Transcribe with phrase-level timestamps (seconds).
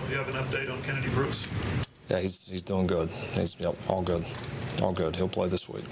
[0.00, 1.46] Do you have an update on Kennedy Brooks?
[2.08, 3.08] Yeah, he's, he's doing good.
[3.34, 4.24] He's yep, all good.
[4.82, 5.14] All good.
[5.14, 5.84] He'll play this week.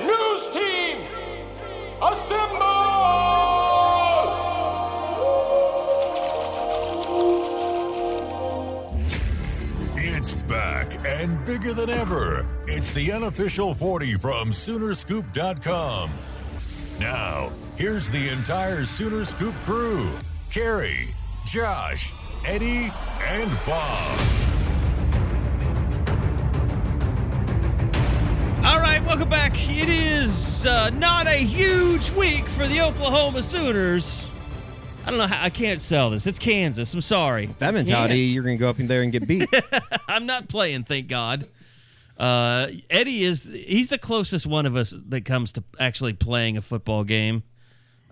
[0.00, 1.06] News team,
[2.02, 2.66] assemble!
[9.96, 12.48] It's back and bigger than ever.
[12.66, 16.10] It's the unofficial 40 from Soonerscoop.com.
[17.00, 20.12] Now, here's the entire Sooner Scoop crew
[20.50, 21.14] Carrie,
[21.46, 22.12] Josh,
[22.46, 22.92] Eddie,
[23.22, 24.20] and Bob.
[28.62, 29.54] All right, welcome back.
[29.66, 34.26] It is uh, not a huge week for the Oklahoma Sooners.
[35.06, 36.26] I don't know how I can't sell this.
[36.26, 36.92] It's Kansas.
[36.92, 37.46] I'm sorry.
[37.60, 39.48] That mentality, you're going to go up in there and get beat.
[40.06, 41.48] I'm not playing, thank God.
[42.20, 46.62] Uh, Eddie is he's the closest one of us that comes to actually playing a
[46.62, 47.42] football game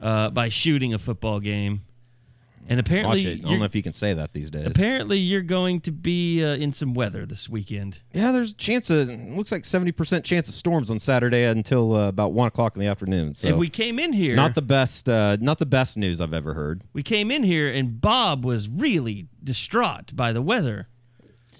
[0.00, 1.82] uh, by shooting a football game.
[2.70, 3.44] And apparently, Watch it.
[3.44, 4.66] I don't know if you can say that these days.
[4.66, 8.00] apparently you're going to be uh, in some weather this weekend.
[8.12, 12.08] yeah, there's a chance of, looks like 70% chance of storms on Saturday until uh,
[12.08, 13.32] about 1 o'clock in the afternoon.
[13.32, 14.36] So and we came in here.
[14.36, 16.82] not the best, uh, not the best news I've ever heard.
[16.92, 20.88] we came in here, and Bob was really distraught by the weather.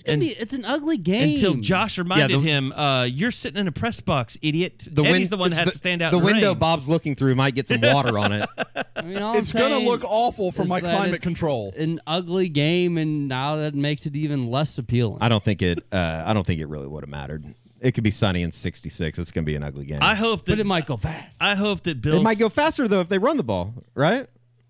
[0.09, 1.35] It's, And- be, it's an ugly game.
[1.35, 5.13] Until Josh reminded the- him, uh, "You're sitting in a press box, idiot." The Eddie's
[5.13, 6.13] win- the one that it's has to stand out.
[6.13, 6.59] The the window rain.
[6.59, 8.49] Bob's looking through might get some water on it.
[8.97, 11.73] I mean, all It's gonna look awful for my climate it's control.
[11.77, 15.19] An ugly game, and now that makes it even less appealing.
[15.21, 15.85] I don't think it.
[15.93, 17.45] Uh, I don't think it really would have mattered.
[17.81, 19.21] It could be sunny in 66.
[19.21, 20.01] It's going to be an ugly game.
[20.03, 21.37] I hope that but it might go fast.
[21.41, 22.17] I hope that Bill.
[22.17, 24.27] it might go faster though if they run the ball, right?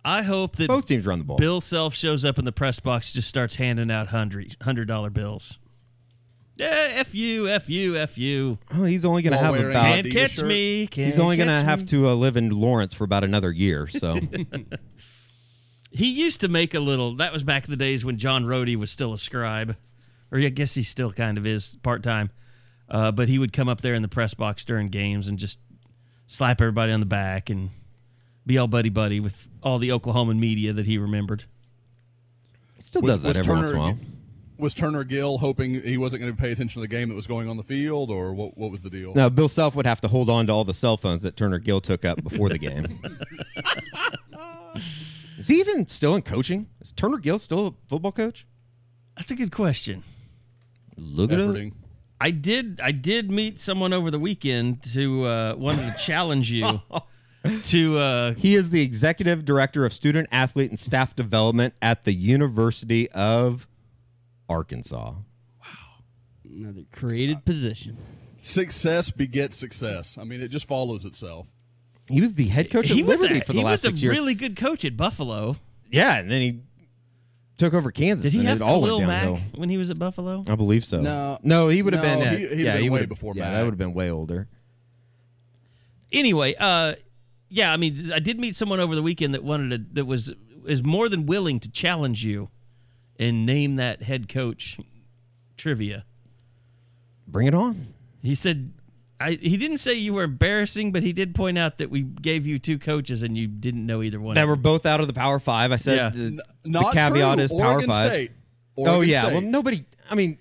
[0.08, 1.36] I hope that Both teams run the ball.
[1.36, 5.10] Bill Self shows up in the press box, just starts handing out hundred hundred dollar
[5.10, 5.58] bills.
[6.56, 8.58] Yeah, f you, f you, f you.
[8.74, 9.84] Oh, he's only going to While have wearing about.
[9.84, 10.46] Can't catch shirt.
[10.46, 10.86] me.
[10.88, 13.52] Can't He's only going to catch have to uh, live in Lawrence for about another
[13.52, 13.86] year.
[13.86, 14.18] So
[15.90, 17.16] He used to make a little.
[17.16, 19.76] That was back in the days when John Rohde was still a scribe,
[20.30, 22.30] or I guess he still kind of is part time.
[22.88, 25.58] Uh, but he would come up there in the press box during games and just
[26.26, 27.70] slap everybody on the back and
[28.48, 31.44] be all buddy buddy with all the Oklahoman media that he remembered.
[32.74, 33.98] he still Was- does that was every once in a Turner- while.
[34.58, 37.28] Was Turner Gill hoping he wasn't going to pay attention to the game that was
[37.28, 38.58] going on the field, or what?
[38.58, 39.14] What was the deal?
[39.14, 41.60] Now, Bill Self would have to hold on to all the cell phones that Turner
[41.60, 42.98] Gill took up before the game.
[45.38, 46.66] Is he even still in coaching?
[46.80, 48.46] Is Turner Gill still a football coach?
[49.16, 50.02] That's a good question.
[50.96, 51.72] Look at him.
[52.20, 52.80] I did.
[52.82, 56.80] I did meet someone over the weekend who uh, wanted to challenge you
[57.64, 57.98] to.
[57.98, 63.10] Uh, He is the executive director of student athlete and staff development at the University
[63.10, 63.66] of
[64.48, 65.12] Arkansas.
[65.60, 65.66] Wow.
[66.44, 67.96] Another created position.
[68.38, 70.16] Success begets success.
[70.18, 71.48] I mean, it just follows itself.
[72.08, 73.62] He was the head coach he at was Liberty a, for the last year.
[73.62, 74.16] he last was six a years.
[74.16, 75.56] really good coach at Buffalo.
[75.90, 76.60] yeah, and then he
[77.58, 79.90] took over Kansas, Did he and have it all Khalil went Mack when he was
[79.90, 80.44] at Buffalo?
[80.48, 81.00] I believe so.
[81.02, 81.38] No.
[81.42, 82.26] no, he would have No, been.
[82.28, 83.52] At, he- he'd yeah, been he way would've- before Yeah, Mack.
[83.54, 84.48] that would have been way older.
[86.12, 86.94] Anyway, uh,
[87.48, 90.30] yeah, I mean, I did meet someone over the weekend that wanted to that was
[90.66, 92.50] is more than willing to challenge you
[93.18, 94.78] and name that head coach
[95.56, 96.04] trivia.
[97.26, 97.94] Bring it on.
[98.22, 98.72] He said.
[99.20, 102.46] I, he didn't say you were embarrassing, but he did point out that we gave
[102.46, 104.36] you two coaches and you didn't know either one.
[104.36, 105.72] That of were both out of the Power Five.
[105.72, 106.08] I said Yeah.
[106.10, 107.42] the, N- the caveat true.
[107.42, 108.06] is Power Oregon Five.
[108.12, 108.30] State.
[108.76, 109.22] oh yeah.
[109.22, 109.32] State.
[109.32, 109.84] Well, nobody.
[110.08, 110.38] I mean,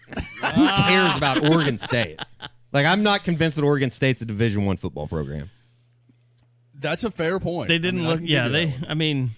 [0.54, 2.20] who cares about Oregon State?
[2.74, 5.50] Like, I'm not convinced that Oregon State's a Division One football program.
[6.80, 7.70] That's a fair point.
[7.70, 8.20] They didn't mean, look.
[8.24, 8.76] Yeah, they.
[8.88, 9.32] I mean,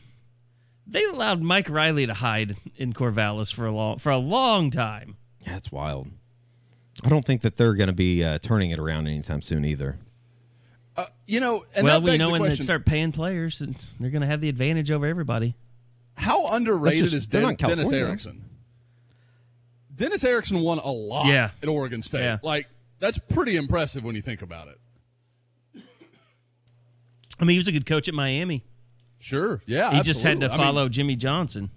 [0.86, 5.16] they allowed Mike Riley to hide in Corvallis for a long for a long time.
[5.46, 6.10] Yeah, that's wild.
[7.04, 9.98] I don't think that they're going to be uh, turning it around anytime soon either.
[11.26, 14.10] You know, and well, that we know the when they start paying players, and they're
[14.10, 15.56] going to have the advantage over everybody.
[16.18, 18.06] How underrated just- is Den- Dennis California.
[18.06, 18.46] Erickson?
[19.96, 21.52] Dennis Erickson won a lot Yeah.
[21.62, 22.22] at Oregon State.
[22.22, 22.40] Yeah.
[22.44, 22.68] Like
[23.00, 24.80] that's pretty impressive when you think about it.
[27.40, 28.64] I mean, he was a good coach at Miami.
[29.20, 29.62] Sure.
[29.66, 29.92] Yeah.
[29.92, 30.54] he just had to absolutely.
[30.54, 31.70] I mean, follow Jimmy Johnson.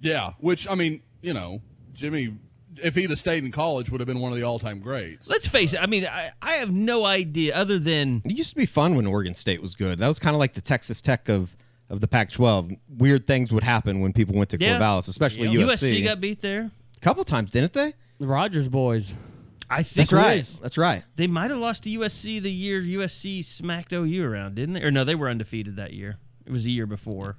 [0.00, 0.32] yeah.
[0.38, 1.60] Which I mean, you know,
[1.94, 2.34] Jimmy,
[2.82, 5.28] if he'd have stayed in college, would have been one of the all-time greats.
[5.28, 5.82] Let's face it.
[5.82, 9.06] I mean, I, I have no idea other than It used to be fun when
[9.06, 9.98] Oregon State was good.
[9.98, 11.56] That was kind of like the Texas Tech of
[11.88, 14.76] of the Pac-12, weird things would happen when people went to Yeah.
[14.80, 16.04] Corvallis, especially USC USC.
[16.04, 16.72] got beat there.
[16.96, 17.94] a couple times, didn't they?
[18.18, 19.14] The Rogers boys.
[19.68, 20.38] I think That's right.
[20.38, 20.58] is.
[20.60, 21.02] That's right.
[21.16, 24.82] They might have lost to USC the year USC smacked OU around, didn't they?
[24.82, 26.18] Or no, they were undefeated that year.
[26.44, 27.36] It was a year before.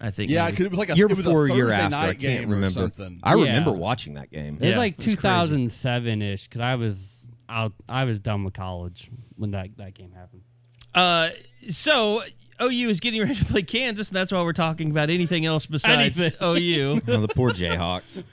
[0.00, 0.30] I think.
[0.30, 1.88] Yeah, because it was like a year it was before, a year after.
[1.90, 2.68] night I can't game or remember.
[2.80, 3.20] something.
[3.22, 3.44] I Yeah.
[3.44, 4.56] remember watching that game.
[4.56, 5.16] It was Yeah, like was crazy.
[5.16, 7.72] 2007 ish because I was out.
[7.88, 10.42] I was done with college when that, that game happened.
[10.94, 11.30] Uh,
[11.70, 12.22] so
[12.60, 15.64] OU is getting ready to play Kansas, and that's why we're talking about anything else
[15.64, 16.38] besides Anything.
[16.42, 17.00] OU.
[17.08, 18.22] Oh, the poor Jayhawks.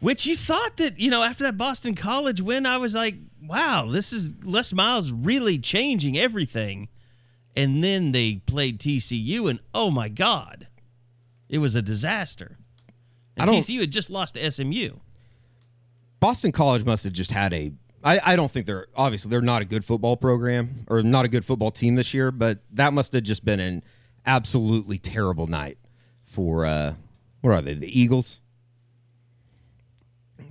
[0.00, 3.88] Which you thought that you know after that Boston College win, I was like, wow,
[3.90, 6.88] this is Les Miles really changing everything.
[7.56, 10.68] And then they played TCU, and oh my god,
[11.48, 12.58] it was a disaster.
[13.36, 14.98] And TCU had just lost to SMU.
[16.20, 17.72] Boston College must have just had a.
[18.04, 21.28] I, I don't think they're obviously they're not a good football program or not a
[21.28, 23.82] good football team this year, but that must have just been an
[24.24, 25.78] absolutely terrible night
[26.26, 26.94] for uh
[27.40, 28.40] what are they the Eagles?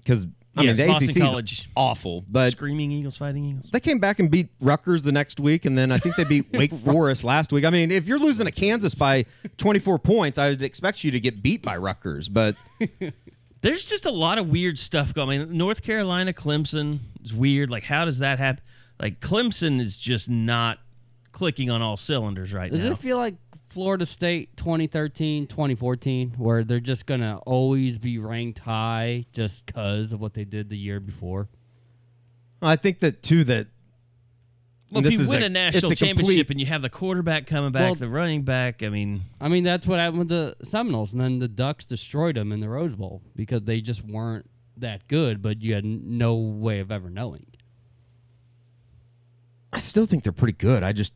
[0.08, 0.26] Because
[0.56, 1.70] I Yes, mean the Boston ACC is College.
[1.76, 3.66] awful, but Screaming Eagles, fighting Eagles.
[3.72, 6.46] they came back and beat Rutgers the next week, and then I think they beat
[6.54, 7.64] Wake Forest last week.
[7.66, 9.26] I mean, if you're losing to Kansas by
[9.58, 12.56] 24 points, I would expect you to get beat by Rutgers, but
[13.62, 15.42] There's just a lot of weird stuff going.
[15.42, 17.70] I mean, North Carolina, Clemson is weird.
[17.70, 18.64] Like, how does that happen?
[19.00, 20.80] Like, Clemson is just not
[21.32, 22.90] clicking on all cylinders right Does now.
[22.90, 23.36] Does it feel like
[23.78, 30.12] Florida State 2013, 2014, where they're just going to always be ranked high just because
[30.14, 31.48] of what they did the year before?
[32.60, 33.68] I think that too that
[34.92, 36.66] well, this if you is win a- a, national it's a complete- championship and you
[36.66, 40.00] have the quarterback coming back, Well- the running back, I mean, I mean, that's what
[40.00, 43.62] happened with the Seminoles, and then the Ducks destroyed them in the Rose Bowl because
[43.66, 47.46] they just weren't that good, but you had no way of ever knowing.
[49.72, 50.82] I still think they're pretty good.
[50.82, 51.14] I just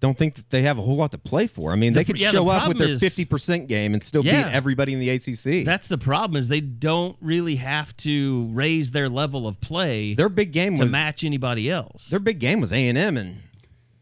[0.00, 1.72] don't think that they have a whole lot to play for.
[1.72, 4.02] I mean, they The- could yeah, the show up with their fifty percent game and
[4.02, 4.44] still Yeah.
[4.48, 5.64] beat everybody in the ACC.
[5.64, 10.28] that's the problem is they don't really have to raise their level of play their
[10.30, 12.08] big game to was match anybody else.
[12.08, 13.36] their big game was A and M, and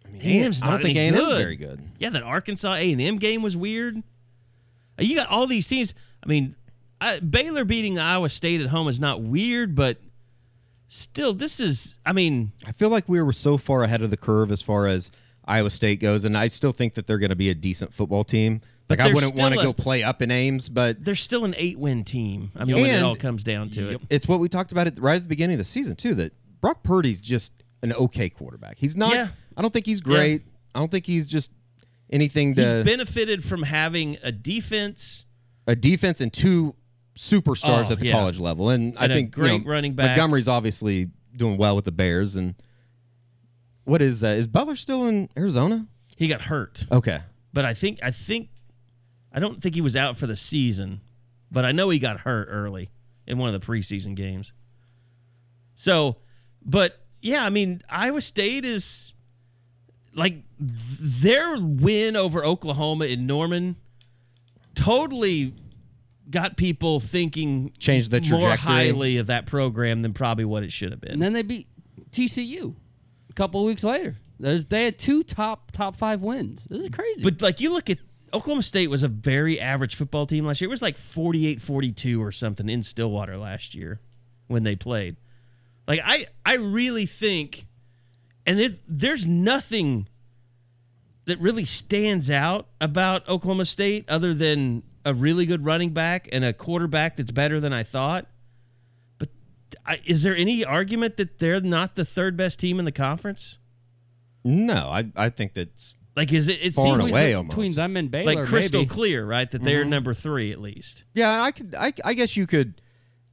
[0.05, 1.81] I mean, A&M's I don't think A and M's very good.
[1.99, 3.97] Yeah, that Arkansas A and M game was weird.
[4.99, 5.95] Uh, You got all these teams.
[6.23, 6.55] I mean,
[7.01, 9.99] I, Baylor beating Iowa State at home is not weird, but
[10.89, 11.99] still, this is.
[12.07, 14.87] I mean, I feel like we were so far ahead of the curve as far
[14.87, 15.11] as
[15.49, 18.23] Iowa State goes, and I still think that they're going to be a decent football
[18.25, 18.61] team.
[18.87, 21.55] But Like I wouldn't want to go play up in Ames, but they're still an
[21.59, 22.53] eight-win team.
[22.57, 24.01] I mean, when it all comes down to it.
[24.09, 26.15] it's what we talked about at, right at the beginning of the season too.
[26.15, 27.53] That Brock Purdy's just
[27.83, 28.79] an okay quarterback.
[28.79, 29.15] He's not.
[29.15, 29.29] Yeah.
[29.57, 30.43] I don't think he's great.
[30.75, 31.51] I don't think he's just
[32.11, 35.27] anything to He's benefited from having a defense.
[35.67, 36.75] a defense and two
[37.17, 38.13] superstars Oh, at the yeah.
[38.13, 38.71] college level.
[38.71, 40.17] And, I And a think you great know, running back.
[40.17, 42.37] Montgomery's obviously doing well with the Bears.
[42.37, 42.55] And
[43.89, 45.87] what is uh, is Butler still in Arizona?
[46.17, 47.21] He got hurt, Okay,
[47.53, 48.51] but I think I think
[49.33, 51.01] I don't think he was out for the season,
[51.51, 52.91] but I know he got hurt early
[53.27, 54.53] in one of the preseason games.
[55.75, 56.17] So,
[56.65, 59.13] but yeah, I mean, Iowa State is
[60.15, 63.77] like th- their win over Oklahoma in Norman
[64.75, 65.55] totally
[66.31, 68.57] got people thinking Changed the more trajectory.
[68.57, 71.13] highly of that program than probably what it should have been.
[71.13, 71.69] And then they beat
[72.11, 72.88] TCU a
[73.39, 74.17] couple weeks later.
[74.41, 76.65] There's, they had two top top five wins.
[76.69, 77.23] This is crazy.
[77.23, 77.99] But like you look at
[78.35, 80.69] Oklahoma State was a very average football team last year.
[80.69, 84.01] It was like 48-42 or something in Stillwater last year
[84.49, 85.17] when they played.
[85.87, 87.67] Like I I really think
[88.45, 90.09] and there's nothing
[91.27, 96.45] that really stands out about Oklahoma State other than a really good running back and
[96.45, 98.27] a quarterback that's better than I thought.
[99.87, 102.93] But I, is there any argument that they're not the third best team in the
[102.93, 103.59] conference?
[104.45, 107.57] no, I I think that's Like is it it Far and seems away like, almost.
[107.57, 108.89] between them and Baylor, like crystal maybe.
[108.89, 109.51] clear, right?
[109.51, 109.91] That they're mm-hmm.
[109.91, 111.05] number three at least.
[111.15, 111.75] Yeah, I could.
[111.75, 112.81] I, I guess you could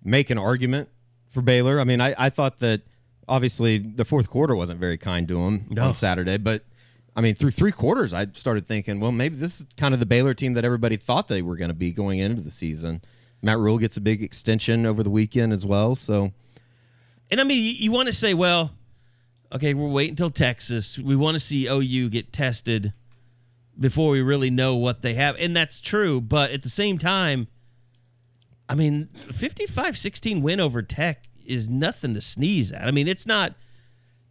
[0.04, 0.90] make an argument
[1.30, 1.80] for Baylor.
[1.80, 2.82] I mean, I, I thought that
[3.28, 5.86] obviously the fourth quarter wasn't very kind to them No.
[5.86, 6.64] on Saturday, but
[7.16, 10.06] I mean, through three quarters, I started thinking, well, maybe this is kind of the
[10.06, 13.02] Baylor team that everybody thought they were going to be going into the season.
[13.46, 16.34] Matt Rhule gets a big extension over the weekend as well, so
[17.30, 18.72] And I mean, you, you want to say, well,
[19.54, 20.98] okay, we'll wait until Texas.
[20.98, 22.92] We want to see OU get tested
[23.80, 25.36] before we really know what they have.
[25.38, 26.22] And that's true.
[26.22, 27.48] But at the same time,
[28.68, 32.88] I mean, 55 16 win over Tech is nothing to sneeze at.
[32.88, 33.54] I mean, it's not,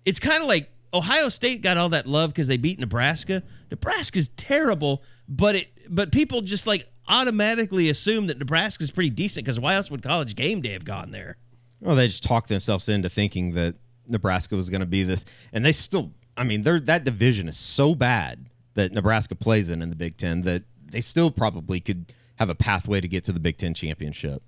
[0.04, 3.44] it's kind of like Ohio State got all that love because they beat Nebraska.
[3.70, 9.60] Nebraska's terrible, but it, but people just like automatically assume that Nebraska's pretty decent because
[9.60, 11.36] why else would college game day have gone there?
[11.84, 13.76] well, they just talked themselves into thinking that
[14.08, 16.12] Nebraska was going to be this, and they still.
[16.36, 20.16] I mean, they're, that division is so bad that Nebraska plays in in the Big
[20.16, 23.72] Ten, that they still probably could have a pathway to get to the Big Ten
[23.74, 24.42] championship.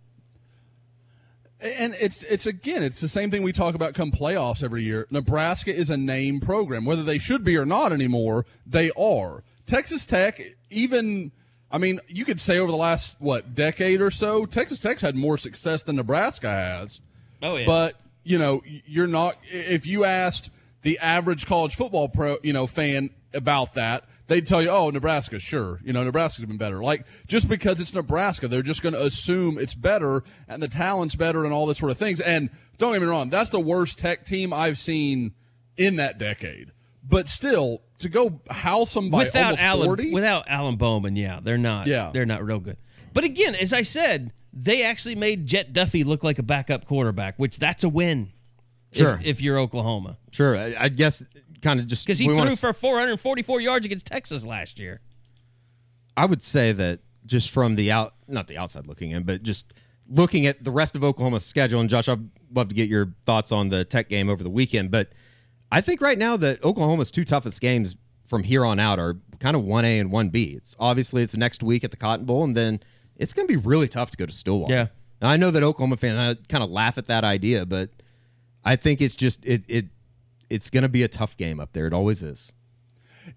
[1.61, 5.07] And it's it's again, it's the same thing we talk about come playoffs every year.
[5.11, 8.47] Nebraska is a name program, whether they should be or not anymore.
[8.67, 9.45] They are.
[9.67, 11.33] Texas Tech, even
[11.71, 15.17] I mean, you could say over the last what decade or so, Texas Tech's had
[15.17, 17.01] more success than Nebraska has.
[17.43, 17.67] Oh, yeah.
[17.67, 19.37] But you know, you're not.
[19.45, 20.51] If you asked
[20.83, 25.39] the average college football pro, you know, fan about that, they'd tell you, "Oh, Nebraska,
[25.39, 25.81] sure.
[25.85, 29.59] You know, Nebraska's been better." Like just because it's Nebraska, they're just going to assume
[29.59, 32.21] it's better and the talent's better and all this sort of things.
[32.21, 35.35] And don't get me wrong, that's the worst Tech team I've seen
[35.77, 36.73] in that decade.
[37.09, 41.41] But still, to go house them by without almost Alan 40, without Alan Bowman, yeah,
[41.43, 41.87] they're not.
[41.87, 42.11] Yeah.
[42.13, 42.77] they're not real good.
[43.13, 47.39] But again, as I said, they actually made Jett Duffey look like a backup quarterback,
[47.39, 48.33] which that's a win.
[48.93, 49.21] Sure.
[49.23, 51.23] if, you're Oklahoma, Sure, I, I guess
[51.61, 55.01] kind of just because he threw wanna- for 444 yards against Texas last year.
[56.17, 59.73] I would say that just from the out, not the outside looking in, but just
[60.09, 61.81] looking at the rest of Oklahoma's schedule.
[61.81, 64.91] And Josh, I'd love to get your thoughts on the Tech game over the weekend.
[64.91, 65.11] But
[65.71, 69.57] I think right now that Oklahoma's two toughest games from here on out are kind
[69.57, 70.55] of one A and one B.
[70.57, 72.81] It's obviously it's next week at the Cotton Bowl, and then
[73.17, 74.73] it's going to be really tough to go to Stillwater.
[74.73, 74.87] Yeah.
[75.21, 77.91] Now, I know that Oklahoma fan I kind of laugh at that idea, but
[78.65, 79.87] I think it's just it it
[80.51, 81.87] it's going to be a tough game up there.
[81.87, 82.53] It always is.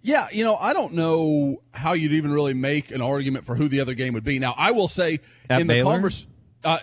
[0.02, 3.68] Yeah, you know, I don't know how you'd even really make an argument for who
[3.68, 4.38] the other game would be.
[4.38, 5.20] Now, I will say
[5.50, 5.94] At in the Baylor?
[5.94, 6.28] converse,
[6.64, 6.78] uh,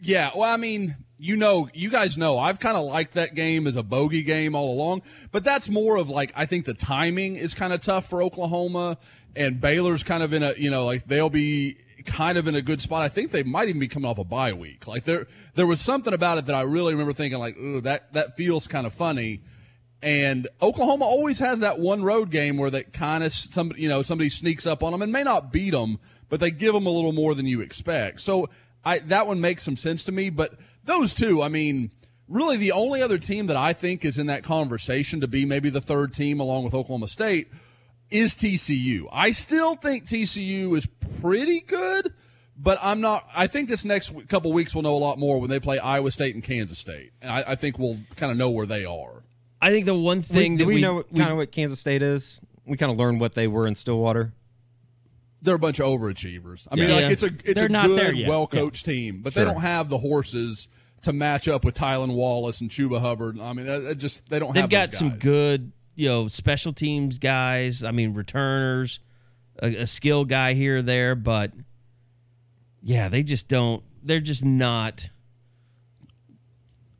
[0.00, 0.30] yeah.
[0.36, 3.76] Well, I mean, you know, you guys know, I've kind of liked that game as
[3.76, 7.52] a bogey game all along, but that's more of like I think the timing is
[7.52, 8.96] kind of tough for Oklahoma,
[9.36, 12.62] and Baylor's kind of in a you know like they'll be kind of in a
[12.62, 13.02] good spot.
[13.02, 14.86] I think they might even be coming off a bye week.
[14.86, 18.14] Like there, there was something about it that I really remember thinking like, ooh, that
[18.14, 19.42] that feels kind of funny.
[20.02, 24.02] And Oklahoma always has that one road game where that kind of somebody, you know,
[24.02, 25.98] somebody sneaks up on them and may not beat them,
[26.30, 28.22] but they give them a little more than you expect.
[28.22, 28.48] So
[28.84, 30.30] I that one makes some sense to me.
[30.30, 31.92] But those two, I mean,
[32.28, 35.68] really the only other team that I think is in that conversation to be maybe
[35.68, 37.48] the third team along with Oklahoma State
[38.10, 39.06] is TCU.
[39.12, 40.86] I still think TCU is
[41.20, 42.12] pretty good,
[42.56, 43.28] but I'm not.
[43.34, 46.10] I think this next couple weeks we'll know a lot more when they play Iowa
[46.10, 47.12] State and Kansas State.
[47.20, 49.22] And I, I think we'll kind of know where they are.
[49.60, 52.02] I think the one thing we, that we, we know kind of what Kansas State
[52.02, 52.40] is?
[52.66, 54.32] We kind of learned what they were in Stillwater.
[55.42, 56.66] They're a bunch of overachievers.
[56.70, 56.94] I mean, Yeah.
[56.96, 59.44] like it's a it's They're a not good, well coached team, but Sure.
[59.44, 60.68] they don't have the horses
[61.02, 63.40] to match up with Tylan Wallace and Chuba Hubbard.
[63.40, 64.52] I mean, that, that just they don't.
[64.52, 67.82] they've have got those some good, you know, special teams guys.
[67.84, 69.00] I mean, returners,
[69.62, 71.52] a, a skill guy here or there, but
[72.82, 73.82] yeah, they just don't.
[74.02, 75.08] They're just not.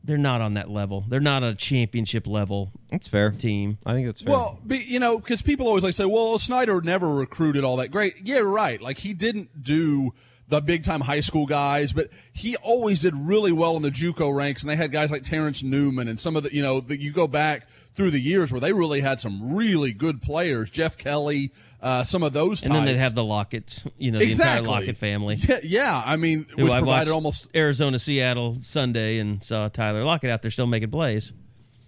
[0.02, 1.04] They're not on that level.
[1.08, 3.30] They're not a championship level That's fair.
[3.30, 3.78] team.
[3.84, 4.32] I think that's fair.
[4.32, 7.90] Well, be, you know, because people always like say, "Well, Snyder never recruited all that
[7.90, 8.80] great." Yeah, right.
[8.80, 10.12] Like he didn't do
[10.50, 14.34] the big time high school guys, but he always did really well in the JUCO
[14.34, 17.00] ranks, and they had guys like Terrence Newman and some of the, you know, that
[17.00, 20.70] you go back through the years where they really had some really good players.
[20.70, 21.52] Jeff Kelly,
[21.82, 24.96] uh, some of those, And then they'd have the Locketts, you know, the entire Lockett
[24.96, 25.36] family.
[25.36, 26.02] Yeah, yeah.
[26.04, 30.30] I mean, Who which I provided watched almost Arizona Seattle Sunday and saw Tyler Lockett
[30.30, 31.32] out there still making plays.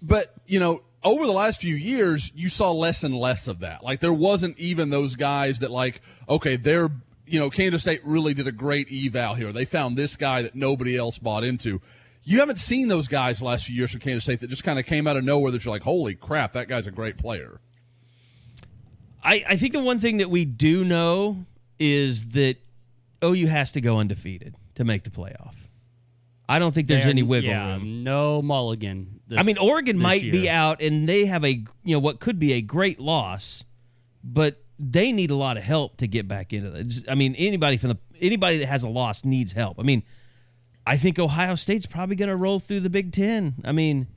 [0.01, 3.83] But, you know, over the last few years, you saw less and less of that.
[3.83, 6.91] Like, there wasn't even those guys that, like, okay, they're,
[7.25, 9.51] you know, Kansas State really did a great eval here.
[9.51, 11.81] They found this guy that nobody else bought into.
[12.23, 14.79] You haven't seen those guys the last few years from Kansas State that just kind
[14.79, 17.59] of came out of nowhere that you're like, holy crap, that guy's a great player.
[19.23, 21.45] I, I think the one thing that we do know
[21.79, 22.57] is that
[23.23, 25.53] OU has to go undefeated to make the playoff.
[26.47, 28.03] I don't think there's They're- any wiggle yeah, room.
[28.03, 29.21] No mulligan.
[29.27, 31.51] This, I mean, Oregon this might be out, and they have a
[31.83, 33.63] you know what could be a great loss,
[34.23, 37.09] but they need a lot of help to get back into it.
[37.09, 39.79] I mean, anybody from the anybody that has a loss needs help.
[39.79, 40.03] I mean,
[40.85, 43.55] I think Ohio State's probably going to roll through the Big Ten.
[43.63, 44.07] I mean,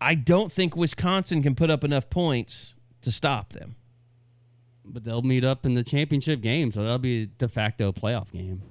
[0.00, 3.76] I don't think Wisconsin can put up enough points to stop them.
[4.84, 8.32] But they'll meet up in the championship game, so that'll be a de facto playoff
[8.32, 8.62] game.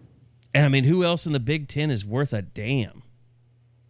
[0.54, 3.04] And I mean, who else in the Big Ten is worth a damn?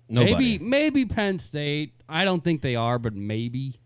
[0.09, 0.33] Nobody.
[0.33, 1.93] Maybe maybe Penn State.
[2.09, 3.79] I don't think they are, but maybe.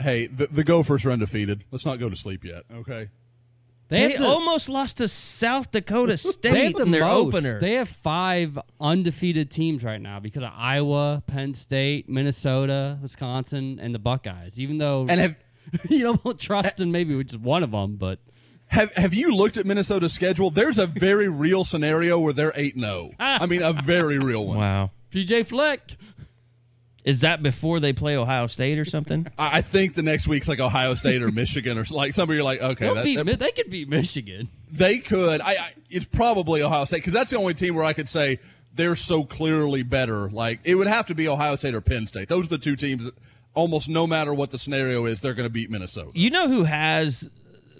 [0.00, 1.64] Hey, the, the Gophers are undefeated.
[1.70, 3.08] Let's not go to sleep yet, okay?
[3.88, 7.34] They, They, the, almost lost to South Dakota State they have the in their most.
[7.34, 7.58] opener.
[7.60, 13.92] They have five undefeated teams right now because of Iowa, Penn State, Minnesota, Wisconsin, and
[13.94, 14.60] the Buckeyes.
[14.60, 15.36] Even though And have
[15.90, 18.20] you know won't trust in maybe which is one of them, but
[18.68, 20.50] have have you looked at Minnesota's schedule?
[20.50, 23.10] There's a very real scenario where they're 8 0.
[23.18, 24.58] I mean, a very real one.
[24.58, 24.90] wow.
[25.10, 25.96] PJ Fleck.
[27.04, 29.26] Is that before they play Ohio State or something?
[29.38, 32.60] I think the next week's like Ohio State or Michigan or like somebody you're like,
[32.60, 34.48] okay, that, beat that- they could beat Michigan.
[34.70, 35.40] they could.
[35.40, 38.38] I, I it's probably Ohio State because that's the only team where I could say
[38.74, 40.30] they're so clearly better.
[40.30, 42.28] Like it would have to be Ohio State or Penn State.
[42.28, 43.14] Those are the two teams that
[43.54, 46.10] almost no matter what the scenario is, they're going to beat Minnesota.
[46.14, 47.28] You know who has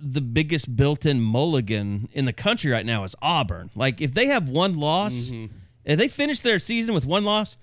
[0.03, 3.71] the biggest built-in mulligan in the country right now is Auburn.
[3.75, 5.55] Like if they have one loss, mm-hmm.
[5.85, 7.57] if they finish their season with one loss,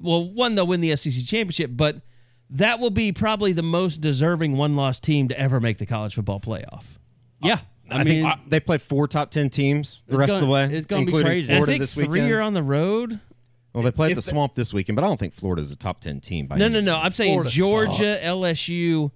[0.00, 2.00] well, one they'll win the SEC championship, but
[2.50, 6.40] that will be probably the most deserving one-loss team to ever make the college football
[6.40, 6.84] playoff.
[7.42, 10.32] Yeah, I, I, mean, think uh, they play four top ten teams the It's rest
[10.32, 11.48] of the way, it's gonna be including crazy.
[11.48, 13.20] And I Florida think this three are on the road.
[13.72, 15.76] well, they play at the they- Swamp this weekend, but I don't think Florida's a
[15.76, 16.46] top ten team.
[16.46, 16.92] By No, any no, no.
[16.94, 17.04] means.
[17.06, 18.24] I'm saying Florida Georgia, sucks.
[18.26, 19.10] LSU,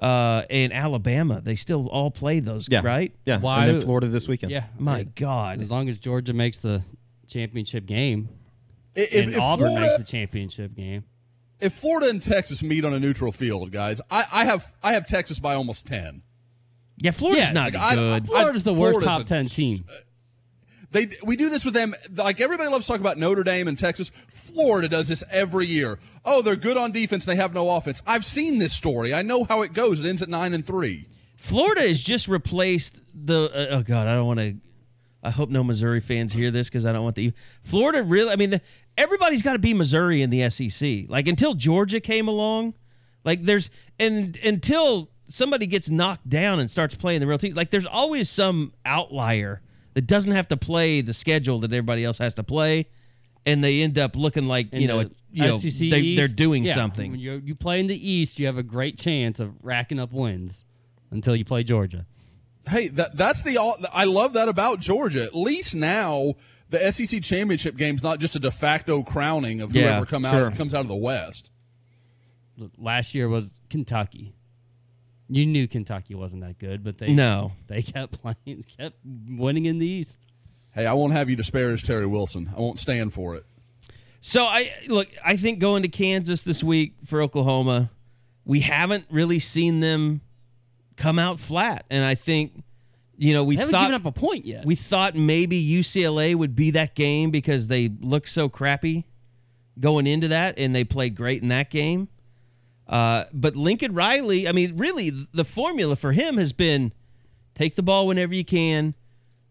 [0.00, 1.40] uh, and Alabama.
[1.42, 3.14] They still all play those, yeah, right?
[3.24, 4.52] Yeah, Why- and then Florida this weekend.
[4.52, 5.60] yeah, My God.
[5.60, 6.82] as long as Georgia makes the
[7.26, 8.28] championship game
[8.96, 11.04] If, and if Auburn Florida, makes the championship game.
[11.60, 15.06] if Florida and Texas meet on a neutral field, guys, I, I have I have
[15.06, 16.22] Texas by almost ten.
[16.98, 17.54] Yeah, Florida's Yes.
[17.54, 18.26] not Like, I- good.
[18.26, 19.84] Florida's the worst Florida's top a- ten team.
[20.92, 21.94] They we do this with them.
[22.14, 24.10] Like everybody loves to talk about Notre Dame and Texas.
[24.30, 25.98] Florida does this every year.
[26.24, 27.26] Oh, they're good on defense.
[27.26, 28.02] and They have no offense.
[28.06, 29.12] I've seen this story.
[29.12, 30.00] I know how it goes.
[30.00, 31.06] It ends at nine and three.
[31.36, 33.50] Florida has just replaced the.
[33.52, 34.56] Uh, oh God, I don't want to.
[35.22, 37.32] I hope no Missouri fans hear this because I don't want the.
[37.64, 38.30] Florida really.
[38.30, 38.60] I mean, the,
[38.96, 41.04] everybody's got to be Missouri in the SEC.
[41.08, 42.74] Like until Georgia came along,
[43.24, 47.54] like there's and until somebody gets knocked down and starts playing the real team.
[47.54, 49.60] Like there's always some outlier
[49.94, 52.86] that doesn't have to play the schedule that everybody else has to play,
[53.44, 56.28] and they end up looking like you know, the a, you know SEC they, they're
[56.28, 57.12] doing yeah, something.
[57.12, 60.12] When you you play in the East, you have a great chance of racking up
[60.12, 60.64] wins
[61.10, 62.06] until you play Georgia.
[62.68, 63.76] Hey, that that's the all.
[63.92, 65.22] I love that about Georgia.
[65.22, 66.34] At least now
[66.70, 70.46] the SEC championship game's not just a de facto crowning of Yeah, whoever come sure.
[70.48, 71.50] out comes out of the West.
[72.78, 74.34] Last year was Kentucky.
[75.28, 77.52] You knew Kentucky wasn't that good, but they No.
[77.66, 80.20] they kept playing, kept winning in the East.
[80.72, 82.50] Hey, I won't have you disparage Terry Wilson.
[82.56, 83.44] I won't stand for it.
[84.20, 85.08] So I look.
[85.24, 87.90] I think going to Kansas this week for Oklahoma,
[88.44, 90.20] we haven't really seen them
[90.96, 92.62] come out flat, and I think
[93.18, 94.64] you know we They haven't thought given up a point yet.
[94.64, 99.04] we thought maybe UCLA would be that game because they look so crappy
[99.78, 102.08] going into that, and they played great in that game.
[102.88, 106.92] Uh, but Lincoln Riley, I mean, really, the formula for him has been
[107.54, 108.94] take the ball whenever you can.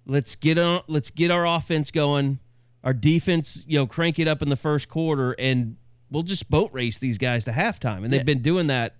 [0.06, 0.82] Let's get on.
[0.88, 2.40] Let's get our offense going.
[2.84, 5.76] Our defense, you know, crank it up in the first quarter, and
[6.12, 8.04] we'll just boat race these guys to halftime.
[8.04, 8.24] And they've Yeah.
[8.24, 8.96] been doing that.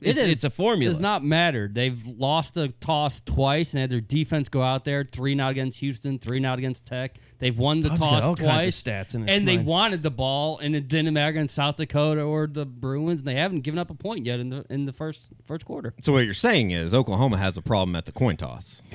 [0.00, 0.90] It's, It is- it's a formula.
[0.90, 1.68] It does not matter.
[1.72, 5.80] They've lost the toss twice and had their defense go out there three not against
[5.80, 7.16] Houston, three not against Tech.
[7.40, 9.58] They've won the Bob's got toss all kinds of twice, stats in his and they
[9.58, 13.20] wanted the ball, and it didn't matter against South Dakota or the Bruins.
[13.20, 15.94] And they haven't given up a point yet in the in the first first quarter.
[16.00, 18.82] So what you're saying is Oklahoma has a problem at the coin toss.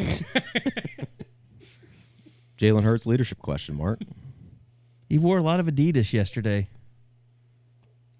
[2.57, 3.99] Jalen Hurts leadership question mark.
[5.09, 6.69] He wore a lot of Adidas yesterday.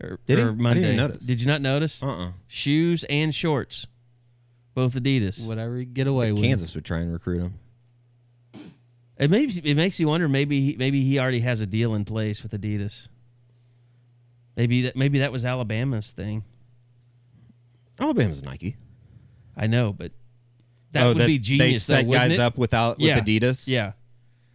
[0.03, 0.43] Or, Did he?
[0.45, 1.25] I didn't even notice.
[1.25, 2.03] Did you not notice?
[2.03, 2.31] Uh-uh.
[2.47, 3.87] Shoes and shorts,
[4.73, 5.47] both Adidas.
[5.47, 6.41] Whatever you get away with.
[6.43, 7.53] Kansas would try and recruit him.
[9.17, 10.27] It makes it makes you wonder.
[10.27, 13.07] Maybe he, maybe he already has a deal in place with Adidas.
[14.57, 16.43] Maybe that maybe that was Alabama's thing.
[17.99, 18.75] Alabama's Nike.
[19.55, 20.11] I know, but
[20.91, 22.39] that Oh, would that be They set though, guys it?
[22.39, 23.19] up without with yeah.
[23.19, 23.67] Adidas.
[23.67, 23.93] Yeah.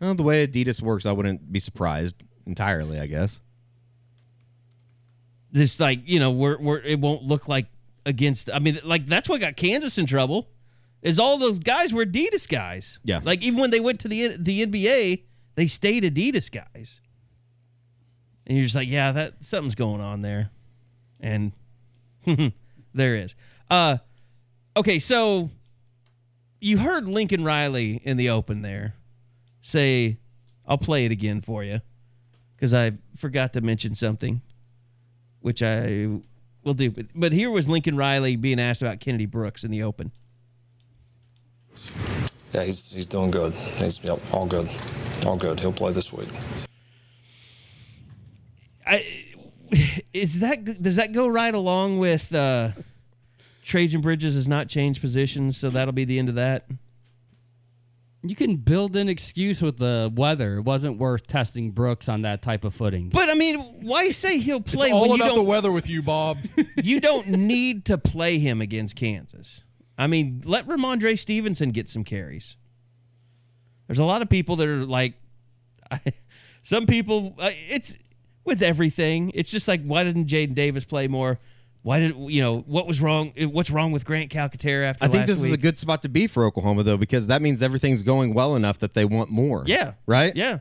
[0.00, 2.98] Well, the way Adidas works, I wouldn't be surprised entirely.
[2.98, 3.40] I guess.
[5.50, 7.66] This like you know we're, we're it won't look like
[8.04, 8.50] against.
[8.52, 10.48] I mean, like that's what got Kansas in trouble.
[11.00, 12.98] Is all those guys were Adidas guys.
[13.04, 13.20] Yeah.
[13.22, 15.22] Like even when they went to the the NBA,
[15.54, 17.00] they stayed Adidas guys.
[18.46, 20.50] And you're just like, yeah, that something's going on there,
[21.20, 21.52] and
[22.94, 23.34] there is.
[23.70, 23.98] Uh,
[24.76, 25.50] okay, so
[26.60, 28.94] you heard Lincoln Riley in the open there
[29.60, 30.18] say,
[30.66, 31.80] "I'll play it again for you,"
[32.56, 34.40] because I forgot to mention something,
[35.48, 36.08] which I
[36.62, 36.90] will do.
[36.90, 40.12] But, but here was Lincoln Riley being asked about Kennedy Brooks in the open.
[42.52, 43.54] Yeah, he's he's doing good.
[43.54, 44.68] He's yep, all good,
[45.24, 45.58] all good.
[45.58, 46.28] He'll play this week.
[48.86, 49.24] I
[50.12, 52.72] is that does that go right along with uh,
[53.64, 56.66] Trejan Bridges has not changed positions, so that'll be the end of that.
[58.22, 60.56] You can build an excuse with the weather.
[60.56, 63.10] It wasn't worth testing Brooks on that type of footing.
[63.10, 64.72] But I mean, why say he'll play?
[64.72, 66.38] It's play all when you about the don't weather with you, Bob.
[66.82, 69.62] you don't need to play him against Kansas.
[69.96, 72.56] I mean, let Rhamondre Stevenson get some carries.
[73.86, 75.14] There's a lot of people that are like,
[76.62, 77.36] some people.
[77.38, 77.96] Uh, it's
[78.44, 79.30] with everything.
[79.34, 81.38] It's just like why didn't Jaden Davis play more?
[81.82, 83.32] Why did you know what was wrong?
[83.36, 86.02] Eh, what's wrong with Grant Calcaterra after I think last this is a good spot
[86.02, 89.30] to be for Oklahoma though, because that means everything's going well enough that they want
[89.30, 89.64] more.
[89.66, 89.92] Yeah.
[90.06, 90.34] Right.
[90.36, 90.58] Yeah.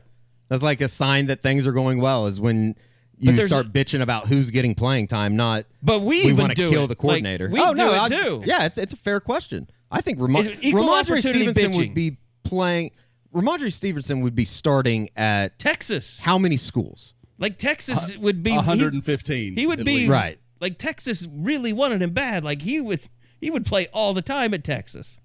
[0.48, 2.26] That's like a sign that things are going well.
[2.26, 2.78] Is when But
[3.18, 5.66] you there's- start bitching about who's getting playing time, not.
[5.82, 6.86] But we we want to kill it.
[6.86, 7.48] the Like, coordinator.
[7.50, 8.42] we oh no, do it I- too.
[8.46, 9.68] Yeah, it's it's a fair question.
[9.90, 11.76] I think Ram- Rhamondre Stevenson bitching.
[11.76, 12.92] would be playing.
[13.34, 16.20] Rhamondre Stevenson would be starting at Texas.
[16.20, 17.12] how many schools?
[17.38, 19.54] Like Texas would be 115.
[19.56, 20.10] He, would be least.
[20.10, 20.38] Right.
[20.60, 22.44] Like Texas really wanted him bad.
[22.44, 23.00] Like he would
[23.40, 25.18] he would play all the time at Texas,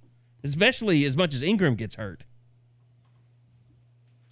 [0.43, 2.26] especially as much as Ingram gets hurt.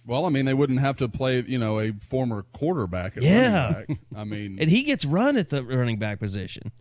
[0.04, 3.16] Well, I mean, they wouldn't have to play, you know, a former quarterback.
[3.16, 3.72] At Yeah.
[3.72, 3.98] running back.
[4.16, 6.72] I mean, And he gets run at the running back position.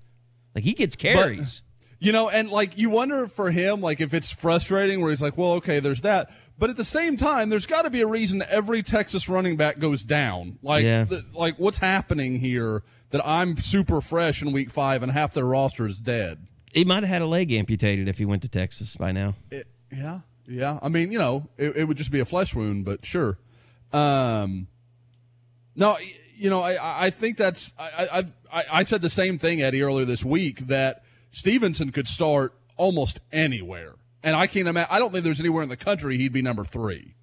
[0.55, 1.61] Like he gets carries.
[1.99, 5.37] You know, and like you wonder for him, like if it's frustrating where he's like,
[5.37, 6.31] well, okay, there's that.
[6.57, 9.77] But at the same time, there's got to be a reason every Texas running back
[9.77, 10.57] goes down.
[10.63, 11.05] Like, Yeah.
[11.05, 15.45] th- like what's happening here that I'm super fresh in week five and half their
[15.45, 16.47] roster is dead?
[16.73, 19.35] he might have had a leg amputated if he went to Texas by now.
[19.51, 20.79] It, yeah, yeah.
[20.81, 23.37] I mean, you know, it, it would just be a flesh wound, but sure.
[23.91, 24.67] Um,
[25.75, 25.97] no,
[26.37, 29.81] you know, I, I think that's I, I I I said the same thing, Eddie,
[29.81, 34.89] earlier this week that Stevenson could start almost anywhere, and I can't imagine.
[34.91, 37.15] I don't think there's anywhere in the country he'd be number three.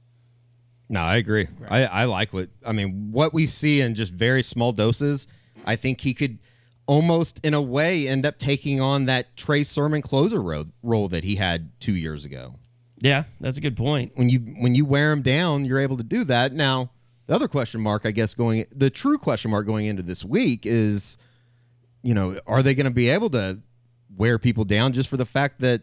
[0.90, 1.48] No, I agree.
[1.68, 3.12] I, I like what I mean.
[3.12, 5.26] What we see in just very small doses,
[5.64, 6.38] I think he could
[6.86, 11.24] almost, in a way, end up taking on that Trey Sermon closer ro- role that
[11.24, 12.56] he had two years ago.
[13.00, 14.12] Yeah, that's a good point.
[14.16, 16.52] When you when you wear him down, you're able to do that.
[16.52, 16.90] Now,
[17.26, 20.62] the other question mark, I guess, going the true question mark going into this week
[20.64, 21.16] is,
[22.02, 23.60] you know, are they going to be able to
[24.16, 25.82] wear people down just for the fact that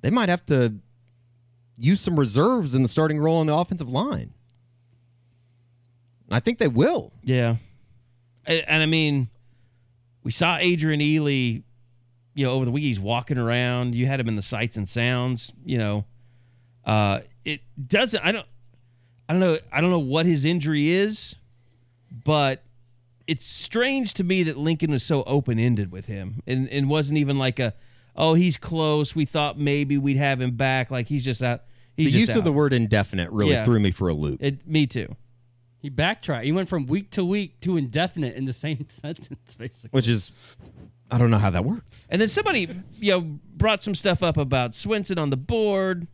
[0.00, 0.74] they might have to
[1.78, 4.32] use some reserves in the starting role on the offensive line?
[6.30, 7.12] I think they will.
[7.22, 7.56] Yeah.
[8.46, 9.28] And, and I mean,
[10.22, 11.62] we saw Adrian Ealy,
[12.34, 12.84] you know, over the week.
[12.84, 13.94] He's walking around.
[13.94, 15.52] You had him in the sights and sounds.
[15.64, 16.04] You know,
[16.84, 18.24] uh, it doesn't.
[18.24, 18.46] I don't.
[19.28, 19.58] I don't know.
[19.72, 21.34] I don't know what his injury is,
[22.24, 22.62] but
[23.26, 27.18] it's strange to me that Lincoln was so open ended with him, and and wasn't
[27.18, 27.74] even like a,
[28.14, 29.14] oh, he's close.
[29.16, 30.90] We thought maybe we'd have him back.
[30.92, 31.62] Like he's just out.
[31.96, 33.64] He's the just use of the word indefinite really Yeah.
[33.64, 34.42] threw me for a loop.
[34.42, 35.16] It, me too.
[35.86, 36.44] He backtracked.
[36.44, 39.90] He went from week to week to indefinite in the same sentence, basically.
[39.92, 40.32] which is,
[41.12, 42.04] I don't know how that works.
[42.08, 42.68] And then somebody,
[42.98, 43.20] you know,
[43.56, 46.08] brought some stuff up about Swenson on the board.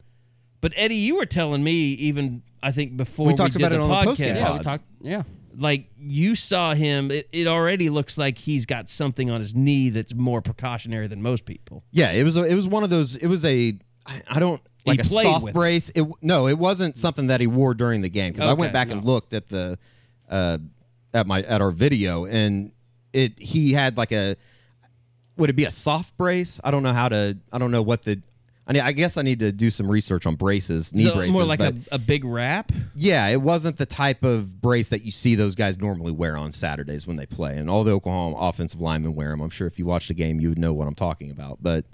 [0.61, 3.77] But Eddie, you were telling me even I think before We talked did about it
[3.77, 4.85] the on the podcast, Yeah, we talked.
[5.01, 5.23] Yeah.
[5.57, 7.11] like you saw him.
[7.11, 11.23] It, it already looks like he's got something on his knee that's more precautionary than
[11.23, 11.83] most people.
[11.93, 13.17] Yeah, it was a, it was one of those.
[13.17, 13.73] It was a
[14.05, 15.91] I, I don't He like a played soft with brace.
[15.95, 18.73] It no, it wasn't something that he wore during the game because I went Okay,
[18.73, 19.79] back and looked at the
[20.29, 20.59] uh,
[21.15, 22.73] at my at our video and
[23.13, 24.37] it he had like a
[25.37, 26.61] would it be a soft brace?
[26.63, 27.39] I don't know how to.
[27.53, 28.21] I don't know what the.
[28.67, 31.33] I mean, I guess I need to do some research on braces, knee So braces.
[31.35, 32.71] more like a, a big wrap.
[32.95, 36.53] yeah, it wasn't the type of brace that you see those guys normally wear on
[36.53, 37.57] Saturdays when they play.
[37.57, 39.41] And all the Oklahoma offensive linemen wear them.
[39.41, 41.59] I'm sure if you watched the game, you would know what I'm talking about.
[41.61, 41.87] But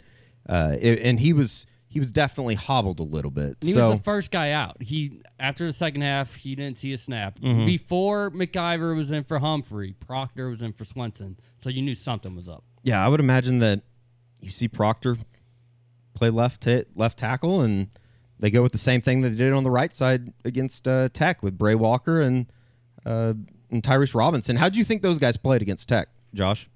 [0.48, 3.56] uh, it, and he was he was definitely hobbled a little bit.
[3.62, 4.82] He so was the first guy out.
[4.82, 7.38] He after the second half, he didn't see a snap.
[7.40, 7.64] Mm-hmm.
[7.66, 12.36] Before McIver was in for Humphrey, Proctor was in for Swenson, so you knew something
[12.36, 12.62] was up.
[12.82, 13.80] yeah, I would imagine that
[14.40, 15.16] you see Proctor
[16.14, 17.88] play left ta- left tackle, and
[18.38, 21.08] they go with the same thing that they did on the right side against uh,
[21.12, 22.46] Tech with Brey Walker and
[23.06, 23.32] uh,
[23.70, 24.56] and Tyrese Robinson.
[24.56, 26.68] How do you think those guys played against Tech, Josh?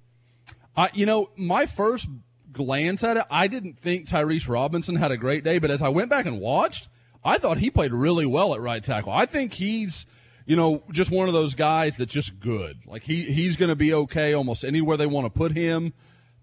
[0.75, 2.09] I, you know, my first
[2.53, 5.89] glance at it, I didn't think Tyrese Robinson had a great day, but as I
[5.89, 6.89] went back and watched,
[7.23, 9.11] I thought he played really well at right tackle.
[9.11, 10.05] I think he's,
[10.45, 12.79] you know, just one of those guys that's just good.
[12.85, 15.93] Like he he's going to be okay almost anywhere they want to put him,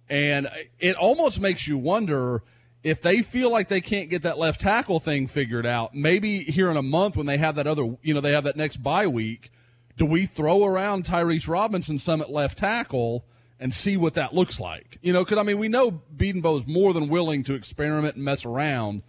[0.09, 2.43] and it almost makes you wonder
[2.83, 5.95] if they feel like they can't get that left tackle thing figured out.
[5.95, 8.57] Maybe here in a month when they have that other, you know, they have that
[8.57, 9.51] next bye week.
[9.97, 13.27] Do we throw around Tyrese Robinson some at left tackle
[13.61, 14.99] and see what that looks like?
[15.03, 18.25] You know, because I mean, we know Bedenbaugh is more than willing to experiment and
[18.25, 19.03] mess around.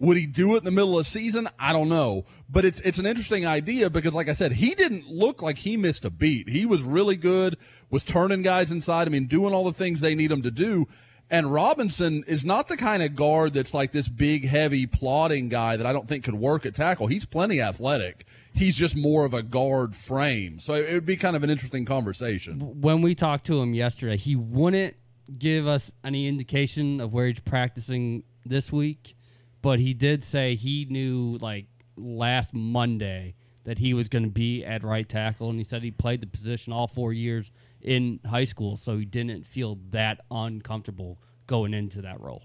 [0.00, 1.48] Would he do it in the middle of the season?
[1.58, 5.08] I don't know, but it's it's an interesting idea because, like I said, he didn't
[5.08, 6.48] look like he missed a beat.
[6.48, 7.56] He was really good,
[7.90, 9.08] was turning guys inside.
[9.08, 10.86] I mean, doing all the things they need him to do.
[11.30, 15.76] And Robinson is not the kind of guard that's like this big, heavy, plodding guy
[15.76, 17.08] that I don't think could work at tackle.
[17.08, 18.24] He's plenty athletic.
[18.58, 20.58] He's just more of a guard frame.
[20.58, 22.80] So it would be kind of an interesting conversation.
[22.80, 24.96] When we talked to him yesterday, he wouldn't
[25.38, 29.14] give us any indication of where he's practicing this week,
[29.62, 31.66] but he did say he knew like
[31.96, 35.90] last Monday that he was going to be at right tackle, and he said he
[35.90, 37.50] played the position all four years
[37.82, 42.44] in high school, so he didn't feel that uncomfortable going into that role.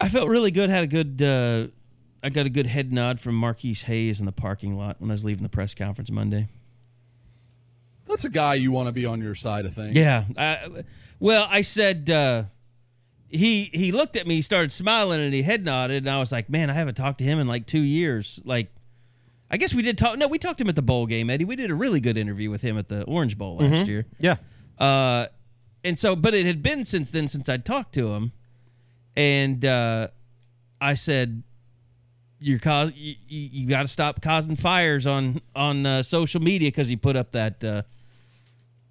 [0.00, 0.70] I felt really good.
[0.70, 1.22] Had a good.
[1.22, 1.68] Uh,
[2.22, 5.14] I got a good head nod from Marquis Hayes in the parking lot when I
[5.14, 6.48] was leaving the press conference Monday.
[8.06, 9.94] That's a guy you want to be on your side of things.
[9.94, 10.24] Yeah.
[10.36, 10.84] I,
[11.20, 12.44] well, I said uh,
[13.28, 16.32] he he looked at me, he started smiling, and he head nodded, and I was
[16.32, 18.40] like, man, I haven't talked to him in like two years.
[18.44, 18.68] Like,
[19.50, 20.18] I guess we did talk.
[20.18, 21.44] No, we talked to him at the bowl game, Eddie.
[21.44, 24.06] We did a really good interview with him at the Orange Bowl last year.
[24.18, 24.36] Yeah.
[24.78, 25.26] Uh,
[25.84, 28.32] and so, but it had been since then since I'd talked to him,
[29.16, 30.08] and uh,
[30.80, 31.42] I said,
[32.40, 36.68] "You're cause you, you, you got to stop causing fires on on uh, social media
[36.68, 37.82] because he put up that uh,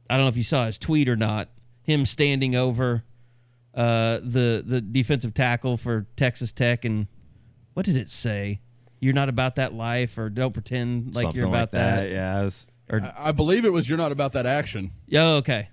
[0.09, 1.49] I don't know if you saw his tweet or not,
[1.83, 3.03] him standing over
[3.73, 7.07] uh, the the defensive tackle for Texas Tech, and
[7.73, 8.59] what did it say?
[8.99, 12.09] You're not about that life, or don't pretend like Something you're about like that.
[12.09, 12.41] Yeah.
[12.41, 15.69] It was, Or I, I believe it was "You're Not About That Action," oh, okay,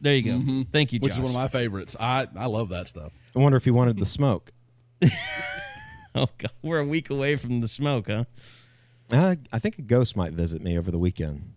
[0.00, 0.64] there you go.
[0.72, 1.96] Thank you, which is one of my favorites.
[1.98, 3.14] I I love that stuff.
[3.34, 4.52] I wonder if he wanted the smoke.
[6.16, 8.24] Oh God, we're a week away from the smoke, huh?
[9.12, 11.52] Uh, I think a ghost might visit me over the weekend.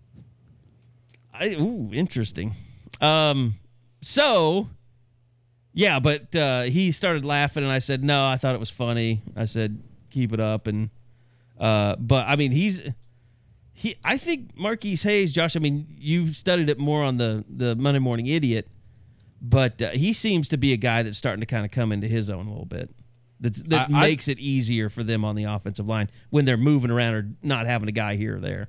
[1.34, 2.56] I, ooh, interesting.
[3.02, 3.56] Um,
[4.02, 4.68] so
[5.74, 9.22] yeah, but uh, he started laughing, and I said, "No, I thought it was funny."
[9.36, 10.90] I said, "Keep it up," and
[11.60, 12.82] uh, but I mean, he's
[13.74, 13.96] he.
[14.04, 15.56] I think Marquis Hayes, Josh.
[15.56, 18.68] I mean, you studied it more on the the Monday Morning Idiot,
[19.42, 22.08] but uh, he seems to be a guy that's starting to kind of come into
[22.08, 22.94] his own a little bit.
[23.40, 26.58] That's, that I- I- makes it easier for them on the offensive line when they're
[26.58, 28.68] moving around or not having a guy here or there.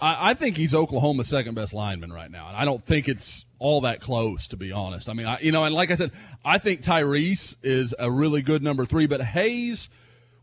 [0.00, 3.44] I, I think he's Oklahoma's second best lineman right now, and I don't think it's
[3.58, 5.08] all that close, to be honest.
[5.08, 6.10] I mean, I, you know, and like I said,
[6.44, 9.88] I think Tyrese is a really good number three, but Hayes,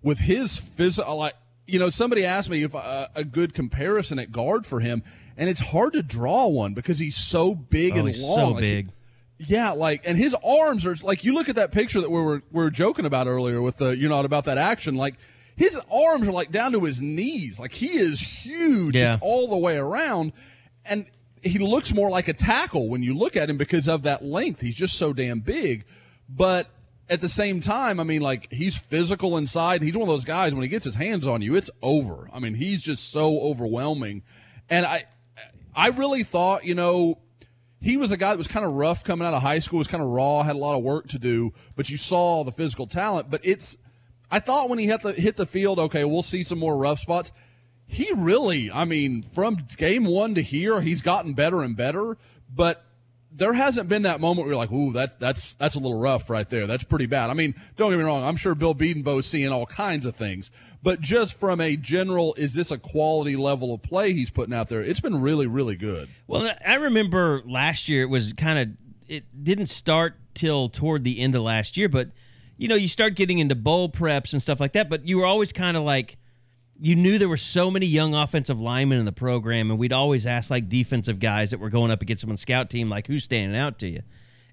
[0.01, 1.33] with his physical, like
[1.67, 5.03] you know, somebody asked me if uh, a good comparison at guard for him,
[5.37, 8.35] and it's hard to draw one because he's so big Oh, and he's long.
[8.35, 8.89] so Like, big.
[9.39, 12.43] Yeah, like, and his arms are like you look at that picture that we were
[12.51, 14.95] we were joking about earlier with uh, the you're not about that action.
[14.95, 15.15] Like
[15.55, 17.59] his arms are like down to his knees.
[17.59, 19.11] Like he is huge, Yeah.
[19.13, 20.33] just all the way around,
[20.85, 21.05] and
[21.41, 24.59] he looks more like a tackle when you look at him because of that length.
[24.61, 25.85] He's just so damn big,
[26.29, 26.67] but.
[27.11, 29.81] At the same time, I mean, like he's physical inside.
[29.81, 32.29] He's one of those guys when he gets his hands on you, it's over.
[32.31, 34.21] I mean, he's just so overwhelming.
[34.69, 35.05] And I,
[35.75, 37.17] I really thought, you know,
[37.81, 39.87] he was a guy that was kind of rough coming out of high school, was
[39.87, 42.87] kind of raw, had a lot of work to do, but you saw the physical
[42.87, 43.29] talent.
[43.29, 43.77] But it's,
[44.29, 46.99] I thought when he hit the hit the field, okay, we'll see some more rough
[46.99, 47.31] spots.
[47.87, 52.17] He really, I mean, from game one to here, he's gotten better and better.
[52.53, 52.83] But
[53.31, 56.29] there hasn't been that moment where you're like, ooh, that that's that's a little rough
[56.29, 56.67] right there.
[56.67, 57.29] That's pretty bad.
[57.29, 60.51] I mean, don't get me wrong, I'm sure Bill Bedenbaugh's seeing all kinds of things,
[60.81, 64.69] but just from a general, is this a quality level of play he's putting out
[64.69, 64.81] there?
[64.81, 66.09] It's been really, really good.
[66.27, 68.69] Well, I remember last year it was kind of
[69.07, 72.09] it didn't start till toward the end of last year, but
[72.57, 75.25] you know, you start getting into bowl preps and stuff like that, but you were
[75.25, 76.17] always kind of like
[76.81, 80.25] you knew there were so many young offensive linemen in the program and we'd always
[80.25, 83.57] ask like defensive guys that were going up against the scout team like who's standing
[83.57, 84.01] out to you.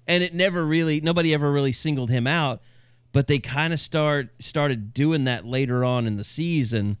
[0.05, 2.61] And it never really nobody ever really singled him out,
[3.13, 6.97] but they kind of start started doing that later on in the season.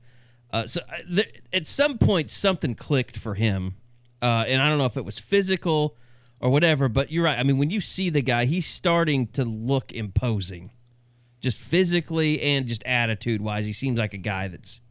[0.51, 3.75] Uh, so uh, th- at some point, something clicked for him,
[4.21, 5.97] uh, and I don't know if it was physical
[6.39, 6.87] or whatever.
[6.89, 7.37] But you're right.
[7.37, 10.71] I mean, when you see the guy, he's starting to look imposing,
[11.41, 13.65] just physically and just attitude wise.
[13.65, 14.81] He seems like a guy that's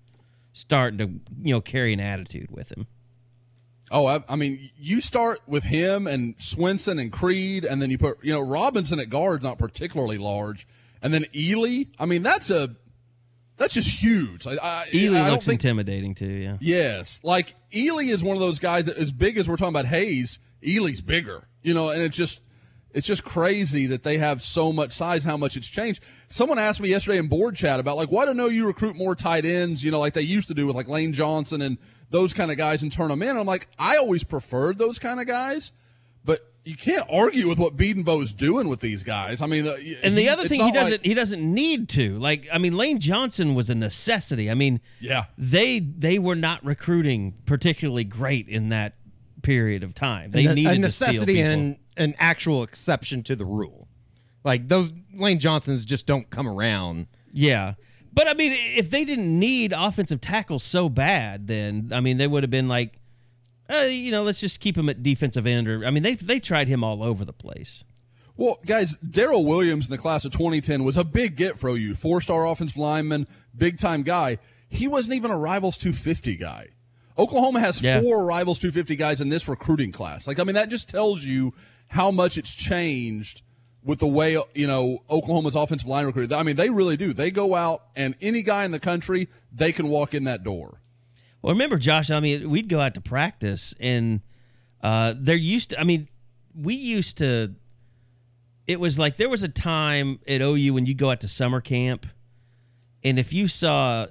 [0.56, 1.04] starting to
[1.42, 2.86] you know carry an attitude with him.
[3.90, 7.98] Oh, I, I mean, you start with him and Swenson and Creed, and then you
[7.98, 10.66] put, you know, Robinson at guard's not particularly large,
[11.00, 11.88] and then Ealy.
[11.96, 12.74] I mean, that's a
[13.58, 14.46] that's just huge.
[14.46, 16.26] I, I, Ealy I looks think- intimidating too.
[16.26, 16.56] Yeah.
[16.60, 19.86] Yes, like Ealy is one of those guys that as big as we're talking about
[19.86, 21.46] Hayes, Ealy's bigger.
[21.62, 22.40] You know, and it's just
[22.96, 26.02] it's just crazy that they have so much size, how much it's changed.
[26.28, 29.14] Someone asked me yesterday in board chat about like why don't know you recruit more
[29.14, 31.78] tight ends, you know, like they used to do with like Lane Johnson and
[32.10, 33.36] those kind of guys and turn them in.
[33.36, 35.72] I'm like, I always preferred those kind of guys,
[36.24, 39.40] but you can't argue with what Bedenbaugh's doing with these guys.
[39.42, 41.88] I mean, the, And the he- other thing, he not like- doesn't he doesn't need
[41.90, 42.18] to.
[42.18, 44.50] Like, I mean, Lane Johnson was a necessity.
[44.50, 45.24] I mean, Yeah.
[45.36, 48.94] they they were not recruiting particularly great in that
[49.42, 50.30] period of time.
[50.30, 53.88] They a, needed a to steal necessity and an actual exception to the rule.
[54.44, 57.06] Like those Lane Johnsons just don't come around.
[57.32, 57.74] Yeah.
[58.12, 62.26] But I mean, if they didn't need offensive tackles so bad, then I mean, they
[62.26, 62.98] would have been like,
[63.68, 65.68] uh, you know, let's just keep him at defensive end.
[65.68, 67.84] Or I mean, they they tried him all over the place.
[68.38, 71.94] Well, guys, Daryl Williams in the class of 2010 was a big get for OU.
[71.94, 74.38] Four star offensive lineman, big time guy.
[74.68, 76.68] he wasn't even a Rivals 250 guy.
[77.18, 78.00] Oklahoma has Yeah.
[78.00, 80.26] four Rivals 250 guys in this recruiting class.
[80.26, 81.54] Like, I mean, that just tells you
[81.88, 83.42] how much it's changed
[83.82, 86.32] with the way, you know, Oklahoma's offensive line recruited.
[86.32, 87.12] I mean, they really do.
[87.12, 90.80] They go out and any guy in the country, they can walk in that door.
[91.40, 94.20] Well, remember, Josh, I mean, we'd go out to practice, and
[94.82, 96.08] uh, there used to, I mean,
[96.52, 97.54] we used to,
[98.66, 101.60] it was like there was a time at OU when you go out to summer
[101.60, 102.06] camp,
[103.04, 104.06] and if you saw,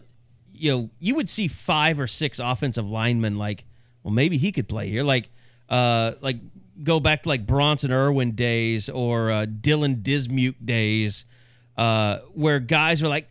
[0.53, 3.65] you know, you would see five or six offensive linemen, like,
[4.03, 5.03] well, maybe he could play here.
[5.03, 5.29] Like,
[5.67, 6.37] uh, like
[6.83, 11.25] go back to like Bronson Irwin days or uh, Dylan Dismuke days,
[11.77, 13.27] uh, where guys were like,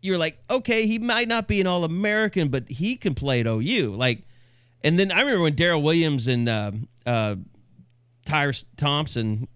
[0.00, 3.46] you're like, okay, he might not be an All American, but he can play at
[3.46, 3.94] OU.
[3.96, 4.24] Like,
[4.82, 6.72] and then I remember when Daryl Williams and uh,
[7.06, 7.36] uh,
[8.26, 9.46] Tyrus Thompson,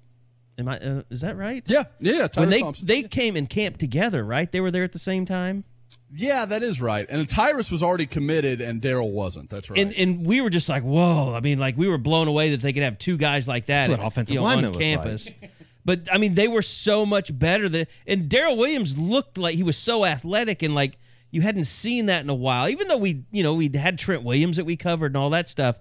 [0.56, 0.78] am I?
[0.78, 1.64] Uh, is that right?
[1.66, 2.28] Yeah, yeah.
[2.34, 2.86] when they Thompson.
[2.86, 4.50] they came and camped together, right?
[4.50, 5.64] They were there at the same time.
[6.14, 7.06] Yeah, that is right.
[7.08, 9.50] And Tyrus was already committed, and Daryl wasn't.
[9.50, 9.78] That's right.
[9.78, 11.34] And and we were just like, whoa!
[11.34, 13.88] I mean, like we were blown away that they could have two guys like that
[13.88, 14.96] That's what offensive you know, linemen on look like.
[14.96, 15.30] campus.
[15.86, 17.86] But I mean, they were so much better than.
[18.08, 20.98] And Daryl Williams looked like he was so athletic and like
[21.30, 22.68] you hadn't seen that in a while.
[22.68, 25.48] Even though we, you know, we had Trent Williams that we covered and all that
[25.48, 25.78] stuff.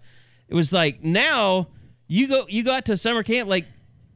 [0.47, 1.69] It was like now
[2.07, 3.65] you go you got to summer camp like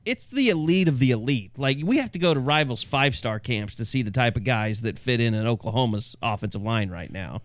[0.05, 1.51] it's the elite of the elite.
[1.57, 4.43] Like we have to go to rivals five star camps to see the type of
[4.43, 7.41] guys that fit in an Oklahoma's offensive line right now.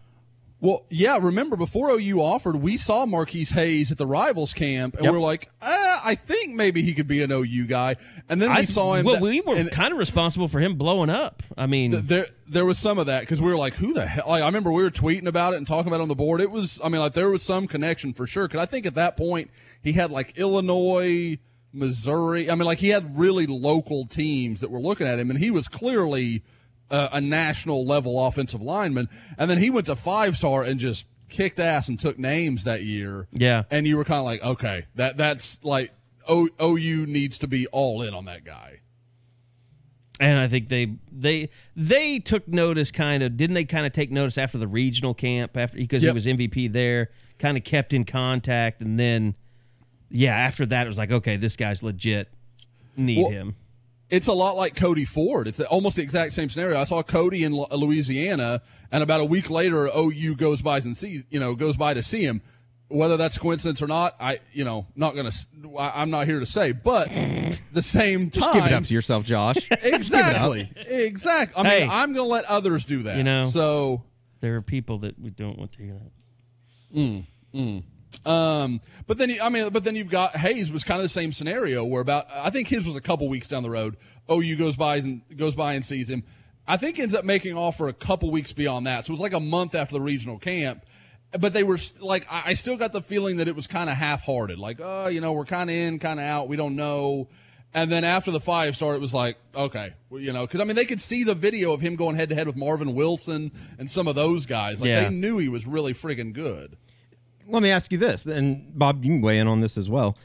[0.61, 1.19] Well, yeah.
[1.21, 5.13] Remember, before OU offered, we saw Marquis Hayes at the Rivals camp, and Yep.
[5.13, 7.97] we are like, eh, I think maybe he could be an OU guy.
[8.31, 9.05] And then we I- saw him.
[9.05, 11.43] Well, that- we were and kind of responsible for him blowing up.
[11.59, 14.07] I mean, th- there, there was some of that because we were like, who the
[14.07, 14.25] hell?
[14.27, 16.41] Like, I remember we were tweeting about it and talking about it on the board.
[16.41, 18.49] It was, I mean, like there was some connection for sure.
[18.49, 19.51] Because I think at that point
[19.83, 21.37] he had like Illinois,
[21.75, 22.51] Missouri.
[22.51, 25.51] I mean, like he had really local teams that were looking at him, and he
[25.51, 26.43] was clearly
[26.91, 29.09] uh, a national level offensive lineman.
[29.37, 32.83] And then he went to five star and just kicked ass and took names that
[32.83, 33.27] year.
[33.33, 33.65] Yeah.
[33.71, 35.93] and you were kind of like, okay, that that's like
[36.29, 38.81] o, OU needs to be all in on that guy.
[40.21, 42.91] and I think they they they took notice.
[42.93, 43.65] Kind of didn't they?
[43.65, 47.11] Kind of take notice after the regional camp after because he was MVP there.
[47.39, 49.35] Kind of kept in contact, and then
[50.15, 52.29] yeah, after that it was like, okay, this guy's legit.
[52.97, 53.57] Need Well, him.
[54.09, 55.49] it's a lot like Cody Ford.
[55.49, 56.79] It's almost the exact same scenario.
[56.81, 61.25] I saw Cody in Louisiana, and about a week later, OU goes by and see,
[61.29, 62.41] you know, goes by to see him.
[62.89, 65.33] Whether that's coincidence or not, I, you know, not gonna.
[65.77, 67.11] I, am not here to say, but
[67.73, 69.57] the same time, Just give it up to yourself, Josh.
[69.71, 71.61] exactly, exactly.
[71.61, 71.89] I mean, Hey.
[71.91, 73.17] I'm gonna let others do that.
[73.17, 73.45] You know.
[73.47, 74.05] so.
[74.41, 76.97] There are people that we don't want to hear that.
[76.99, 77.25] Mm,
[77.55, 77.83] mm.
[78.25, 81.09] Um, but then you- I mean, but then you've got Hayes was kind of the
[81.09, 83.97] same scenario where about I think his was a couple weeks down the road.
[84.31, 86.23] OU goes by and goes by and sees him.
[86.67, 89.05] I think ends up making offer a couple weeks beyond that.
[89.05, 90.85] So it was like a month after the regional camp.
[91.39, 93.91] But they were st- like, I I still got the feeling that it was kind
[93.91, 94.59] of half-hearted.
[94.59, 96.49] Like, oh, you know, we're kind of in, kind of out.
[96.49, 97.29] We don't know.
[97.77, 100.65] And then after the five star, it was like, okay, well, you know, because I
[100.65, 103.51] mean, they could see the video of him going head to head with Marvin Wilson
[103.81, 104.81] and some of those guys.
[104.81, 105.09] Like, Yeah.
[105.09, 106.77] they knew he was really friggin' good.
[107.49, 110.17] Let me ask you this, and Bob, you can weigh in on this as well.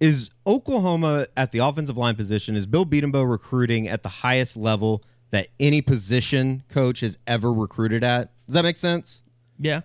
[0.00, 5.02] Is Oklahoma at the offensive line position, is Bill Bedenbaugh recruiting at the highest level
[5.30, 8.32] that any position coach has ever recruited at?
[8.46, 9.22] Does that make sense?
[9.58, 9.80] Yeah.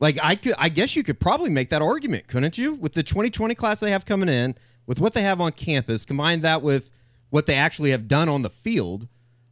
[0.00, 2.74] Like I could I guess you could probably make that argument, couldn't you?
[2.74, 6.40] With the 2020 class they have coming in, with what they have on campus, combine
[6.40, 6.90] that with
[7.28, 9.06] what they actually have done on the field,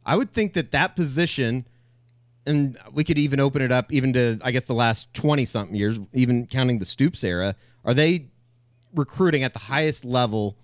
[0.05, 1.67] I would think that that position
[2.45, 5.75] and we could even open it up even to I guess the last 20 something
[5.75, 8.27] years, even counting the Stoops era, are they
[8.93, 10.57] recruiting at the highest level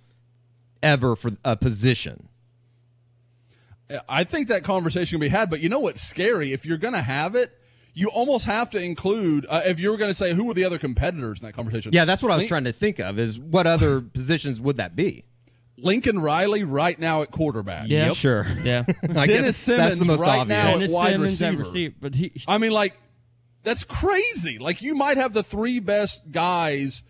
[0.82, 2.30] ever for a position?
[4.10, 6.54] I think that conversation can be had, but you know what's scary?
[6.54, 7.56] If you're going to have it,
[7.94, 9.46] you almost have to include.
[9.48, 11.92] Uh, if you were going to say who were the other competitors in that conversation,
[11.94, 14.96] Yeah, that's what I was trying to think of is what other positions would that
[14.96, 15.26] be?
[15.78, 17.88] Lincoln Riley right now at quarterback.
[17.90, 18.14] Yeah.
[18.14, 18.46] Sure.
[18.64, 18.84] Yeah.
[18.88, 20.64] I guess Dennis Simmons that's the most right obvious.
[20.64, 21.64] now Dennis at wide Simmons receiver.
[21.64, 22.98] receiver, but he, I mean, like
[23.64, 24.58] that's crazy.
[24.58, 27.04] Like you might have the three best guys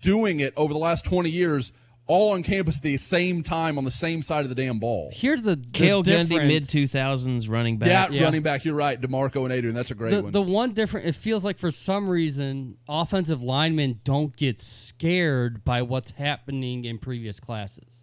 [0.00, 1.72] doing it over the last 20 years,
[2.06, 5.10] all on campus at the same time on the same side of the damn ball.
[5.12, 8.10] here's the, the Cale Gundy, mid two thousands running back.
[8.12, 8.64] Yeah, running back.
[8.64, 9.74] You're right, Demarco and Adrian.
[9.74, 10.32] That's a great the, one.
[10.32, 15.82] the one different it feels like for some reason offensive linemen don't get scared by
[15.82, 17.97] what's happening in previous classes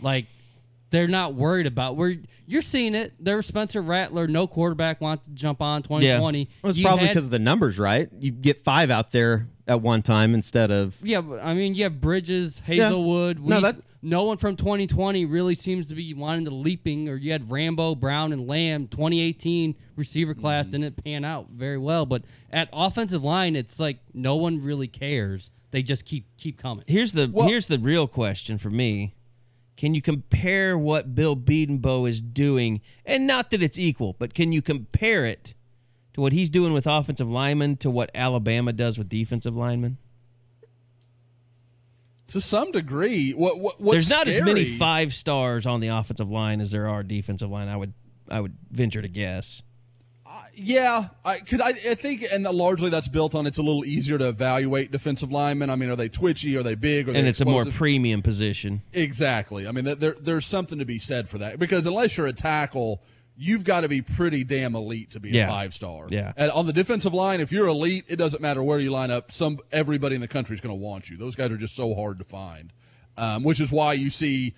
[0.00, 0.26] like
[0.90, 2.14] they're not worried about where
[2.46, 6.70] you're seeing it There was spencer rattler no quarterback wants to jump on 2020 Well,
[6.70, 8.08] it's You probably because of the numbers, right?
[8.18, 12.00] You get five out there at one time instead of Yeah, I mean, you have
[12.00, 13.40] Bridges, Hazelwood.
[13.40, 17.08] No, that- no one from 2020 really seems to be wanting to leaping.
[17.08, 18.86] Or you had Rambo, Brown, and Lamb.
[18.86, 20.72] 2018 receiver class mm.
[20.72, 22.06] didn't pan out very well.
[22.06, 22.22] But
[22.52, 25.50] at offensive line, it's like no one really cares.
[25.72, 26.84] They just keep keep coming.
[26.86, 29.14] Here's the Well- here's the real question for me.
[29.76, 34.52] Can you compare what Bill Bedenbaugh is doing, and not that it's equal, but can
[34.52, 35.54] you compare it
[36.14, 39.98] to what he's doing with offensive linemen to what Alabama does with defensive linemen?
[42.28, 46.30] To some degree, what, what what's There's not as many five stars on the offensive
[46.30, 47.68] line as there are defensive line.
[47.68, 47.92] I would
[48.28, 49.62] I would venture to guess.
[50.58, 51.08] Yeah,
[51.38, 54.90] because I, I, think, and largely that's built on it's a little easier to evaluate
[54.90, 55.68] defensive linemen.
[55.68, 56.56] I mean, are they twitchy?
[56.56, 57.08] Are they big?
[57.08, 58.82] Are And they it's a more premium position.
[58.92, 59.66] Exactly.
[59.66, 63.02] I mean, there, there's something to be said for that because unless you're a tackle,
[63.36, 65.44] you've got to be pretty damn elite to be Yeah.
[65.44, 66.06] a five star.
[66.08, 66.32] Yeah.
[66.36, 69.30] And on the defensive line, if you're elite, it doesn't matter where you line up.
[69.32, 71.16] Some everybody in the country is going to want you.
[71.18, 72.72] Those guys are just so hard to find,
[73.18, 74.54] um, which is why you see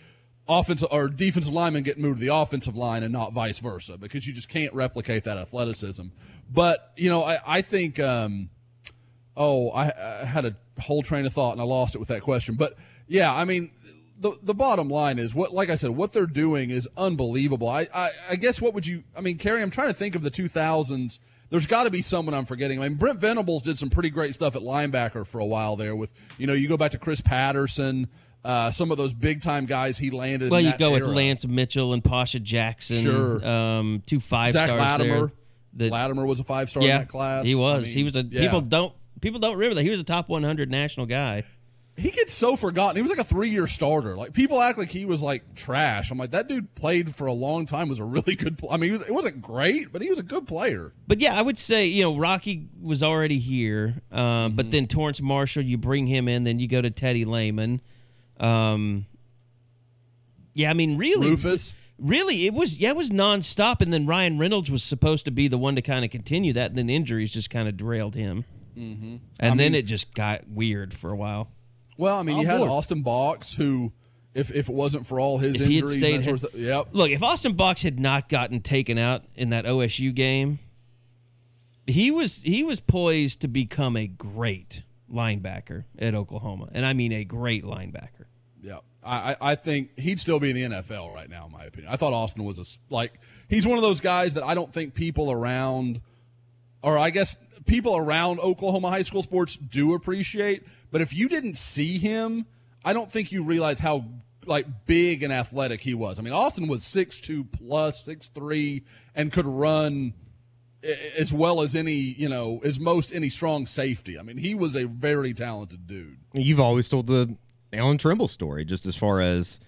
[0.48, 4.26] offensive or defensive linemen get moved to the offensive line and not vice versa because
[4.26, 6.06] you just can't replicate that athleticism.
[6.50, 8.00] But you know, I, I think.
[8.00, 8.50] Um,
[9.38, 12.22] Oh, I, I had a whole train of thought and I lost it with that
[12.22, 12.56] question.
[12.56, 12.76] But
[13.06, 13.70] yeah, I mean,
[14.18, 17.68] the the bottom line is what, like I said, what they're doing is unbelievable.
[17.68, 19.04] I I, I guess what would you?
[19.16, 21.20] I mean, Kerry, I'm trying to think of the 2000s.
[21.50, 22.82] There's got to be someone I'm forgetting.
[22.82, 25.94] I mean, Brent Venables did some pretty great stuff at linebacker for a while there.
[25.94, 28.08] With you know, you go back to Chris Patterson,
[28.44, 30.50] uh, some of those big time guys he landed.
[30.50, 31.02] Well, you go with.
[31.04, 33.02] Lance Mitchell and Pasha Jackson.
[33.02, 33.44] Sure.
[33.46, 35.18] Um, two five Zach stars Latimer.
[35.18, 35.32] there.
[35.74, 37.44] that- Latimer was a five star yeah, in that class.
[37.44, 37.80] he was.
[37.80, 38.22] I mean, he was a.
[38.22, 38.40] yeah.
[38.42, 38.92] People don't.
[39.20, 41.42] People don't remember that he was a top 100 national guy.
[41.96, 42.94] he gets so forgotten.
[42.94, 44.16] He was like a three year starter.
[44.16, 46.12] Like people act like he was like trash.
[46.12, 47.88] I'm like that dude played for a long time.
[47.88, 48.56] Was a really good.
[48.58, 50.92] Pl- I mean, he was, it wasn't great, but he was a good player.
[51.08, 54.20] But yeah, I would say you know Rocky was already here, um,
[54.50, 54.56] Mm-hmm.
[54.56, 57.80] but then Torrance Marshall, you bring him in, then you go to Teddy Lehman.
[58.38, 59.06] Um,
[60.54, 61.74] yeah, I mean, really, Rufus.
[61.98, 65.48] really, it was yeah, it was nonstop, and then Ryan Reynolds was supposed to be
[65.48, 68.44] the one to kind of continue that, and then injuries just kind of derailed him,
[68.76, 69.16] mm-hmm.
[69.38, 71.48] and then it just got weird for a while.
[71.96, 72.70] Well, I mean, I'm you had bored.
[72.70, 73.92] Austin Box, who,
[74.34, 76.52] if if it wasn't for all his If he had injuries, stayed, that sort of
[76.52, 76.88] th- yep.
[76.92, 80.60] Look, if Austin Box had not gotten taken out in that OSU game,
[81.86, 84.82] he was he was poised to become a great
[85.12, 88.17] linebacker at Oklahoma, and I mean a great linebacker.
[88.62, 91.92] Yeah, I, I think he'd still be in the NFL right now, in my opinion.
[91.92, 94.94] I thought Austin was a like he's one of those guys that I don't think
[94.94, 96.00] people around,
[96.82, 97.36] or I guess
[97.66, 100.64] people around Oklahoma high school sports do appreciate.
[100.90, 102.46] But if you didn't see him,
[102.84, 104.04] I don't think you realize how
[104.46, 106.18] like big and athletic he was.
[106.18, 108.84] I mean, Austin was six two plus six three
[109.14, 110.14] and could run
[111.16, 114.18] as well as any you know as most any strong safety.
[114.18, 116.18] I mean, he was a very talented dude.
[116.34, 117.36] You've always told the
[117.72, 119.60] Allan Trimble story, just as far as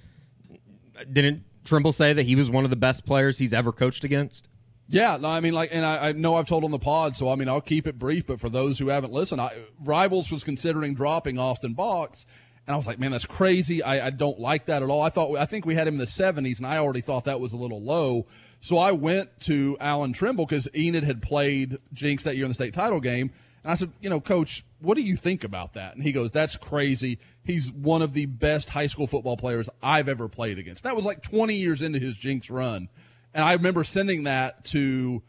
[1.11, 4.49] didn't Trimble say that he was one of the best players he's ever coached against?
[4.89, 7.29] Yeah, no, I mean, like, and I, I know I've told on the pod, so
[7.29, 8.27] I mean, I'll keep it brief.
[8.27, 12.27] But for those who haven't listened, I, Rivals was considering dropping Austin Box,
[12.67, 13.85] and I was like, man, that's crazy.
[13.85, 15.01] I, I don't like that at all.
[15.01, 17.39] I thought, I think we had him in the '70s, and I already thought that
[17.39, 18.27] was a little low.
[18.59, 22.55] So I went to Alan Trimble because Enid had played Jenks that year in the
[22.55, 23.31] state title game,
[23.63, 25.95] and I said, you know, Coach, what do you think about that?
[25.95, 27.19] And he goes, that's crazy.
[27.45, 30.85] He's one of the best high school football players I've ever played against.
[30.85, 32.89] That was like 20 years into his Jenks run.
[33.35, 35.23] And I remember sending that to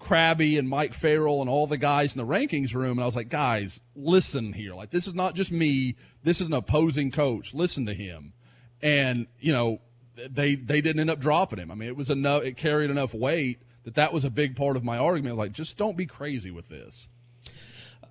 [0.00, 2.98] Krabby and Mike Farrell and all the guys in the rankings room.
[2.98, 4.74] And I was like, guys, listen here.
[4.74, 5.96] Like, this is not just me.
[6.22, 7.54] This is an opposing coach.
[7.54, 8.32] Listen to him.
[8.82, 9.80] And, you know,
[10.16, 11.70] they, they didn't end up dropping him.
[11.70, 14.76] I mean, it was enough, it carried enough weight that that was a big part
[14.76, 15.36] of my argument.
[15.36, 17.08] Like, just don't be crazy with this.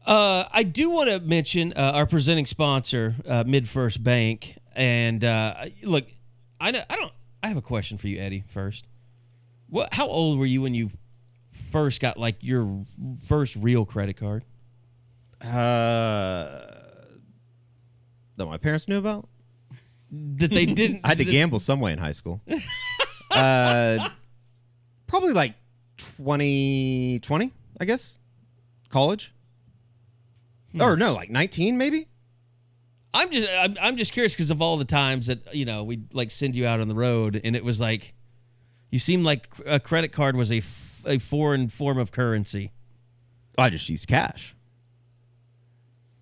[0.05, 5.65] Uh, I do want to mention uh, our presenting sponsor, uh, MidFirst Bank, and uh,
[5.83, 6.05] look,
[6.59, 7.11] I know, I don't.
[7.41, 8.43] I have a question for you, Eddie.
[8.53, 8.85] First,
[9.67, 9.93] what?
[9.93, 10.89] How old were you when you
[11.71, 12.85] first got like your
[13.27, 14.43] first real credit card?
[15.41, 16.61] Uh,
[18.37, 19.27] that my parents knew about.
[20.11, 21.01] That they didn't.
[21.03, 22.41] I had to gamble some way in high school.
[23.31, 24.09] uh,
[25.07, 25.55] probably like
[25.97, 28.19] 2020, I guess.
[28.89, 29.34] College.
[30.79, 30.99] Or hmm.
[30.99, 32.07] no, like 19 maybe.
[33.13, 36.01] I'm just I'm, I'm just curious because of all the times that you know we
[36.11, 38.13] like send you out on the road and it was like
[38.91, 42.71] you seemed like a credit card was a, f- a foreign form of currency.
[43.57, 44.55] I just used cash.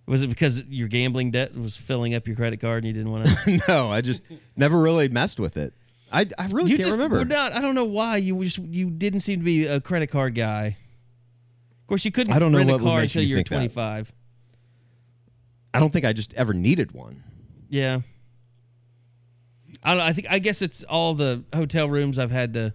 [0.05, 3.11] Was it because your gambling debt was filling up your credit card and you didn't
[3.11, 3.61] want to?
[3.67, 4.23] no, I just
[4.55, 5.73] never really messed with it.
[6.11, 7.23] I, I really you can't just remember.
[7.25, 7.53] not.
[7.53, 10.77] I don't know why you just you didn't seem to be a credit card guy.
[11.81, 14.07] Of course, you couldn't I don't know rent a car until you were think that.
[15.73, 15.77] 25.
[15.77, 17.23] I don't think I just ever needed one.
[17.69, 18.01] Yeah.
[19.83, 20.03] I don't.
[20.03, 22.73] I think I guess it's all the hotel rooms I've had to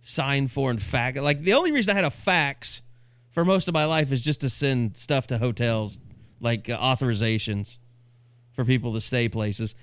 [0.00, 1.18] sign for and fax.
[1.18, 2.82] Like the only reason I had a fax
[3.30, 5.98] for most of my life is just to send stuff to hotels,
[6.40, 7.78] like uh, authorizations
[8.52, 9.74] for people to stay places.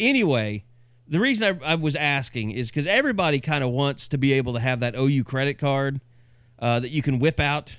[0.00, 0.64] Anyway,
[1.06, 4.54] the reason I, I was asking is because everybody kind of wants to be able
[4.54, 6.00] to have that OU credit card
[6.58, 7.76] uh, that you can whip out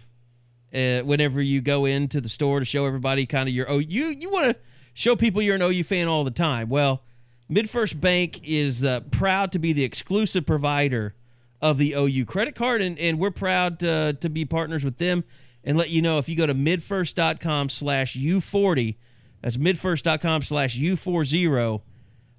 [0.76, 4.08] uh, whenever you go into the store to show everybody kind of your oh you
[4.08, 4.56] you want to
[4.94, 6.70] show people you're an OU fan all the time.
[6.70, 7.04] Well,
[7.52, 11.14] MidFirst Bank is uh, proud to be the exclusive provider
[11.62, 15.24] of the OU credit card, and, and we're proud uh, to be partners with them.
[15.64, 18.98] And let you know if you go to midfirst.com slash U40,
[19.42, 21.82] that's midfirst.com slash U40,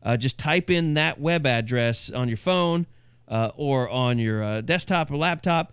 [0.03, 2.87] uh, just type in that web address on your phone
[3.27, 5.73] uh, or on your uh, desktop or laptop,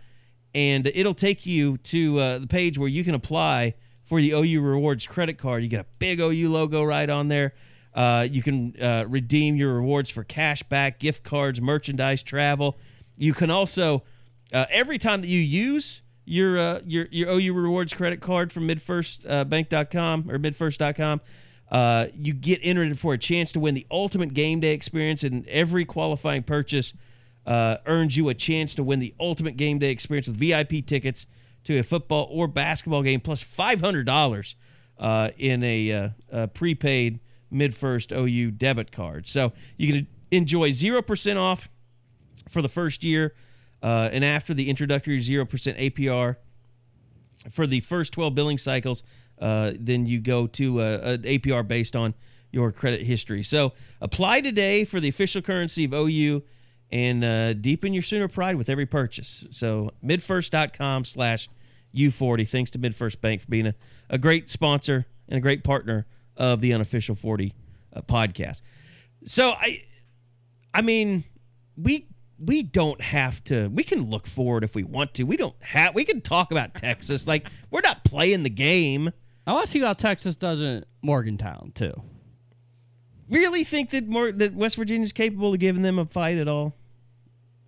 [0.56, 4.62] and it'll take you to uh, the page where you can apply for the OU
[4.62, 5.64] Rewards credit card.
[5.64, 7.54] You get a big OU logo right on there.
[7.94, 12.78] Uh, you can uh, redeem your rewards for cash back, gift cards, merchandise, travel.
[13.18, 14.04] You can also,
[14.52, 18.68] uh, every time that you use your uh, your your OU Rewards credit card from
[18.68, 21.22] MidFirstBank.com or MidFirst.com,
[21.70, 25.48] uh, you get entered for a chance to win the ultimate game day experience, and
[25.48, 26.94] every qualifying purchase
[27.46, 31.26] uh, earns you a chance to win the ultimate game day experience with VIP tickets
[31.66, 34.56] to a football or basketball game, plus plus five hundred dollars
[34.98, 37.20] uh, in a, uh, a prepaid
[37.52, 39.28] MidFirst OU debit card.
[39.28, 41.70] So you can enjoy zero percent off
[42.50, 43.34] for the first year,
[43.82, 46.38] uh, and after the introductory zero percent APR
[47.52, 49.04] for the first twelve billing cycles,
[49.40, 52.14] uh, then you go to uh, an APR based on
[52.52, 53.42] your credit history.
[53.42, 56.44] So apply today for the official currency of OU
[56.94, 59.44] and uh, deepen your Sooner pride with every purchase.
[59.50, 61.50] So midfirst.com slash
[61.96, 62.48] U40.
[62.48, 63.76] Thanks to MidFirst Bank for being a,
[64.12, 66.06] a great sponsor and a great partner
[66.38, 67.56] of the unofficial 40
[67.94, 68.62] uh, podcast.
[69.26, 69.82] So I,
[70.72, 71.24] I mean,
[71.76, 73.70] we we don't have to.
[73.70, 75.24] We can look forward if we want to.
[75.24, 75.96] We don't have.
[75.96, 77.26] We can talk about Texas.
[77.26, 79.12] Like we're not playing the game.
[79.48, 81.94] I want to see how Texas does in Morgantown too.
[83.30, 86.76] Really think that more that West Virginia's capable of giving them a fight at all?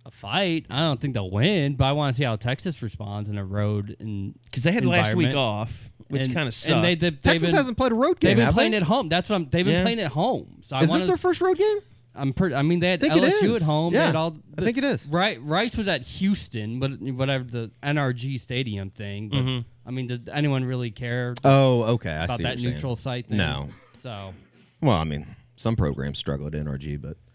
[0.06, 0.66] A fight?
[0.70, 3.44] I don't think they'll win, but I want to see how Texas responds in a
[3.44, 6.76] road and because they had last week off, which kind of sucked.
[6.76, 8.28] And they, they, Texas been, hasn't played a road game.
[8.28, 8.76] They've been have playing they?
[8.76, 9.08] at home.
[9.08, 9.48] That's what I'm.
[9.48, 9.82] They've been Yeah.
[9.82, 10.60] playing at home.
[10.62, 11.78] So I Is wanna, this their first road game?
[12.14, 12.54] I'm pretty.
[12.54, 13.92] I mean, they had think LSU at home.
[13.92, 15.06] They Yeah, had all, I think it is.
[15.08, 19.28] Right, Rice was at Houston, but whatever the NRG Stadium thing.
[19.28, 19.68] But Mm-hmm.
[19.88, 22.10] I mean, did anyone really care Oh, okay.
[22.10, 23.02] I about see that what neutral saying.
[23.24, 23.38] site thing?
[23.38, 23.68] No.
[23.96, 24.32] So
[24.80, 25.26] Well, I mean,
[25.56, 27.25] some programs struggle at NRG, but it's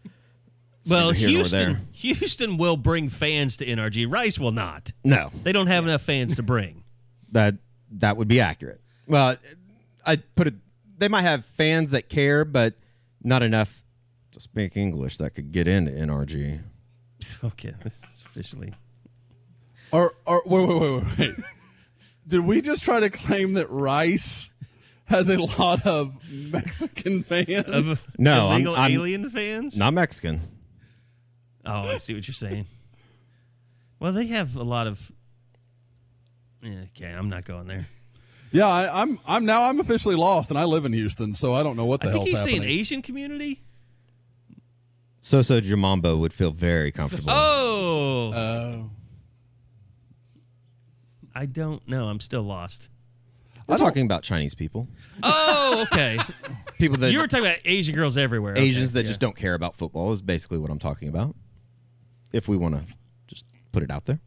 [0.90, 1.68] well, neither here nor there.
[1.68, 1.88] Houston,
[2.20, 4.12] Houston will bring fans to NRG.
[4.12, 4.92] Rice will not.
[5.04, 6.84] No, They don't have enough fans to bring.
[7.32, 7.56] that
[7.92, 8.82] that would be accurate.
[9.08, 9.36] Well,
[10.06, 10.56] I put it.
[10.98, 12.76] They might have fans that care, but
[13.24, 13.84] not enough
[14.32, 16.62] to speak English that could get into NRG.
[17.44, 18.74] okay, this is officially.
[19.92, 21.36] Or, or wait, wait, wait, wait, wait.
[22.28, 24.50] Did we just try to claim that Rice
[25.06, 27.66] has a lot of Mexican fans?
[27.68, 29.76] Of No, I'm- illegal I'm- alien fans.
[29.78, 30.40] Not Mexican.
[31.66, 32.66] Oh, I see what you're saying.
[34.00, 35.12] Well, they have a lot of.
[36.64, 37.86] Yeah, okay, I'm not going there.
[38.52, 39.20] yeah, I, I'm.
[39.28, 39.64] I'm now.
[39.64, 42.12] I'm officially lost, and I live in Houston, so I don't know what the I
[42.14, 42.62] think hell's he's happening.
[42.64, 43.62] saying Asian community.
[45.22, 47.30] So so Jamambo would feel very comfortable.
[47.30, 48.90] Oh, Oh.
[51.34, 52.06] I don't know.
[52.08, 52.90] I'm still lost.
[53.68, 54.88] We're talking about Chinese people,
[55.24, 56.20] Oh, okay.
[56.78, 58.54] people that you were talking about Asian girls everywhere.
[58.54, 59.08] Okay, Asians that yeah.
[59.08, 61.36] just don't care about football is basically what I'm talking about.
[62.34, 62.94] If we want to
[63.28, 64.20] just put it out there.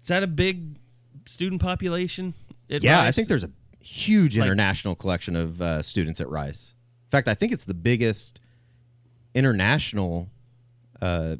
[0.00, 0.78] Is that a big
[1.26, 2.34] student population?
[2.70, 3.50] at Yeah, I think there's a
[3.80, 6.74] huge Like- international collection of uh, students at Rice.
[7.06, 8.40] In fact, I think it's the biggest
[9.34, 10.28] international
[11.00, 11.36] uh,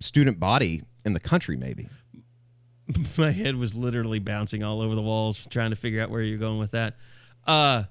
[0.00, 1.88] student body in the country, maybe.
[3.16, 6.38] my head was literally bouncing all over the walls trying to figure out where you're
[6.38, 6.96] going with that.
[7.46, 7.84] Uh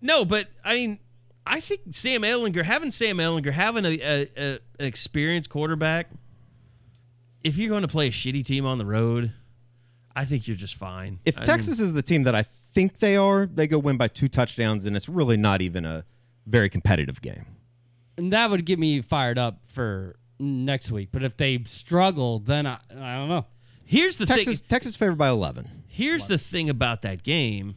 [0.00, 0.98] no, but I mean,
[1.46, 6.08] I think Sam Ehlinger having Sam Ehlinger having a, a, a an experienced quarterback.
[7.44, 9.32] If you're going to play a shitty team on the road,
[10.14, 11.20] I think you're just fine.
[11.24, 13.96] If I mean, Texas is the team that I think they are, they go win
[13.96, 16.04] by two touchdowns, and it's really not even a
[16.46, 17.46] very competitive game.
[18.16, 21.10] and that would get me fired up for next week.
[21.12, 23.46] But if they struggle, then I, I don't know.
[23.84, 24.68] here's the Texas, thing.
[24.68, 25.84] Texas favored by 11.
[25.86, 27.76] Here's the thing about that game,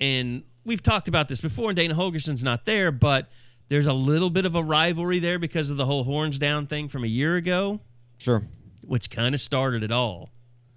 [0.00, 1.70] and we've talked about this before.
[1.70, 3.28] And Dana Holgorsen's not there, but
[3.68, 6.88] there's a little bit of a rivalry there because of the whole horns down thing
[6.88, 7.80] from a year ago,
[8.18, 8.42] Sure.
[8.86, 10.30] Which kind of started it all.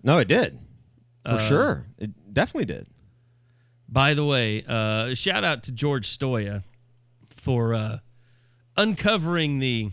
[0.03, 0.59] No, it did.
[1.25, 1.85] For Uh, sure.
[1.97, 2.87] It definitely did.
[3.87, 6.63] By the way, uh, shout out to George Stoia
[7.35, 7.99] for uh,
[8.77, 9.91] uncovering the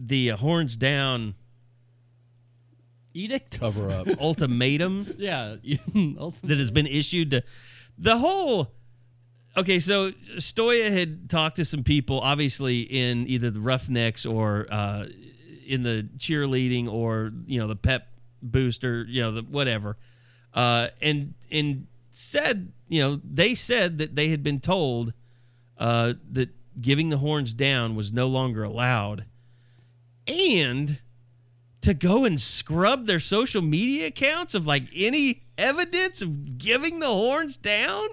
[0.00, 1.34] the uh, horns down
[3.14, 3.58] Edict?
[3.58, 4.06] Cover up.
[4.20, 5.56] ultimatum Yeah.
[5.96, 6.32] ultimatum.
[6.44, 7.42] that has been issued to
[7.96, 8.72] the whole
[9.56, 15.06] okay so stoia had talked to some people obviously in either the roughnecks or uh,
[15.68, 18.08] in the cheerleading or you know the pep
[18.42, 19.96] booster you know the whatever
[20.54, 25.12] uh, and and said you know they said that they had been told
[25.78, 26.50] uh, that
[26.80, 29.24] giving the horns down was no longer allowed
[30.26, 30.98] and
[31.80, 37.06] to go and scrub their social media accounts of like any evidence of giving the
[37.06, 38.08] horns down?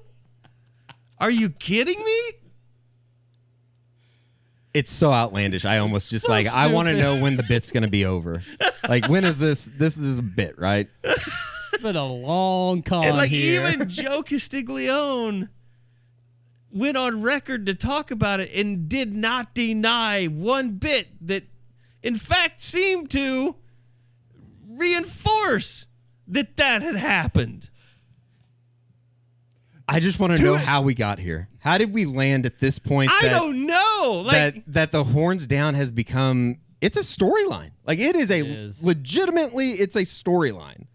[1.19, 2.31] Are you kidding me?
[4.75, 5.63] It's so outlandish.
[5.63, 8.41] I almost just So like I want to know when the bit's gonna be over.
[8.87, 9.71] Like when is this?
[9.73, 10.89] This is a bit, right?
[11.03, 13.65] It's been a long con and like here.
[13.65, 15.47] even Joe Castiglione
[16.71, 21.43] went on record to talk about it and did not deny one bit that
[22.03, 23.55] in fact seemed to
[24.67, 25.85] reinforce
[26.27, 27.69] that that had happened.
[29.87, 31.47] I just want to know how we got here.
[31.59, 33.11] How did we land at this point?
[33.11, 33.74] I that, don't know.
[34.13, 36.57] Like that that the horns down has become.
[36.81, 37.71] It's a storyline.
[37.85, 38.83] Like it is a is.
[38.83, 39.71] legitimately.
[39.71, 40.87] It's a storyline,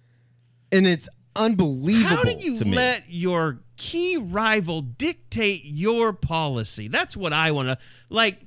[0.70, 2.76] and it's unbelievable How do you to me.
[2.76, 6.88] let your key rival dictate your policy?
[6.88, 8.46] That's what I want to like.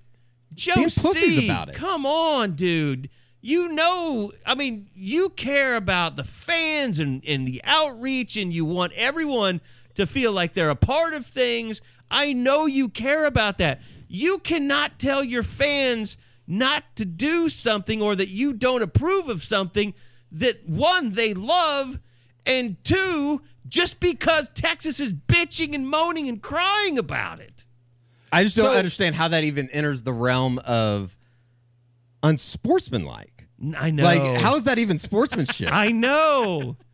[0.54, 1.76] Joe Being pussies C, about it.
[1.76, 3.10] Come on, dude.
[3.42, 8.64] You know, I mean, you care about the fans and, and the outreach, and you
[8.64, 9.62] want everyone
[9.96, 11.82] to feel like they're a part of things.
[12.10, 13.82] I know you care about that.
[14.16, 19.44] You cannot tell your fans not to do something or that you don't approve of
[19.44, 19.96] something
[20.32, 21.98] that one, they love,
[22.46, 27.66] and two, just because Texas is bitching and moaning and crying about it.
[28.32, 31.18] I just don't So- understand how that even enters the realm of
[32.22, 33.48] unsportsmanlike.
[33.78, 34.04] I know.
[34.04, 35.70] Like, how is that even sportsmanship?
[35.74, 36.78] I know.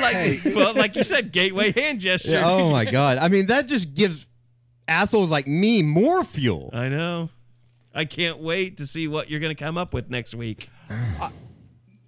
[0.00, 2.34] Like, well, like you said, gateway hand gestures.
[2.34, 3.18] Yeah, oh my god!
[3.18, 4.28] I mean, that just gives
[4.88, 6.70] assholes like me more fuel.
[6.72, 7.30] I know.
[7.94, 10.70] I can't wait to see what you're going to come up with next week.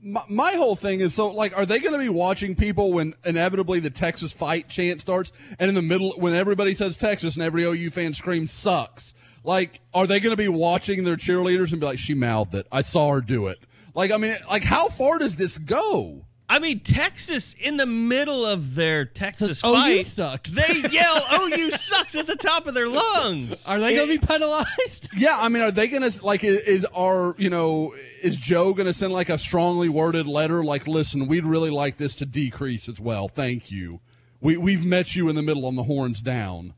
[0.04, 3.14] my, my whole thing is so like are they going to be watching people when
[3.24, 7.42] inevitably the texas fight chant starts and in the middle when everybody says texas and
[7.42, 9.14] every ou fan screams sucks
[9.44, 12.66] like are they going to be watching their cheerleaders and be like she mouthed it
[12.70, 13.58] i saw her do it
[13.94, 18.44] like i mean like how far does this go I mean, Texas in the middle
[18.44, 22.36] of their Texas oh, Says, "OU fight, sucks." they yell oh, "OU sucks" at the
[22.36, 23.66] top of their lungs.
[23.66, 25.08] Are they going to be penalized?
[25.16, 28.86] yeah i mean are they going to like is our you know is joe going
[28.86, 32.88] to send like a strongly worded letter like listen we'd really like this to decrease
[32.88, 34.00] as well thank you
[34.40, 36.74] we, we've met you in the middle on the horns down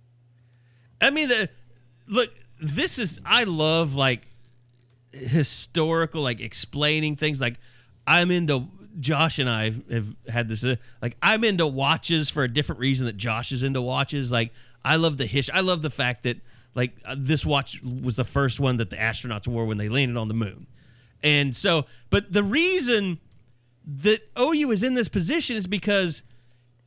[1.01, 1.49] I mean, the
[2.07, 2.31] look.
[2.61, 4.27] This is I love like
[5.13, 7.41] historical, like explaining things.
[7.41, 7.57] Like
[8.07, 8.69] I'm into
[9.01, 10.65] Josh and I have had this.
[10.65, 14.33] Uh, like I'm into watches for a different reason that Josh is into watches.
[14.33, 14.53] Like
[14.85, 15.55] I love the history.
[15.55, 16.39] I love the fact that
[16.75, 20.17] like uh, this watch was the first one that the astronauts wore when they landed
[20.17, 20.67] on the moon,
[21.23, 21.87] and so.
[22.11, 23.19] But the reason
[23.87, 26.23] that OU is in this position is because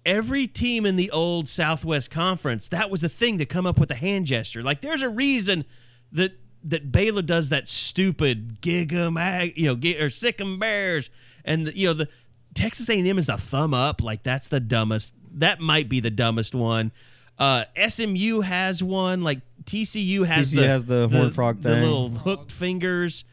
[0.05, 3.91] every team in the old Southwest Conference, that was the thing to come up with
[3.91, 4.63] a hand gesture.
[4.63, 5.65] Like there's a reason
[6.11, 6.33] that
[6.63, 9.17] that Baylor does that stupid gig 'em,
[9.55, 11.09] you know, or sick 'em bears,
[11.45, 12.07] and the, you know the
[12.53, 14.01] Texas A&M is the thumb up.
[14.01, 15.13] Like that's the dumbest.
[15.35, 16.91] That might be the dumbest one.
[17.37, 19.23] Uh, SMU has one.
[19.23, 21.83] Like TCU has TCU the has the horn frog thing, the thing.
[21.83, 23.23] little hooked fingers.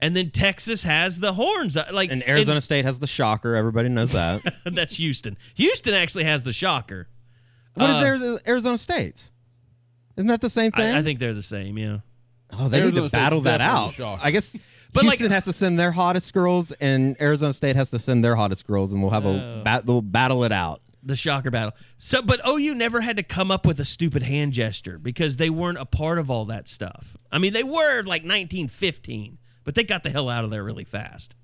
[0.00, 1.76] And then Texas has the horns.
[1.76, 3.54] Uh, Like And Arizona State has the shocker.
[3.54, 4.42] Everybody knows that.
[4.64, 5.36] that's Houston.
[5.54, 7.06] Houston actually has the shocker.
[7.74, 9.30] What is Uh, Arizona, Arizona State's?
[10.16, 10.92] Isn't that the same thing?
[10.92, 11.78] I, I think they're the same.
[11.78, 11.98] Yeah.
[12.52, 13.98] oh, they Arizona need to State's battle that out.
[14.00, 14.56] I guess
[14.92, 18.24] But, like- Houston has to send their hottest girls, and Arizona State has to send
[18.24, 20.82] their hottest girls, and we'll have a bat- they'll battle it out.
[21.04, 21.72] The shocker battle.
[21.98, 25.50] So, but OU never had to come up with a stupid hand gesture because they
[25.50, 27.16] weren't a part of all that stuff.
[27.32, 30.84] I mean, they were like 1915, but they got the hell out of there really
[30.84, 31.34] fast.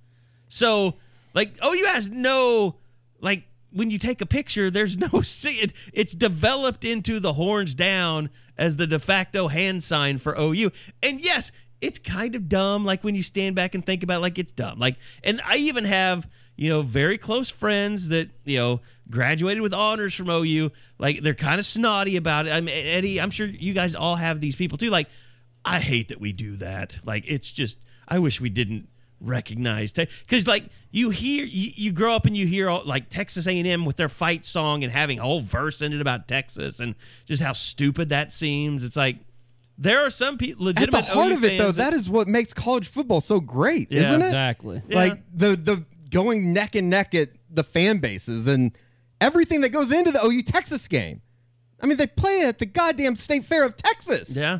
[0.48, 0.94] So,
[1.34, 2.76] like, OU has no,
[3.20, 7.74] like, when you take a picture, there's no, see, it, it's developed into the horns
[7.74, 10.70] down as the de facto hand sign for OU.
[11.02, 11.50] And yes,
[11.80, 12.84] it's kind of dumb.
[12.84, 14.78] Like, when you stand back and think about it, like, it's dumb.
[14.78, 19.74] Like, and I even have, you know, very close friends that, you know, graduated with
[19.74, 20.70] honors from OU.
[20.98, 22.52] Like, they're kind of snotty about it.
[22.52, 24.90] I mean, Eddie, I'm sure you guys all have these people too.
[24.90, 25.08] Like,
[25.64, 26.96] I hate that we do that.
[27.04, 28.88] Like, it's just, I wish we didn't
[29.20, 33.48] recognize because like you hear you, you grow up and you hear all, like texas
[33.48, 36.94] a&m with their fight song and having a whole verse in it about texas and
[37.26, 39.16] just how stupid that seems it's like
[39.80, 42.26] there are some people At the heart OU of it, though, fans that is what
[42.28, 44.26] makes college football so great, Yeah, isn't it?
[44.26, 44.82] Exactly.
[44.88, 44.96] Yeah.
[44.96, 48.76] Like the the going neck and neck at the fan bases and
[49.20, 51.20] everything that goes into the OU Texas game.
[51.80, 54.34] I mean, they play at the goddamn State Fair of Texas.
[54.36, 54.58] yeah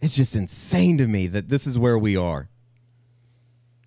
[0.00, 2.48] It's just insane to me that this is where we are.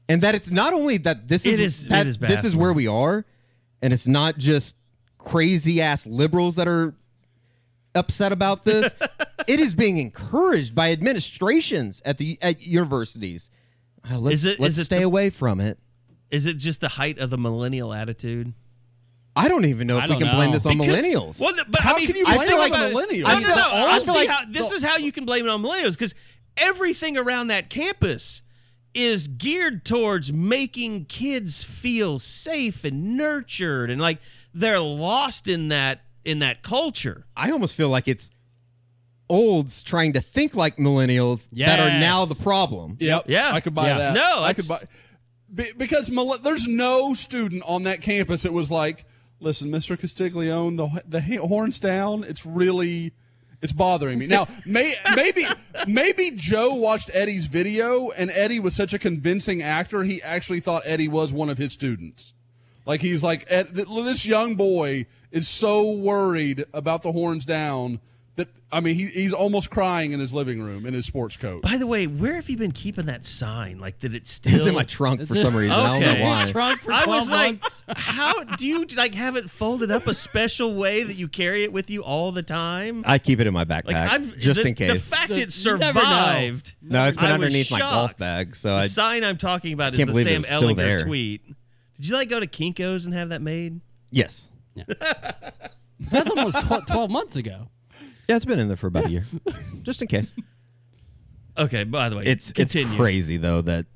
[0.09, 2.55] And that it's not only that this is, It is- that it is this is
[2.55, 3.25] where we are,
[3.81, 4.75] and it's not just
[5.17, 6.93] crazy ass liberals that are
[7.95, 8.91] upset about this.
[9.47, 13.49] it is being encouraged by administrations at the at universities.
[14.09, 15.77] Uh, let's Is it- let's is it stay the- away from it.
[16.31, 18.53] is it just the height of the millennial attitude
[19.35, 21.39] I don't even know if we don't can blame this on Because- millennials.
[21.39, 23.23] Well, but How I mean, can you I blame feel it like- the millennials?
[23.23, 23.71] No, no, no.
[23.71, 26.13] I I feel like how, this is how you can blame it on millennials because
[26.57, 28.41] everything around that campus
[28.93, 34.19] is geared towards making kids feel safe and nurtured and like
[34.53, 37.25] they're lost in that in that culture.
[37.37, 38.29] I almost feel like it's
[39.31, 42.97] olds trying to think like millennials that are now the problem.
[42.99, 43.25] Yep.
[43.27, 43.51] Yeah.
[43.53, 43.97] I could buy Yeah.
[43.97, 44.13] that.
[44.13, 44.83] No, I could buy
[45.77, 46.11] because
[46.43, 49.05] there's no student on that campus that was like,
[49.39, 49.97] "Listen, Mr.
[49.99, 52.23] Castiglione, the the horns down.
[52.23, 53.13] It's really,
[53.61, 55.45] it's bothering me." Now, may, maybe
[55.87, 60.83] maybe Joe watched Eddie's video, and Eddie was such a convincing actor, he actually thought
[60.85, 62.33] Eddie was one of his students.
[62.85, 67.99] Like he's like, Ed, this young boy is so worried about the horns down
[68.37, 71.61] that I mean, he, he's almost crying in his living room in his sports coat.
[71.63, 73.79] By the way, where have you been keeping that sign?
[73.79, 75.77] Like that it's still It was in my trunk for some reason.
[75.77, 76.19] I don't Okay.
[76.23, 76.45] know why.
[76.51, 77.83] Trunk for I 12 was like, months.
[77.89, 81.73] how do you like have it folded up a special way that you carry it
[81.73, 83.03] with you all the time?
[83.05, 85.09] I keep it in my backpack Like I'm just the, in case.
[85.09, 86.05] The fact So it you never know.
[86.05, 86.75] survived.
[86.81, 88.19] no, it's been I was underneath my golf shocked.
[88.19, 90.47] bag, so The I sign I'm talking about is can't the believe it Sam was
[90.47, 91.03] still Ehlinger there.
[91.03, 91.45] tweet.
[91.97, 93.81] Did you like go to Kinkos and have that made?
[94.09, 94.47] yes.
[94.75, 95.53] That
[95.99, 97.67] That's almost tw- 12 months ago.
[98.31, 99.25] Yeah, it's been in there for about a year,
[99.81, 100.33] just in case.
[101.57, 102.87] Okay, by the way, It's continue.
[102.87, 103.87] it's crazy though that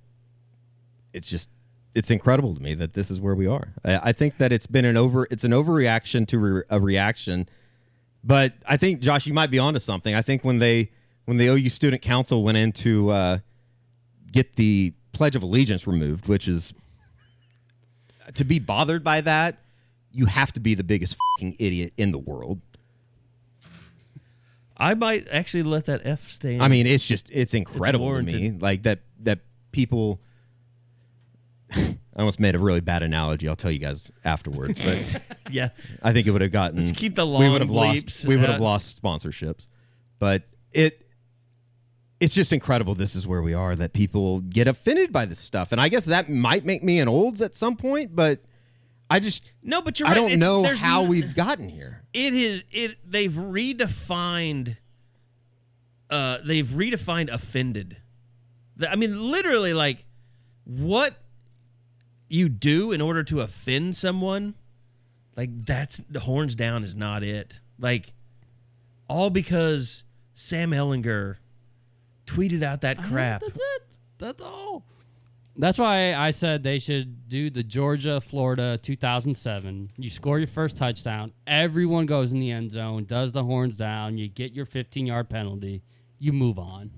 [1.13, 1.49] it's just
[1.93, 3.69] it's incredible to me that this is where we are.
[3.86, 7.47] I, I think that it's been an over it's an overreaction to re, a reaction,
[8.25, 10.13] but I think Josh, you might be onto something.
[10.13, 10.91] I think when they
[11.23, 13.38] when the OU Student Council went in to uh,
[14.33, 16.73] get the Pledge of Allegiance removed, which is
[18.33, 19.59] to be bothered by that,
[20.11, 22.59] you have to be the biggest fucking idiot in the world.
[24.78, 26.61] I might actually let that F stand.
[26.61, 29.39] I mean, it's just it's incredible to me, like that that
[29.71, 30.21] people.
[31.76, 33.49] I almost made a really bad analogy.
[33.49, 35.21] I'll tell you guys afterwards, but
[35.51, 35.69] yeah.
[36.01, 36.80] I think it would have gotten.
[36.80, 38.26] Let's keep the we long would have lost.
[38.26, 39.67] We would have lost sponsorships,
[40.19, 41.01] but it.
[42.21, 42.95] It's just incredible.
[42.95, 43.76] This is where we are.
[43.76, 47.09] That people get offended by this stuff, and I guess that might make me an
[47.09, 48.15] olds at some point.
[48.15, 48.39] But
[49.09, 50.15] I just No, but you're I right.
[50.15, 52.03] don't It's- know how n- we've gotten here.
[52.13, 54.77] it is it they've redefined
[56.09, 57.97] uh they've redefined offended
[58.77, 60.05] The- i mean literally like
[60.65, 61.15] what
[62.29, 64.55] you do in order to offend someone
[65.35, 68.13] like that's the horns down is not it like
[69.07, 70.03] all because
[70.33, 71.37] sam ehlinger
[72.25, 73.81] tweeted out that crap That's it.
[74.17, 74.83] That's all.
[75.57, 79.91] That's why I said they should do the Georgia Florida 2007.
[79.97, 84.17] You score your first touchdown, everyone goes in the end zone, does the horns down,
[84.17, 85.81] you get your 15 yard penalty,
[86.19, 86.91] you move on.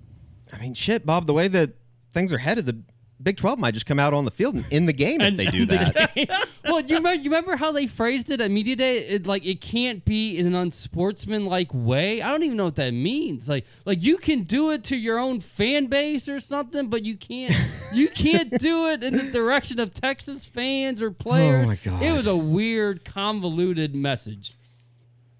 [0.51, 1.27] I mean, shit, Bob.
[1.27, 1.73] The way that
[2.13, 2.81] things are headed, the
[3.21, 5.65] Big Twelve might just come out on the field in the game if they do
[5.65, 6.47] that.
[6.65, 8.97] well, you remember, you remember how they phrased it at media day?
[8.99, 12.21] It, like it can't be in an unsportsmanlike way.
[12.21, 13.49] I don't even know what that means.
[13.49, 17.17] Like, like you can do it to your own fan base or something, but you
[17.17, 17.53] can't.
[17.93, 21.65] you can't do it in the direction of Texas fans or players.
[21.65, 22.03] Oh my God.
[22.03, 24.53] It was a weird, convoluted message.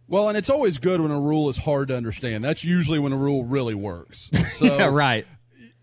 [0.08, 2.44] Well, and it's always good when a rule is hard to understand.
[2.44, 4.30] That's usually when a rule really works.
[4.58, 5.28] So, yeah, right.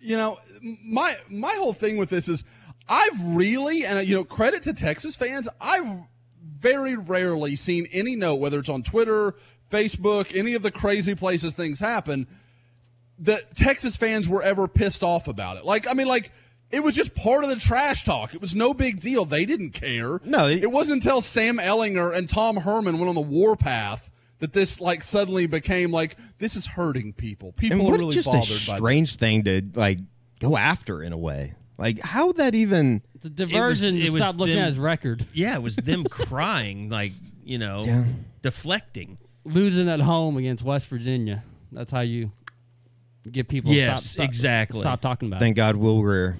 [0.04, 0.38] You know,
[0.84, 2.44] my my whole thing with this is
[2.88, 6.02] I've really and you know, credit to Texas fans, I've
[6.42, 9.34] very rarely seen any note whether it's on Twitter,
[9.70, 12.26] Facebook, any of the crazy places things happen
[13.18, 15.64] that Texas fans were ever pissed off about it.
[15.64, 16.30] Like I mean like
[16.70, 18.34] it was just part of the trash talk.
[18.34, 19.24] It was no big deal.
[19.24, 20.20] They didn't care.
[20.24, 24.52] No, it- it wasn't until Sam Ehlinger and Tom Herman went on the warpath that
[24.52, 27.52] this like suddenly became like this is hurting people.
[27.52, 28.66] People And are really just a bothered by this.
[28.76, 29.98] strange thing to like
[30.40, 31.54] go after in a way.
[31.78, 33.02] Like how that even?
[33.14, 35.26] It's a diversion it to was stop looking them- at his record.
[35.34, 37.12] yeah it was them crying like
[37.44, 38.04] you know Yeah.
[38.42, 41.44] deflecting Losing at home against West Virginia.
[41.70, 42.32] That's how you
[43.30, 44.80] get people to Yes, stop, stop, exactly.
[44.80, 45.40] stop talking about it.
[45.40, 46.36] Thank God Will Grier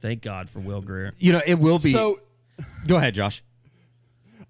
[0.00, 1.12] Thank God for Will Grier.
[1.18, 1.90] You know, it will be.
[1.92, 2.20] So
[2.86, 3.42] go ahead, Josh.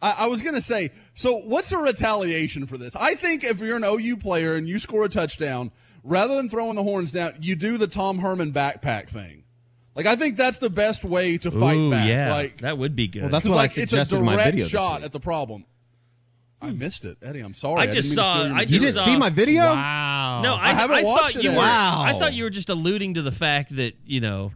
[0.01, 2.95] I, I was going to say, so what's the retaliation for this?
[2.97, 5.73] I think if you're an OU player and you score a touchdown,
[6.05, 9.45] rather than throwing the horns down, you do the Tom Herman backpack thing.
[9.97, 12.09] Like I think that's the best way to fight Ooh, back.
[12.09, 13.23] yeah, Like that would be good.
[13.23, 15.01] Well, that's 'cause, what like I it's a suggested in my direct video this shot
[15.01, 15.07] week.
[15.07, 15.65] at the problem.
[16.63, 17.41] I missed it, Eddie.
[17.41, 17.81] I'm sorry.
[17.81, 18.71] I didn't just mean to saw- I material.
[18.71, 19.63] You didn't saw- see my video?
[19.65, 20.41] Wow.
[20.43, 21.57] no, I, I haven't I watched thought it you were.
[21.57, 22.03] Wow.
[22.05, 24.53] I thought you were just alluding to the fact that you know,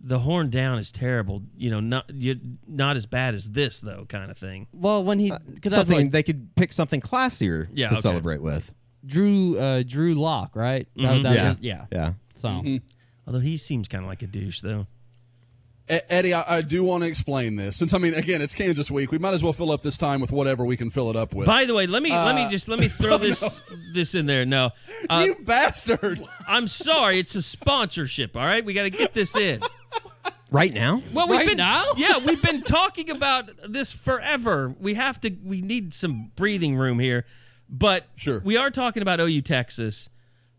[0.00, 1.42] the horn down is terrible.
[1.56, 2.38] You know, not you,
[2.68, 4.66] not as bad as this though, kind of thing.
[4.72, 8.00] Well, when he because Uh, Something like they could pick something classier Yeah, to okay.
[8.02, 8.72] celebrate with.
[9.04, 10.88] Drew uh, Drew Lock, right?
[10.96, 11.22] That- Mhm.
[11.22, 11.48] that Yeah.
[11.50, 12.12] was- yeah, Yeah.
[12.34, 12.62] So
[13.26, 14.86] Although he seems kind of like a douche though.
[15.88, 17.76] Eddie, I, I do want to explain this.
[17.76, 19.12] Since I mean, again, it's Kansas week.
[19.12, 21.32] We might as well fill up this time with whatever we can fill it up
[21.32, 21.46] with.
[21.46, 23.56] By the way, let me let me Uh, just let me throw this
[23.94, 24.44] this in there.
[24.44, 24.70] No,
[25.08, 26.20] uh, you bastard!
[26.48, 28.36] I'm sorry, it's a sponsorship.
[28.36, 29.60] All right, we got to get this in.
[30.50, 31.02] Right now?
[31.12, 31.84] Well, we've Right been now?
[31.96, 34.74] yeah, we've been talking about this forever.
[34.78, 35.30] We have to.
[35.44, 37.26] We need some breathing room here,
[37.68, 38.40] but Sure.
[38.44, 40.08] we are talking about OU Texas,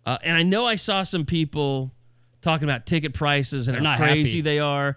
[0.06, 1.94] uh, and I know I saw some people
[2.42, 4.42] talking about ticket prices and They're how crazy happy.
[4.42, 4.96] they are.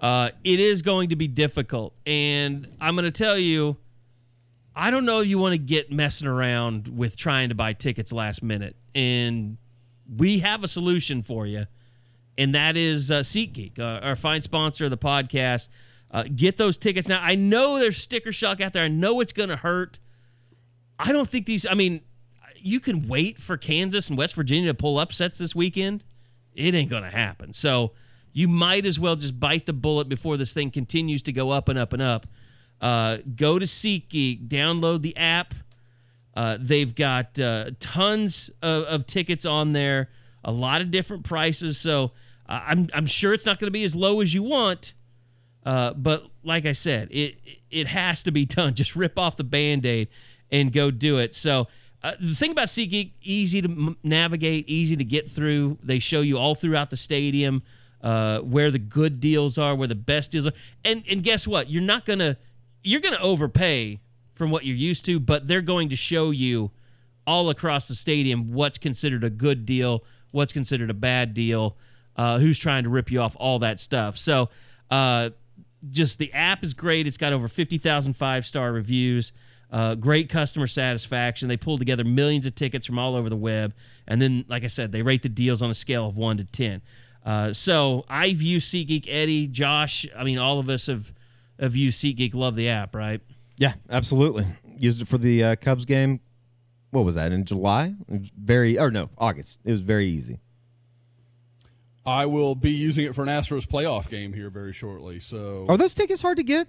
[0.00, 3.78] Uh, it is going to be difficult, and I'm going to tell you,
[4.76, 5.20] I don't know.
[5.22, 9.56] if You want to get messing around with trying to buy tickets last minute, and
[10.16, 11.64] we have a solution for you
[12.38, 15.68] and that is uh, SeatGeek, uh, our fine sponsor of the podcast.
[16.10, 17.20] Uh, get those tickets now.
[17.22, 18.84] I know there's sticker shock out there.
[18.84, 19.98] I know it's going to hurt.
[20.98, 21.66] I don't think these.
[21.66, 22.00] I mean,
[22.56, 26.04] you can wait for Kansas and West Virginia to pull upsets this weekend.
[26.54, 27.52] It ain't going to happen.
[27.52, 27.92] So
[28.32, 31.68] you might as well just bite the bullet before this thing continues to go up
[31.68, 32.26] and up and up.
[32.80, 35.54] Uh, go to SeatGeek, download the app.
[36.34, 40.08] Uh, they've got uh, tons of, of tickets on there,
[40.44, 41.78] a lot of different prices.
[41.78, 42.12] So
[42.48, 44.94] I'm I'm sure it's not going to be as low as you want,
[45.64, 47.36] uh, but like I said, it
[47.70, 48.74] it has to be done.
[48.74, 50.08] Just rip off the band aid
[50.50, 51.34] and go do it.
[51.34, 51.68] So.
[52.00, 55.76] Uh, the thing about SeatGeek, easy to m- navigate, easy to get through.
[55.82, 57.60] They show you all throughout the stadium
[58.02, 60.52] uh, where the good deals are, where the best deals are,
[60.84, 61.68] and and guess what?
[61.68, 62.36] You're not gonna
[62.84, 63.98] you're gonna overpay
[64.34, 66.70] from what you're used to, but they're going to show you
[67.26, 71.76] all across the stadium what's considered a good deal, what's considered a bad deal,
[72.18, 74.18] uh, who's trying to rip you off, all that stuff.
[74.18, 74.50] So,
[74.90, 75.30] uh,
[75.90, 77.06] just the app is great.
[77.06, 79.32] It's got over 50,000 five star reviews,
[79.70, 81.48] uh, great customer satisfaction.
[81.48, 83.72] They pull together millions of tickets from all over the web.
[84.08, 86.44] And then, like I said, they rate the deals on a scale of one to
[86.44, 86.82] 10.
[87.24, 90.06] Uh, so I view SeatGeek, Eddie, Josh.
[90.16, 91.12] I mean, all of us have,
[91.60, 93.20] have used SeatGeek, love the app, right?
[93.56, 94.46] Yeah, absolutely.
[94.76, 96.20] Used it for the uh, Cubs game.
[96.90, 97.94] What was that in July?
[98.08, 99.60] It was very, or no, August.
[99.64, 100.40] It was very easy.
[102.08, 105.20] I will be using it for an Astros playoff game here very shortly.
[105.20, 106.68] So Are those tickets hard to get?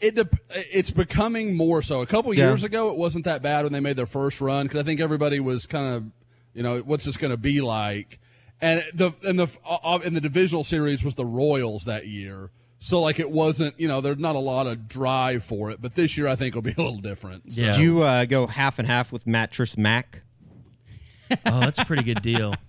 [0.00, 2.00] it dep- it's becoming more so.
[2.02, 2.48] A couple Yeah.
[2.48, 4.98] years ago, it wasn't that bad when they made their first run because I think
[5.00, 6.04] everybody was kind of,
[6.54, 8.18] you know, what's this going to be like?
[8.60, 12.50] And the and the uh, in the divisional series was the Royals that year.
[12.80, 15.80] So like it wasn't, you know, there's not a lot of drive for it.
[15.80, 17.52] But this year, I think will be a little different.
[17.52, 17.72] So- Yeah.
[17.72, 20.22] Did you uh, go half and half with Mattress Mac?
[21.46, 22.54] Oh, that's a pretty good deal.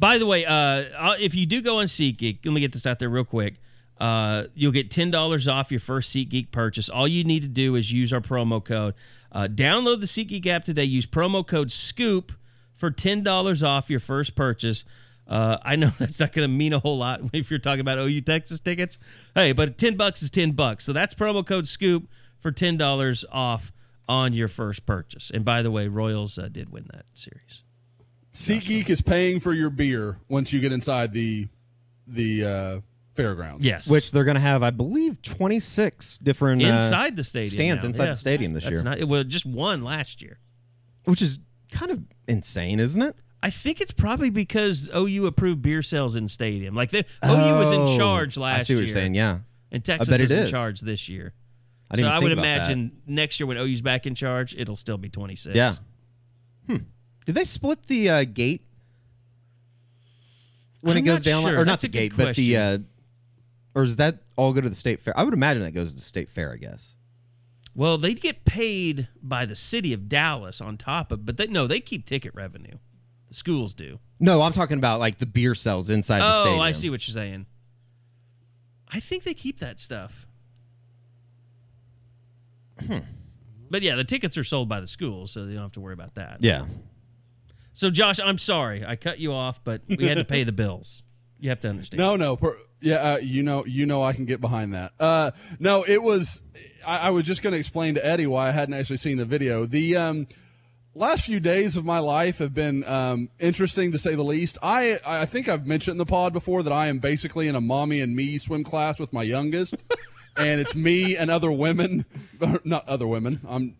[0.00, 2.98] By the way, uh, if you do go on SeatGeek, let me get this out
[2.98, 3.56] there real quick.
[4.00, 6.88] Uh, you'll get ten dollars off your first SeatGeek purchase.
[6.88, 8.94] All you need to do is use our promo code.
[9.30, 10.84] Uh, download the SeatGeek app today.
[10.84, 12.32] Use promo code SCOOP
[12.76, 14.84] for ten dollars off your first purchase.
[15.28, 17.98] Uh, I know that's not going to mean a whole lot if you're talking about
[17.98, 18.96] OU Texas tickets.
[19.34, 20.84] Hey, but ten bucks is ten bucks.
[20.84, 22.08] So that's promo code SCOOP
[22.40, 23.70] for ten dollars off
[24.08, 25.30] on your first purchase.
[25.30, 27.64] And by the way, Royals uh, did win that series.
[28.32, 31.48] SeatGeek is paying for your beer once you get inside the
[32.06, 32.80] the uh,
[33.14, 33.64] fairgrounds.
[33.64, 37.82] Yes, Which they're going to have, I believe, 26 different uh, inside the stadium stands
[37.84, 37.88] now.
[37.88, 38.10] inside Yeah.
[38.10, 40.38] the stadium this That's year, Not, well, just one last year.
[41.04, 41.38] which is
[41.70, 43.16] kind of insane, isn't it?
[43.42, 46.74] I think it's probably because OU approved beer sales in stadium.
[46.74, 48.86] Like the OU was in Oh, charge last I see what year.
[48.88, 49.14] you're saying.
[49.14, 49.38] Yeah,
[49.72, 50.50] and Texas bet is in is.
[50.50, 51.32] charge this year.
[51.90, 52.12] I so didn't.
[52.12, 52.56] I even would think about that.
[52.72, 55.56] imagine next year when OU's back in charge, it'll still be 26.
[55.56, 55.74] Yeah.
[56.68, 56.76] Hmm.
[57.30, 58.64] Did they split the uh, gate
[60.80, 61.54] when I'm it goes down, sure.
[61.54, 62.78] or not That's the gate, but the, uh,
[63.72, 65.16] or does that all go to the state fair?
[65.16, 66.52] I would imagine that goes to the state fair.
[66.52, 66.96] I guess.
[67.72, 71.68] Well, they get paid by the city of Dallas on top of, but they, no,
[71.68, 72.78] they keep ticket revenue.
[73.28, 74.00] The schools do.
[74.18, 76.56] No, I'm talking about like the beer cells inside the state.
[76.56, 76.60] Oh.
[76.60, 77.46] I see what you're saying.
[78.88, 80.26] I think they keep that stuff.
[83.70, 85.94] But yeah, the tickets are sold by the schools, so they don't have to worry
[85.94, 86.38] about that.
[86.40, 86.64] Yeah.
[87.80, 91.02] So, Josh, I'm sorry I cut you off, but we had to pay the bills.
[91.38, 91.98] You have to understand.
[91.98, 92.36] No, no.
[92.36, 94.92] Per, yeah, uh, you know, you know, I can get behind that.
[95.00, 96.42] Uh, no, it was.
[96.86, 99.24] I, I was just going to explain to Eddie why I hadn't actually seen the
[99.24, 99.64] video.
[99.64, 100.26] The um,
[100.94, 104.58] last few days of my life have been um, interesting to say the least.
[104.62, 107.62] I I think I've mentioned in the pod before that I am basically in a
[107.62, 109.82] mommy and me swim class with my youngest,
[110.36, 112.04] and it's me and other women,
[112.62, 113.40] not other women.
[113.48, 113.76] I'm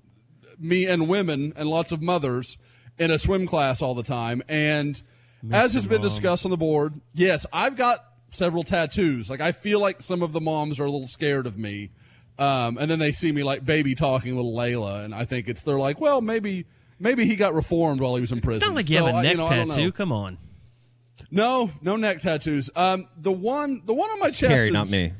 [0.58, 2.56] me and women and lots of mothers
[2.98, 4.42] in a swim class all the time.
[4.48, 5.00] And
[5.50, 9.28] as has been discussed on the board, yes, I've got several tattoos.
[9.30, 11.90] Like I feel like some of the moms are a little scared of me.
[12.38, 15.62] Um, and then they see me like baby talking little Layla, and I think it's
[15.62, 16.64] they're like, well, maybe
[16.98, 18.62] maybe he got reformed while he was in prison.
[18.62, 19.74] It's not like you So, have a neck I don't know.
[19.74, 19.92] tattoo.
[19.92, 20.38] Come on.
[21.30, 22.70] No, no neck tattoos.
[22.74, 25.12] Um, the one the one on my chest Carrie, is not me.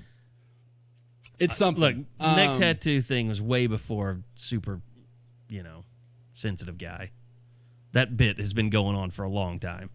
[1.38, 1.80] It's something.
[1.80, 4.80] Look, neck Um, tattoo thing was way before super,
[5.48, 5.84] you know,
[6.32, 7.10] sensitive guy.
[7.92, 9.90] That bit has been going on for a long time.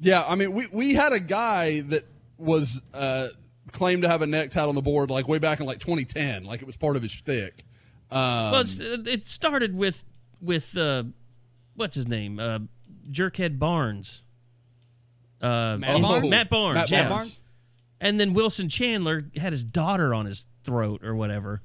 [0.00, 2.04] Yeah, I mean, we, we had a guy that
[2.36, 3.28] was uh,
[3.70, 6.44] claimed to have a neck tat on the board like way back in like 2010,
[6.44, 7.64] like it was part of his shtick.
[8.10, 8.18] Um,
[8.52, 10.04] well, it's, it started with
[10.40, 11.04] with uh,
[11.76, 12.58] what's his name, uh,
[13.10, 14.24] Jerkhead Barnes.
[15.40, 16.30] Uh, Matt he- Barnes?
[16.30, 16.74] Matt Barnes.
[16.74, 17.08] Matt yeah.
[17.08, 17.40] Barnes.
[18.00, 21.62] And then Wilson Chandler had his daughter on his throat or whatever.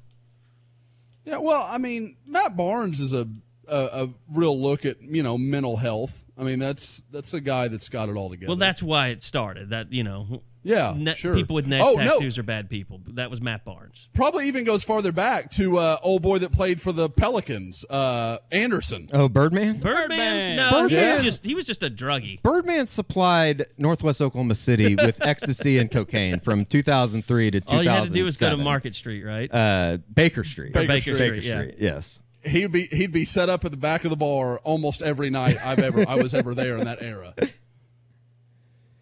[1.25, 3.27] Yeah, well, I mean, Matt Barnes is a,
[3.67, 6.23] a a real look at you know mental health.
[6.37, 8.49] I mean, that's that's a guy that's got it all together.
[8.49, 9.71] Well, that's why it started.
[9.71, 11.33] That you know, Yeah, ne- sure.
[11.33, 12.19] people with neck Oh, no.
[12.19, 13.01] tattoos are bad people.
[13.13, 14.07] That was Matt Barnes.
[14.13, 18.37] probably even goes farther back to uh, old boy that played for the Pelicans, uh,
[18.51, 19.09] Andersen.
[19.13, 19.79] Oh, Birdman.
[19.79, 20.57] Birdman.
[20.57, 21.15] No, he Birdman.
[21.15, 22.39] was just he was just a druggie.
[22.43, 27.77] Birdman supplied Northwest Oklahoma City with ecstasy and cocaine from 2003 to 2007.
[27.79, 29.51] All you had to do was go to Market Street, right?
[29.51, 30.73] Uh, Baker Street.
[30.73, 31.93] Baker Baker Street, Street, yeah.
[31.95, 32.19] Yes.
[32.47, 35.57] He'd be he'd be set up at the back of the bar almost every night
[35.63, 37.33] I've ever I was ever there in that era.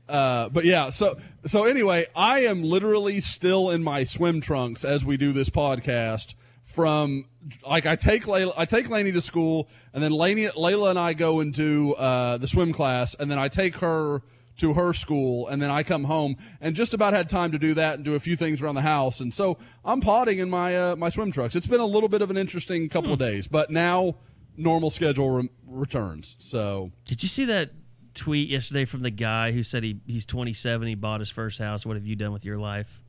[0.08, 5.04] Uh, but yeah, so so anyway, I am literally still in my swim trunks as
[5.04, 6.36] we do this podcast.
[6.64, 7.26] From
[7.66, 11.14] like I take Layla, I take Lainey to school, and then Lainey, Layla and I
[11.14, 14.22] go into uh, the swim class, and then I take her
[14.58, 17.74] to her school, and then I come home, and just about had time to do
[17.74, 20.76] that and do a few things around the house, and so I'm potting in my
[20.76, 21.56] uh, my swim trunks.
[21.56, 24.16] It's been a little bit of an interesting couple of days, but now
[24.58, 26.36] normal schedule re- returns.
[26.40, 27.72] So Did you see that
[28.14, 31.86] tweet yesterday from the guy who said he he's 27, he bought his first house.
[31.86, 33.02] What have you done with your life?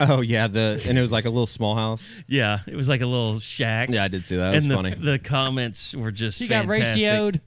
[0.00, 2.02] Oh yeah, the and it was like a little small house.
[2.26, 3.90] Yeah, it was like a little shack.
[3.90, 4.50] Yeah, I did see that.
[4.50, 4.90] That was and the, funny.
[4.94, 7.40] the comments were just She got ratioed.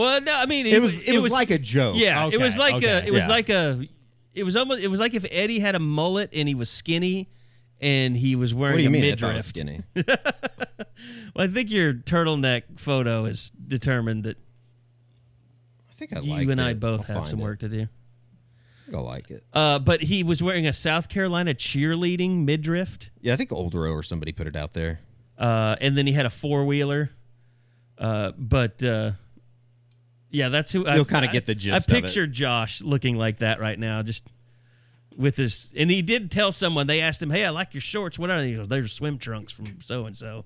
[0.00, 1.96] Well, no, I mean It was- it was like a joke.
[1.98, 3.06] Yeah, it was Okay, like a okay.
[3.08, 3.28] it was Yeah.
[3.28, 3.88] like a
[4.34, 7.28] it was almost it was like if Eddie had a mullet and he was skinny
[7.80, 9.04] and he was wearing what do you a mean?
[9.04, 9.84] If I was midriff.
[9.94, 10.06] skinny.
[11.34, 14.36] Well, I think your turtleneck photo is determined that
[15.88, 17.42] I think I you liked and I both I'll have some it.
[17.44, 17.86] work to do.
[18.92, 19.44] I like it.
[19.52, 24.02] Uh, but he was wearing a South Carolina cheerleading midriff, Yeah, I think Oldero or
[24.02, 24.98] somebody put it out there.
[25.38, 27.10] uh, and then he had a four wheeler.
[27.96, 29.12] Uh, but uh,
[30.30, 32.02] yeah, that's who You'll kinda get the gist of I it.
[32.02, 34.26] picture Josh looking like that right now, just
[35.16, 35.72] with his.
[35.76, 38.18] And he did tell someone they asked him, "Hey, I like your shorts.
[38.18, 40.44] What are they?" He goes, "They're swim trunks from so and so."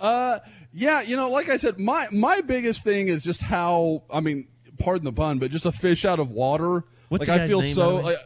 [0.00, 0.38] Uh,
[0.72, 4.46] Yeah, you know, like I said, my my biggest thing is just how I mean,
[4.78, 6.84] pardon the pun, but just a fish out of water.
[7.08, 8.12] What's like the I feel name, so by the way?
[8.12, 8.18] like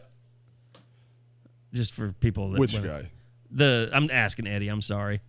[1.73, 3.11] Just for people that which well, guy?
[3.49, 4.67] The I'm asking Eddie.
[4.67, 5.21] I'm sorry.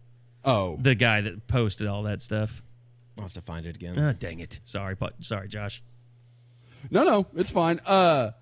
[0.45, 2.63] Oh, The guy that posted all that stuff.
[3.19, 3.99] I'll have to find it again.
[3.99, 4.61] Ah, dang it.
[4.65, 5.83] Sorry, but sorry, Josh.
[6.91, 7.81] no, no, it's fine.
[7.87, 8.33] Uh,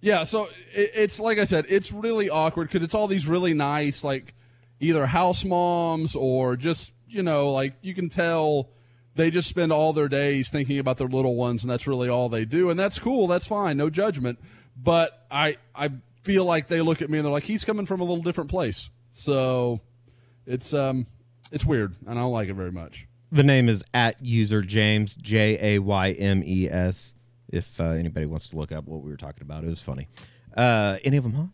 [0.00, 3.54] yeah, so it, it's like I said, it's really awkward because it's all these really
[3.54, 4.34] nice, like
[4.78, 8.70] either house moms or just you know, like you can tell
[9.16, 12.28] they just spend all their days thinking about their little ones, and that's really all
[12.28, 13.26] they do, and that's cool.
[13.26, 14.38] That's fine, no judgment.
[14.76, 15.90] But I I
[16.22, 18.50] feel like they look at me and they're like, he's coming from a little different
[18.50, 19.80] place, so
[20.46, 21.06] it's um
[21.52, 23.06] it's weird, and I don't like it very much.
[23.32, 27.14] The name is at user James J A Y M E S.
[27.48, 30.08] If uh, anybody wants to look up what we were talking about, it was funny.
[30.56, 31.48] Uh, any of them hot?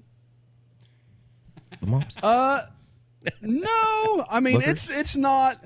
[1.81, 2.17] The moms?
[2.23, 2.63] Uh,
[3.41, 4.71] no, I mean Booker?
[4.71, 5.63] it's it's not.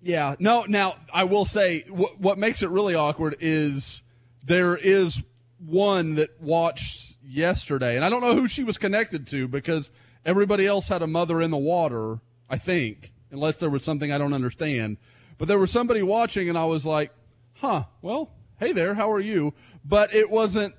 [0.00, 0.64] Yeah, no.
[0.68, 4.02] Now I will say what what makes it really awkward is
[4.44, 5.22] there is
[5.58, 9.90] one that watched yesterday, and I don't know who she was connected to because
[10.24, 12.20] everybody else had a mother in the water.
[12.48, 14.96] I think, unless there was something I don't understand,
[15.36, 17.12] but there was somebody watching, and I was like,
[17.60, 17.84] "Huh?
[18.00, 19.52] Well, hey there, how are you?"
[19.84, 20.74] But it wasn't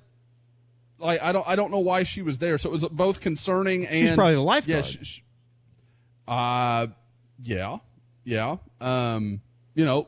[0.97, 2.57] like I don't I don't know why she was there.
[2.57, 4.85] So it was both concerning and She's probably the lifeguard.
[4.85, 5.21] Yeah, sh- sh-
[6.27, 6.87] uh,
[7.41, 7.77] yeah,
[8.23, 8.57] yeah.
[8.81, 9.41] Um,
[9.75, 10.07] you know,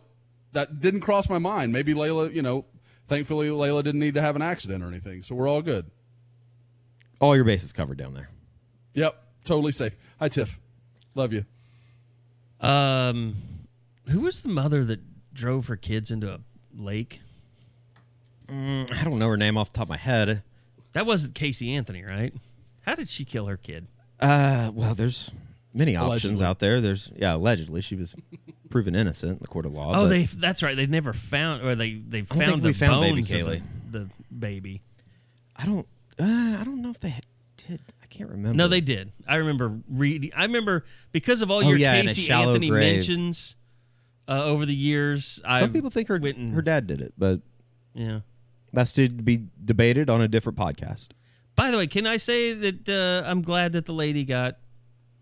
[0.54, 1.72] that didn't cross my mind.
[1.74, 2.66] Maybe Layla, you know,
[3.08, 5.92] thankfully Layla didn't need to have an accident or anything, so we're all good.
[7.20, 8.30] All your bases covered down there.
[8.94, 9.98] Yep, totally safe.
[10.20, 10.60] Hi, Tiff.
[11.16, 11.46] Love you.
[12.62, 13.38] Um,
[14.08, 15.00] who was the mother that
[15.34, 16.40] drove her kids into a
[16.76, 17.22] lake?
[18.50, 20.44] I don't know her name off the top of my head.
[20.94, 22.34] That wasn't Casey Anthony, right?
[22.82, 23.88] How did she kill her kid?
[24.20, 25.32] Uh, well, there's
[25.74, 26.82] many options out there.
[26.82, 28.16] There's yeah, allegedly she was
[28.70, 29.94] proven innocent in the court of law.
[29.96, 30.76] Oh, they that's right.
[30.76, 34.00] They never found or they they don't found the we found baby bones of the,
[34.00, 34.82] the baby.
[35.56, 35.88] I don't.
[36.20, 37.16] Uh, I don't know if they
[37.68, 37.80] did.
[38.18, 38.56] I can't remember.
[38.58, 39.12] No, they did.
[39.28, 40.32] I remember reading.
[40.36, 42.96] I remember because of all Oh, your yeah, Casey Anthony grave.
[42.96, 43.56] mentions
[44.28, 45.40] uh, over the years.
[45.46, 47.42] I Some people think her and- her dad did it, but
[47.94, 48.22] Yeah.
[48.74, 51.10] that's to be debated on a different podcast.
[51.56, 54.58] By the way, can I say that uh, I'm glad that the lady got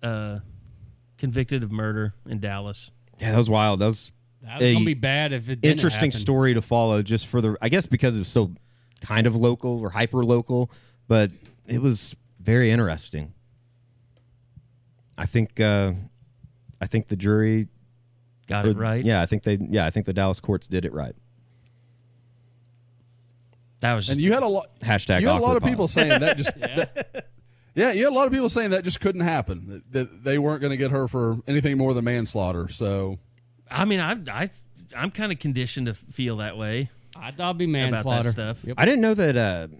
[0.01, 0.39] uh,
[1.17, 2.91] convicted of murder in Dallas.
[3.19, 3.79] Yeah, that was wild.
[3.79, 4.11] That was
[4.43, 6.19] That was gonna be bad if it didn't interesting happen.
[6.21, 7.01] story to follow.
[7.01, 8.53] Just for the, I guess because it was so
[9.01, 10.69] kind of local or hyper local,
[11.07, 11.31] but
[11.65, 12.15] it was
[12.45, 13.33] very interesting.
[15.17, 15.59] I think.
[15.59, 15.93] Uh,
[16.81, 17.67] I think the jury
[18.47, 19.03] Got or- it right.
[19.03, 19.57] Yeah, I think they.
[19.59, 21.15] Yeah, I think the Dallas courts did it right.
[23.79, 24.67] that was just And you had a lot.
[24.81, 26.53] Hashtag You had a lot awkward of people saying that just.
[26.59, 27.29] that-
[27.75, 29.67] yeah, you had a lot of people saying that just couldn't happen.
[29.67, 32.69] That, that they weren't going to get her for anything more than manslaughter.
[32.69, 33.19] So
[33.69, 34.49] I mean, I I
[34.95, 38.23] I'm kind of conditioned to feel that way I thought it'd be about manslaughter.
[38.23, 38.57] that stuff.
[38.63, 38.75] Yep.
[38.79, 39.35] I didn't know that.
[39.35, 39.79] Uh, if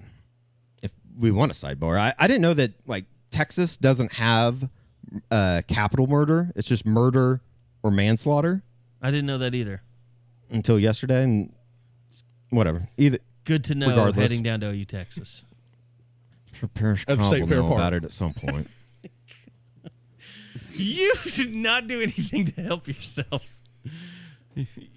[1.17, 4.69] we want a sidebar, I, I didn't know that like Texas doesn't have
[5.31, 6.51] uh, capital murder.
[6.55, 7.41] It's just murder
[7.83, 8.63] or manslaughter
[9.01, 9.81] I didn't know that either.
[10.49, 11.53] until yesterday, and
[12.49, 12.89] whatever.
[12.97, 13.89] Either Good to know.
[13.89, 14.17] Regardless.
[14.17, 15.43] Heading down to OU, Texas.
[16.53, 17.79] sure, Parrish At Cobb State will Fair know Park.
[17.79, 18.67] about it at some point.
[20.77, 23.41] You should not do anything to help yourself.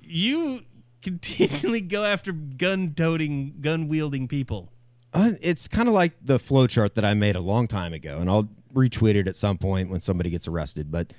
[0.03, 0.63] You
[1.03, 4.73] continually go after gun-toting, gun-wielding people.
[5.13, 8.19] Uh, it's kind of like the flow chart that I made a long time ago,
[8.19, 10.91] and I'll retweet it at some point when somebody gets arrested.
[10.91, 11.13] But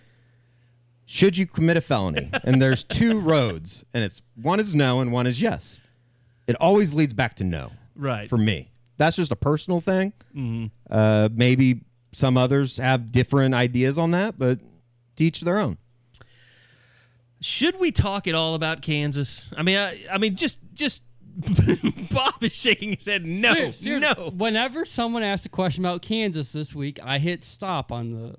[1.06, 5.12] should you commit a felony, and there's two roads, and it's one is no and
[5.12, 5.82] one is yes.
[6.48, 7.72] It always leads back to no.
[7.96, 8.30] Right.
[8.30, 10.14] For me, that's just a personal thing.
[10.90, 11.82] Uh, maybe
[12.12, 14.60] some others have different ideas on that, but
[15.18, 15.78] to each their own.
[17.42, 19.50] Should we talk at all about Kansas?
[19.56, 21.04] I mean, I, I mean, just just
[22.12, 23.26] Bob is shaking his head.
[23.26, 24.32] No, Ser- ser- no.
[24.36, 28.36] Whenever someone asks a question about Kansas this week, I hit stop on the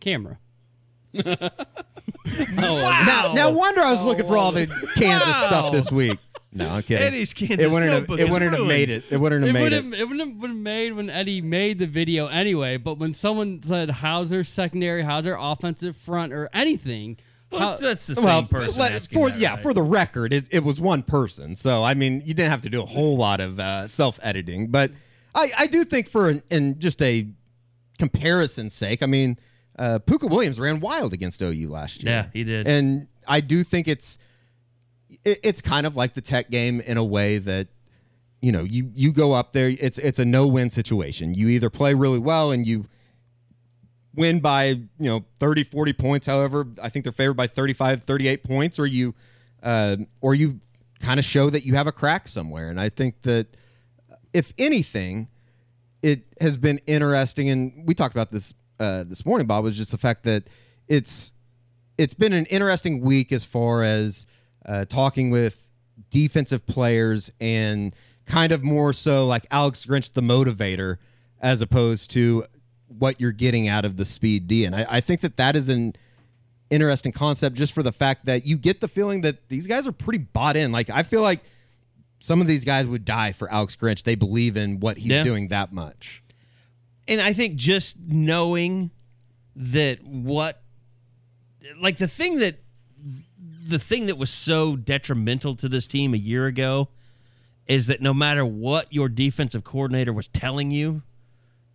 [0.00, 0.38] camera.
[2.26, 5.46] Uh, now, now wonder I was oh, looking for all the Kansas Wow.
[5.46, 6.18] stuff this week.
[6.52, 7.06] No, I'm kidding.
[7.06, 9.04] Eddie's Kansas it wouldn't have, notebook it is wouldn't have made it.
[9.10, 9.84] It wouldn't have It made would it.
[9.84, 12.76] have it wouldn't have been made when Eddie made the video anyway.
[12.78, 17.18] But when someone said how's their secondary, how's their offensive front, or anything,
[17.54, 18.72] Well, how- that's, the same well, person.
[19.12, 19.62] for that, yeah, right?
[19.62, 21.54] for the record, it, it was one person.
[21.56, 24.68] So I mean, you didn't have to do a whole lot of uh, self editing,
[24.68, 24.90] but
[25.34, 27.28] I, I do think for an, in just a
[27.98, 29.38] comparison's sake, I mean,
[29.78, 32.12] uh, Pooka Williams ran wild against OU last year.
[32.12, 32.66] Yeah, he did.
[32.66, 34.18] and I do think it's
[35.24, 37.68] it, it's kind of like the Tech game in a way that
[38.40, 39.68] you know you you go up there.
[39.68, 41.34] It's it's a no win situation.
[41.34, 42.86] You either play really well and you
[44.14, 48.44] win by you know 30 40 points however i think they're favored by 35 38
[48.44, 49.14] points or you
[49.62, 50.60] uh, or you
[51.00, 52.68] kind of show that you have a crack somewhere.
[52.68, 53.56] And i think that
[54.32, 55.28] if anything
[56.02, 59.90] it has been interesting and we talked about this uh, this morning bob was just
[59.90, 60.44] the fact that
[60.88, 61.32] it's
[61.96, 64.26] it's been an interesting week as far as
[64.66, 65.70] uh, talking with
[66.10, 67.94] defensive players and
[68.26, 70.96] kind of more so like Alex Grinch, the motivator,
[71.40, 72.44] as opposed to
[72.98, 74.64] what you're getting out of the speed D.
[74.64, 75.94] And I, I think that that is an
[76.70, 79.92] interesting concept just for the fact that you get the feeling that these guys are
[79.92, 80.72] pretty bought in.
[80.72, 81.40] Like, I feel like
[82.20, 84.02] some of these guys would die for Alex Grinch.
[84.04, 85.22] They believe in what he's Yeah.
[85.22, 86.22] doing that much.
[87.06, 88.90] and I think just knowing
[89.56, 90.62] that what
[91.80, 92.60] like the thing that
[93.66, 96.88] the thing that was so detrimental to this team a year ago
[97.66, 101.02] is that no matter what your defensive coordinator was telling you,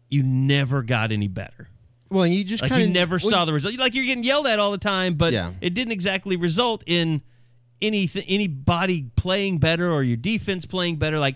[0.10, 1.68] you never got any better.
[2.10, 3.76] Well, and you just Like kind you of never saw the result.
[3.76, 5.52] Like you're getting yelled at all the time, but Yeah.
[5.62, 7.22] it didn't exactly result in
[7.82, 11.20] anything anybody playing better or your defense playing better.
[11.20, 11.36] Like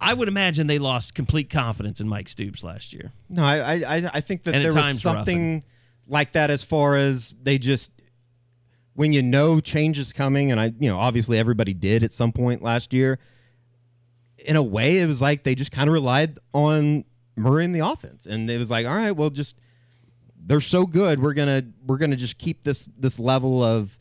[0.00, 3.12] I would imagine they lost complete confidence in Mike Stoops last year.
[3.30, 5.64] No, I I, I- think that And there was something
[6.06, 7.90] like that as far as they just
[8.92, 12.30] when you know change is coming, and I you know obviously everybody did at some
[12.32, 13.18] point last year.
[14.38, 17.04] In a way, it was like they just kind of relied on
[17.36, 19.56] Murray in the offense, and it was like, all right, well, just
[20.36, 23.98] they're so good, we're gonna we're gonna just keep this this level of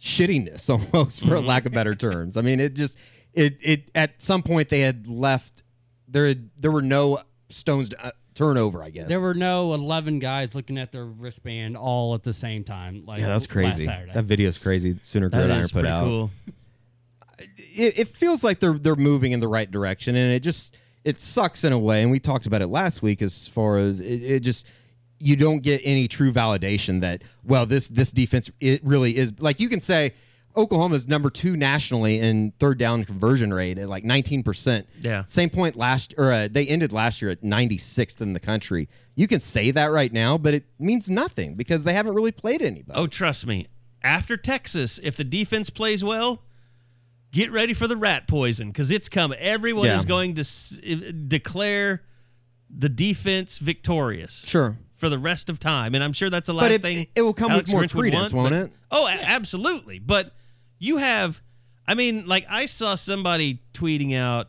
[0.00, 2.36] shittiness almost for lack of better terms.
[2.36, 2.98] I mean, it just
[3.32, 5.62] it it at some point they had left
[6.08, 8.82] there had, there were no stones to uh, turn over.
[8.82, 12.64] I guess There were no 11 guys looking at their wristband all at the same
[12.64, 13.04] time.
[13.06, 13.84] Like yeah, that's last crazy.
[13.86, 14.12] Saturday.
[14.12, 14.96] That video's crazy.
[15.02, 16.04] Sooner That Gridiron is put out.
[16.04, 16.30] cool.
[17.38, 20.74] it, it feels like they're they're moving in the right direction, and it just
[21.04, 22.02] it sucks in a way.
[22.02, 24.66] And we talked about it last week as far as it, it just
[25.18, 29.60] you don't get any true validation that well this this defense it really is like
[29.60, 30.12] you can say
[30.56, 34.84] Oklahoma is number two nationally in third down conversion rate at like 19%.
[35.00, 35.24] Yeah.
[35.26, 38.88] Same point last or uh, they ended last year at 96th in the country.
[39.14, 42.60] You can say that right now, but it means nothing because they haven't really played
[42.60, 42.98] anybody.
[42.98, 43.68] Oh, trust me.
[44.02, 46.42] After Texas, if the defense plays well,
[47.32, 49.38] get ready for the rat poison because it's coming.
[49.40, 49.96] Everyone Yeah.
[49.96, 52.02] is going to s- i- declare
[52.70, 54.44] the defense victorious.
[54.46, 54.78] Sure.
[54.96, 57.06] For the rest of time, and I'm sure that's the last But it, thing.
[57.16, 58.72] it will come Alex with more Grinch credence, want, won't but- it?
[58.92, 59.98] Oh, a- absolutely.
[59.98, 60.32] But
[60.78, 61.42] you have,
[61.88, 64.48] I mean, like I saw somebody tweeting out,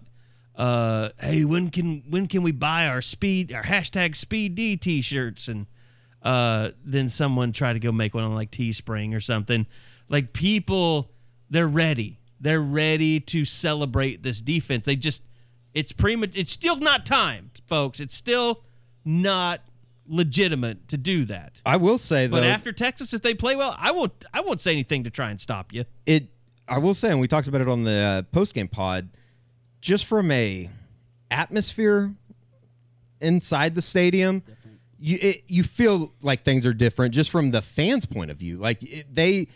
[0.56, 5.48] uh, "Hey, when can when can we buy our speed our hashtag Speed D T-shirts?"
[5.48, 5.66] And
[6.22, 9.66] uh, then someone tried to go make one on like Teespring or something.
[10.08, 11.10] Like people,
[11.50, 12.20] they're ready.
[12.44, 14.86] They're ready to celebrate this defense.
[14.86, 15.24] They just,
[15.74, 16.28] it's prema.
[16.34, 18.00] It's still not time, folks.
[18.02, 18.64] It's still
[19.06, 19.62] not
[20.08, 21.62] legitimate to do that.
[21.66, 24.12] I will say though But after Texas, if they play well, I won't.
[24.34, 25.86] I won't say anything to try and stop you.
[26.06, 26.28] it
[26.68, 29.10] I will say, and we talked about it on the uh, post game pod,
[29.82, 30.70] just from a
[31.32, 32.14] atmosphere
[33.22, 34.44] inside the stadium,
[35.00, 38.58] you it, you feel like things are different just from the fans' point of view.
[38.58, 39.48] Like it, they,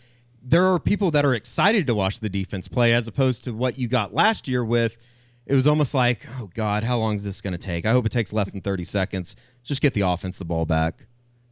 [0.48, 3.78] there are people that are excited to watch the defense play as opposed to what
[3.78, 4.96] you got last year with.
[5.44, 7.84] It was almost like, oh God, how long is this going to take?
[7.84, 9.36] I hope it takes less than thirty seconds.
[9.62, 11.06] Just get the offense the ball back.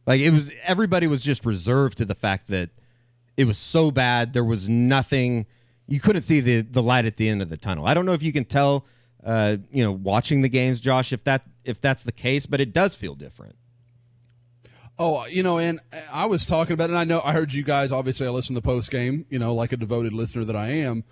[0.07, 2.71] Like it was, everybody was just reserved to the fact that
[3.35, 4.33] it was so bad.
[4.33, 5.45] There was nothing.
[5.87, 7.85] You couldn't see the the light at the end of the tunnel.
[7.85, 8.85] I don't know if you can tell,
[9.23, 12.73] uh, you know, watching the games, Josh, if that if that's the case, but it
[12.73, 13.55] does feel different.
[14.99, 15.79] Oh, you know, and
[16.11, 17.91] I was talking about it, and I know I heard you guys.
[17.91, 20.69] Obviously, I listened to the post game, you know, like a devoted listener that I
[20.69, 21.03] am.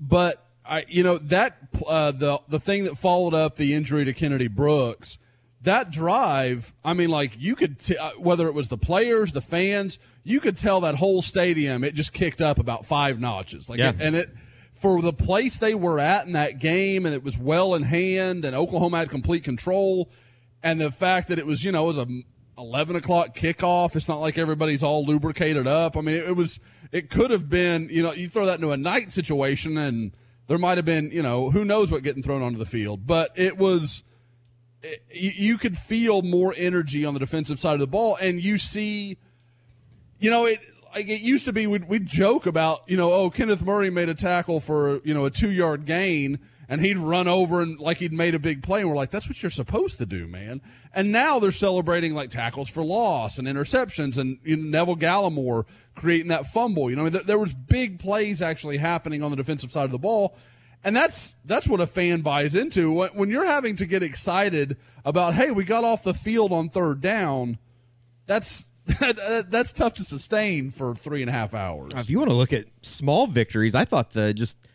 [0.00, 4.14] But I, you know, that uh, the the thing that followed up the injury to
[4.14, 5.18] Kennedy Brooks,
[5.62, 6.74] that drive.
[6.84, 10.40] I mean, like you could t- uh, whether it was the players, the fans, you
[10.40, 13.68] could tell that whole stadium it just kicked up about five notches.
[13.68, 13.90] Like, Yeah.
[13.90, 14.30] it, and it
[14.72, 18.44] for the place they were at in that game, and it was well in hand,
[18.46, 20.08] and Oklahoma had complete control,
[20.62, 22.06] and the fact that it was, you know, it was a
[22.58, 23.96] 11 o'clock kickoff.
[23.96, 25.96] It's not like everybody's all lubricated up.
[25.96, 26.58] I mean, it, was,
[26.92, 30.12] it could have been, you know, you throw that into a night situation and
[30.48, 33.30] there might have been, you know, who knows what getting thrown onto the field, but
[33.36, 34.02] it was,
[34.82, 38.42] it, you, you could feel more energy on the defensive side of the ball and
[38.42, 39.16] you see,
[40.18, 40.60] you know, it,
[40.94, 44.08] like it used to be, we'd, we'd joke about, you know, oh, Kenneth Murray made
[44.08, 47.96] a tackle for, you know, a two yard gain and he'd run over and like
[47.96, 48.80] he'd made a big play.
[48.80, 50.60] And we're like, that's what you're supposed to do, man.
[50.92, 55.64] And now they're celebrating like tackles for loss and interceptions and you know, Neville Gallimore
[55.94, 56.90] creating that fumble.
[56.90, 59.86] You know, I mean, th- there was big plays actually happening on the defensive side
[59.86, 60.36] of the ball.
[60.84, 64.76] And that's that's what a fan buys into when, when you're having to get excited
[65.04, 67.58] about, hey, we got off the field on third down.
[68.26, 68.68] That's
[69.00, 71.92] that's tough to sustain for three and a half hours.
[71.96, 74.67] If you want to look at small victories, I thought the just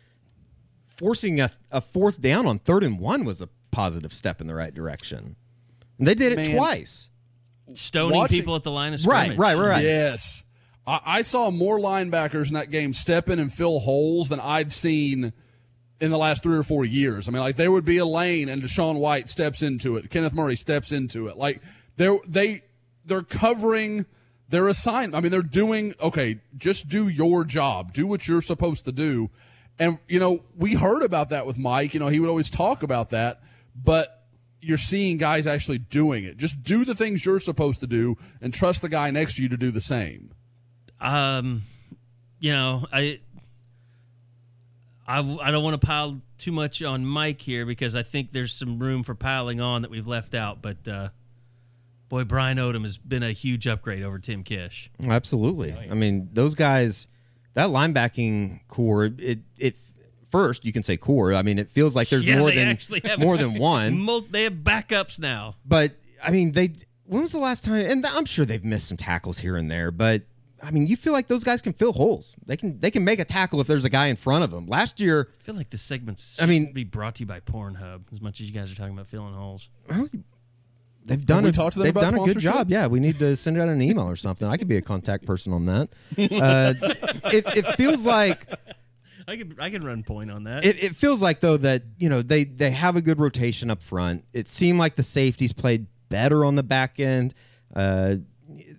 [0.96, 4.54] forcing a, a fourth down on third and one was a positive step in the
[4.54, 5.36] right direction.
[5.98, 6.56] And they did it Man.
[6.56, 7.10] twice.
[7.74, 9.38] Stoning Watching- people at the line of Right, scrimmage.
[9.38, 9.84] right, right, right.
[9.84, 10.44] Yes.
[10.86, 14.70] I, I saw more linebackers in that game step in and fill holes than I'd
[14.72, 15.32] seen
[16.00, 17.26] in the last three or four years.
[17.28, 20.10] I mean, like there would be a lane and DaShaun White steps into it.
[20.10, 21.36] Kenneth Murray steps into it.
[21.36, 21.62] Like
[21.96, 22.62] they're they
[23.06, 24.04] they're covering
[24.50, 25.14] their assignment.
[25.14, 27.94] I mean, they're doing okay, just do your job.
[27.94, 29.30] Do what you're supposed to do.
[29.78, 31.94] And you know, we heard about that with Mike.
[31.94, 33.42] You know, he would always talk about that,
[33.74, 34.24] but
[34.60, 36.36] you're seeing guys actually doing it.
[36.36, 39.48] Just do the things you're supposed to do and trust the guy next to you
[39.50, 40.30] to do the same.
[41.00, 41.64] Um,
[42.40, 43.20] you know, I,
[45.06, 48.54] I, I don't want to pile too much on Mike here because I think there's
[48.54, 50.62] some room for piling on that we've left out.
[50.62, 51.08] But uh,
[52.08, 54.90] boy, Brian Odom has been a huge upgrade over Tim Kish.
[55.06, 55.72] Absolutely.
[55.72, 57.06] I mean, those guys,
[57.54, 59.76] that linebacking core, it it
[60.30, 61.32] first you can say core.
[61.34, 64.06] I mean, it feels like there's Yeah, more than have more than one.
[64.30, 65.56] They have backups now.
[65.64, 66.72] But I mean, they
[67.06, 67.84] when was the last time?
[67.86, 70.22] And I'm sure they've missed some tackles here and there, but
[70.62, 72.34] I mean, you feel like those guys can fill holes.
[72.46, 74.66] They can they can make a tackle if there's a guy in front of them.
[74.66, 78.02] Last year, I feel like this segment's I mean- be brought to you by Pornhub
[78.12, 79.68] as much as you guys are talking about filling holes.
[81.04, 82.70] They've done we a, talked to them they've about done a good job.
[82.70, 84.48] Yeah, we need to send out an email or something.
[84.48, 85.88] I could be a contact person on that.
[86.18, 86.74] Uh,
[87.32, 88.46] it, it feels like
[89.28, 90.64] I can I can run point on that.
[90.64, 93.82] It, it feels like though that you know they they have a good rotation up
[93.82, 94.24] front.
[94.32, 97.34] It seemed like the safeties played better on the back end.
[97.74, 98.16] Uh,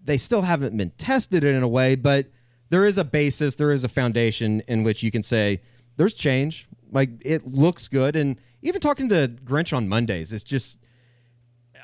[0.04, 2.28] they still haven't been tested in a way, but
[2.70, 5.62] there is a basis, there is a foundation in which you can say
[5.98, 6.68] there's change.
[6.92, 10.80] Like it looks good, and even talking to Grinch on Mondays, it's just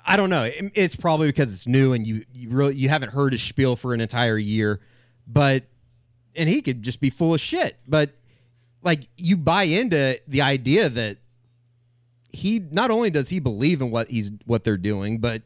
[0.06, 0.44] I don't know.
[0.44, 3.76] It- it's probably because it's new and you you really you haven't heard his spiel
[3.76, 4.80] for an entire year,
[5.28, 5.66] but
[6.36, 7.78] and he could just be full of shit.
[7.88, 8.12] But
[8.84, 11.18] like you buy into the idea that
[12.30, 15.44] he not only does he believe in what he's what they're doing, but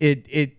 [0.00, 0.54] it it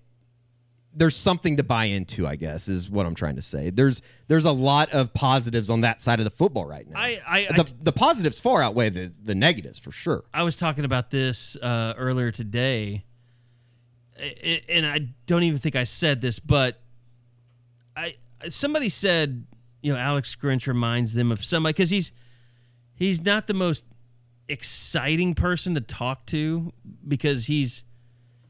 [0.92, 3.70] there's something to buy into, I guess, is what I'm trying to say.
[3.70, 6.98] There's there's a lot of positives on that side of the football right now.
[7.00, 10.24] I- I- I the, t- the positives far outweigh the, the negatives for sure.
[10.34, 13.04] I was talking about this uh, earlier today, I- I-
[14.68, 16.80] and I don't even think I said this, but
[17.96, 18.16] I
[18.50, 19.46] somebody said,
[19.82, 22.12] you know, Alex Grinch reminds them of somebody because he's
[22.96, 23.86] he's not the most
[24.48, 26.74] exciting person to talk to
[27.08, 27.84] because he's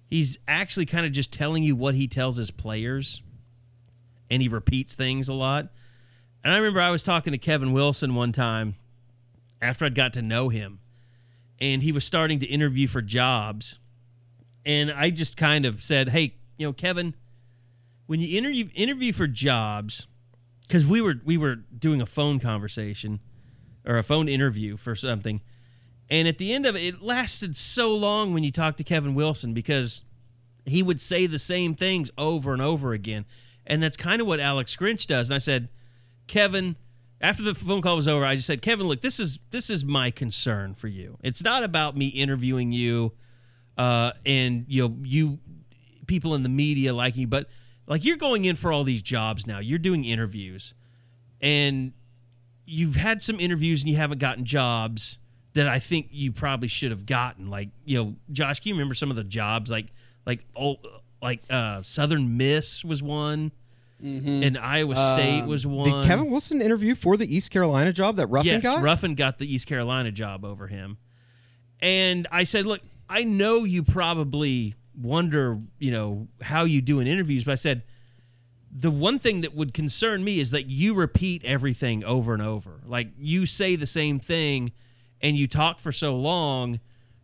[0.10, 3.22] he's actually kind of just telling you what he tells his players,
[4.30, 5.70] and he repeats things a lot.
[6.44, 8.76] And I remember I was talking to Kevin Wilson one time
[9.62, 10.80] after I'd got to know him
[11.60, 13.78] and he was starting to interview for jobs.
[14.66, 17.16] And I just kind of said, "Hey, you know, Kevin,
[18.08, 20.08] when you interview interview for jobs,
[20.68, 23.20] because we were we were doing a phone conversation
[23.86, 25.42] or a phone interview for something,
[26.10, 29.16] and at the end of it, it lasted so long when you talked to Kevin
[29.16, 30.04] Wilson because
[30.66, 33.26] he would say the same things over and over again,
[33.66, 35.30] and that's kind of what Alex Grinch does.
[35.30, 35.70] And I said,
[36.28, 36.76] Kevin,
[37.22, 39.84] after the phone call was over, I just said, Kevin, look, this is this is
[39.84, 41.18] my concern for you.
[41.22, 43.14] It's not about me interviewing you,
[43.80, 45.40] uh, and you know you
[46.06, 47.48] people in the media liking you, but
[47.88, 49.60] like you're going in for all these jobs now.
[49.60, 50.74] You're doing interviews,
[51.42, 51.94] and
[52.66, 55.18] you've had some interviews and you haven't gotten jobs
[55.54, 57.50] that I think you probably should have gotten.
[57.50, 59.88] Like you know, Josh, can you remember some of the jobs like
[60.26, 60.76] like oh
[61.22, 63.54] like uh, Southern Miss was one.
[64.02, 65.84] And Iowa State was one.
[65.84, 68.82] Did Kevin Wilson interview for the East Carolina job that Ruffin yes, got?
[68.82, 70.98] Ruffin got the East Carolina job over him.
[71.82, 72.80] And I said, look,
[73.10, 77.84] I know you probably wonder, you know, how you do in interviews, but I said,
[78.72, 82.82] the one thing that would concern me is that you repeat everything over and over.
[82.86, 84.74] Like you say the same thing
[85.22, 86.80] and you talk for so long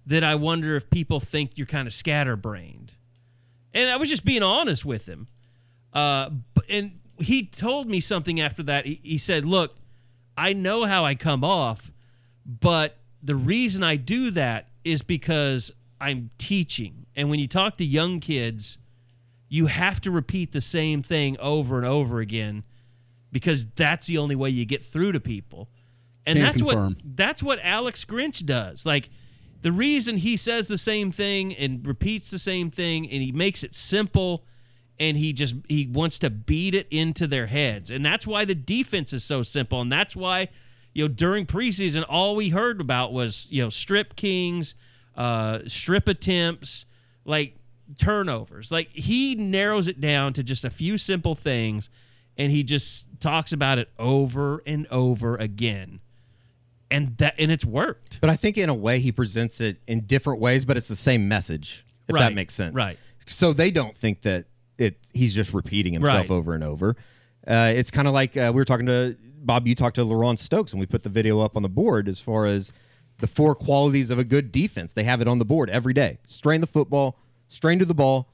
[0.08, 2.94] that I wonder if people think you're kind of scatterbrained.
[3.74, 5.28] And I was just being honest with him.
[5.94, 6.32] Uh,
[6.68, 8.86] and he told me something after that.
[8.86, 9.76] He, he said, Look,
[10.38, 11.92] I know how I come off,
[12.46, 17.08] but the reason I do that is because I'm teaching.
[17.16, 18.78] And when you talk to young kids,
[19.50, 22.64] you have to repeat the same thing over and over again
[23.32, 25.70] because that's the only way you get through to people.
[26.26, 26.94] And Can that's confirm.
[26.94, 28.86] what that's what Alex Grinch does.
[28.86, 29.10] Like
[29.62, 33.64] the reason he says the same thing and repeats the same thing and he makes
[33.64, 34.46] it simple
[35.00, 37.90] and he just he wants to beat it into their heads.
[37.90, 40.50] And that's why the defense is so simple and that's why
[40.96, 44.74] you know during preseason all we heard about was, you know, strip kings,
[45.16, 46.86] uh strip attempts,
[47.26, 47.58] like
[48.00, 48.72] turnovers.
[48.72, 51.90] Like he narrows it down to just a few simple things
[52.38, 56.00] and he just talks about it over and over again.
[56.92, 58.20] And that and it's worked.
[58.22, 60.96] But I think in a way he presents it in different ways, but it's the
[60.96, 61.86] same message.
[62.08, 62.98] If Right, that makes sense, right.
[63.28, 64.46] So they don't think that
[64.78, 66.36] it he's just repeating himself Right.
[66.36, 66.96] over and over.
[67.48, 69.16] Uh, it's kind of like uh, we were talking to
[69.46, 69.68] Bob.
[69.68, 72.20] You talked to LaRon Stokes, and we put the video up on the board as
[72.20, 72.72] far as
[73.20, 74.94] the four qualities of a good defense.
[74.94, 78.30] They have it on the board every day: strain the football, strain to the ball,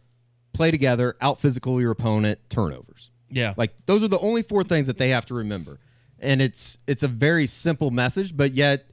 [0.54, 3.12] play together, out physical your opponent, turnovers.
[3.30, 3.54] Yeah.
[3.58, 5.80] Like those are the only four things that they have to remember.
[6.20, 8.88] And it's it's a very simple message, but yet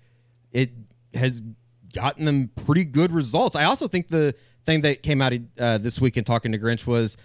[0.52, 0.70] it
[1.14, 1.42] has
[1.92, 3.56] gotten them pretty good results.
[3.56, 4.34] I also think the
[4.64, 7.16] thing that came out uh, this week in talking to Grinch was,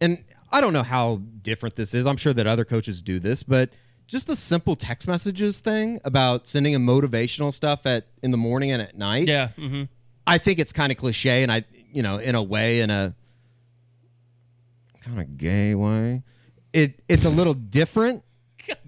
[0.00, 2.06] and I don't know how different this is.
[2.06, 3.72] I'm sure that other coaches do this, but
[4.08, 8.72] just the simple text messages thing about sending a motivational stuff at in the morning
[8.72, 9.28] and at night.
[9.28, 9.48] Yeah.
[9.50, 9.84] hmm
[10.26, 13.14] I think it's kind of cliche, and I, you know, in a way, in a
[15.02, 16.22] kind of gay way,
[16.72, 18.22] it it's a little different.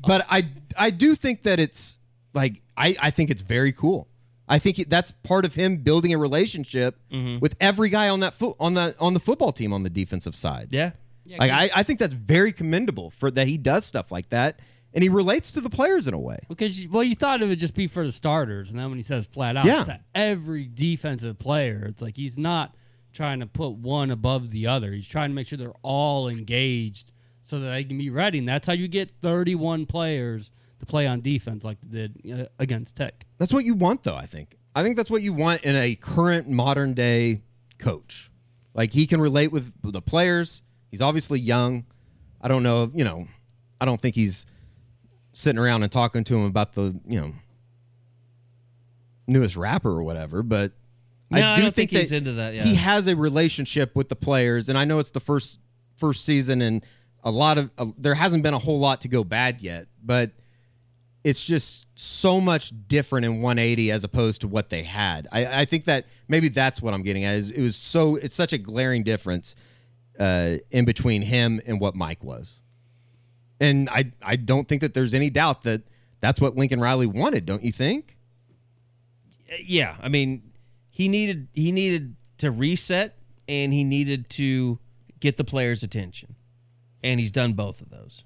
[0.07, 0.47] But I
[0.79, 1.99] I do think that it's
[2.35, 4.09] like I I think it's very cool.
[4.47, 6.99] I think it- that's part of him building a relationship
[7.41, 10.37] with every guy on that foot on the on the football team on the defensive
[10.37, 10.69] side.
[10.71, 10.91] Yeah.
[11.39, 14.61] like I, I think that's very commendable for that he does stuff like that,
[14.95, 16.39] and he relates to the players in a way.
[16.49, 18.99] Because you, well, you thought it would just be for the starters, and then when
[18.99, 19.85] he says flat out, Yeah.
[19.85, 21.85] to every defensive player.
[21.89, 22.75] It's like he's not
[23.13, 24.93] trying to put one above the other.
[24.93, 27.13] He's trying to make sure they're all engaged
[27.43, 28.39] so that they can be ready.
[28.39, 32.45] And that's how you get 31 players to play on defense like they did uh,
[32.59, 33.27] against Tech.
[33.39, 34.15] That's what you want, though.
[34.17, 34.57] I think.
[34.75, 37.43] I think that's what you want in a current modern day
[37.79, 38.31] coach.
[38.75, 40.63] Like he can relate with the players.
[40.91, 41.87] He's obviously young.
[42.41, 42.91] I don't know.
[42.95, 43.27] You know,
[43.81, 44.47] I don't think he's
[45.33, 47.33] sitting around and talking to him about the you know
[49.27, 50.43] newest rapper or whatever.
[50.43, 50.73] But
[51.31, 52.65] No, I do don't think that he's into that, yeah.
[52.65, 55.59] He has a relationship with the players, and I know it's the first
[55.97, 56.85] first season, and
[57.23, 60.33] a lot of uh, there hasn't been a whole lot to go bad yet, but
[61.23, 65.29] it's just so much different in 180 as opposed to what they had.
[65.31, 67.35] I, I think that maybe that's what I'm getting at.
[67.35, 69.55] Is it was so it's such a glaring difference
[70.19, 72.63] uh, in between him and what Mike was,
[73.61, 75.83] and I I don't think that there's any doubt that
[76.21, 77.47] that's what Lincoln Riley wanted.
[77.47, 78.17] Don't you think?
[79.65, 80.43] yeah, I mean,
[80.91, 83.17] he needed he needed to reset
[83.49, 84.79] and he needed to
[85.19, 86.37] get the players' attention,
[87.03, 88.25] and he's done both of those.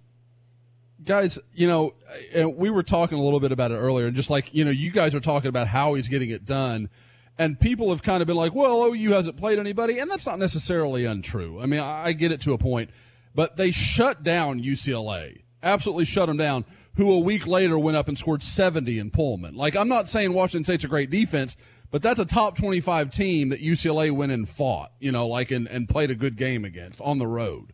[1.03, 1.95] guys, you know,
[2.35, 4.71] and we were talking a little bit about it earlier, and just like, you know,
[4.71, 6.89] you guys are talking about how he's getting it done.
[7.37, 9.99] And people have kind of been like, well, OU hasn't played anybody.
[9.99, 11.61] And that's not necessarily untrue.
[11.61, 12.91] I mean, I I get it to a point,
[13.35, 16.65] but they shut down UCLA, absolutely shut them down,
[16.97, 19.55] who a week later went up and scored 70 in Pullman.
[19.57, 21.57] Like, I'm not saying Washington State's a great defense,
[21.91, 25.67] but that's a top 25 team that UCLA went and fought, you know, like, and,
[25.69, 27.73] and played a good game against on the road.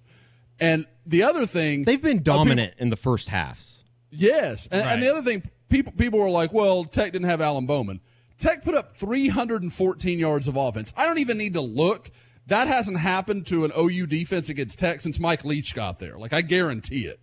[0.59, 3.85] And the other thing, They've been uh, people- dominant in the first halves.
[4.11, 7.67] Yes, and, and the other thing, people people were like, "Well, Tech didn't have Alan
[7.67, 8.01] Bowman."
[8.39, 10.93] Tech put up 314 yards of offense.
[10.97, 12.11] I don't even need to look.
[12.51, 16.19] That hasn't happened to an OU defense against Tech since Mike Leach got there.
[16.19, 17.19] Like I guarantee it.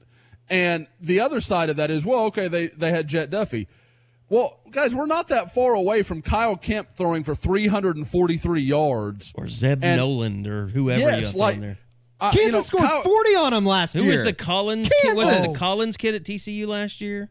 [0.49, 3.67] And the other side of that is, well, okay, they they had Jett Duffey.
[4.29, 9.33] Well, guys, we're not that far away from Kyle Kempt throwing for 343 yards.
[9.35, 11.77] Or Zeb And- Noland or whoever Yes, you got like there.
[12.19, 14.07] uh, Kansas you know, scored Kyle- 40 on him last Who year.
[14.07, 15.15] Who was the Collins kid?
[15.15, 17.29] Was it the Collins kid at TCU last year?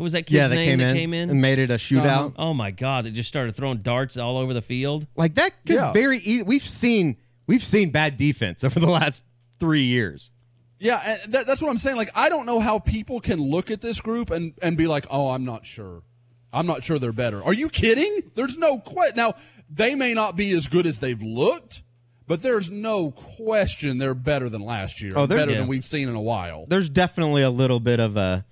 [0.00, 1.28] What was that kid's yeah, they name came that in, came in?
[1.28, 1.76] and made it a uh-huh.
[1.76, 2.32] shootout.
[2.38, 5.06] oh my god, they just started throwing darts all over the field.
[5.14, 5.92] Like that could Yeah.
[5.92, 9.22] very e- we've seen we've seen bad defense over the last
[9.58, 10.30] 3 years.
[10.78, 11.98] Yeah, and that, that's what I'm saying.
[11.98, 15.04] Like, I don't know how people can look at this group and, and be like,
[15.10, 16.02] oh, I'm not sure.
[16.50, 17.44] I'm not sure they're better.
[17.44, 18.30] Are you kidding?
[18.34, 19.16] There's no question.
[19.16, 19.34] Now,
[19.68, 21.82] they may not be as good as they've looked,
[22.26, 25.12] but there's no question they're better than last year.
[25.14, 25.58] Oh, they're- better yeah.
[25.58, 26.64] than we've seen in a while.
[26.68, 28.46] There's definitely a little bit of a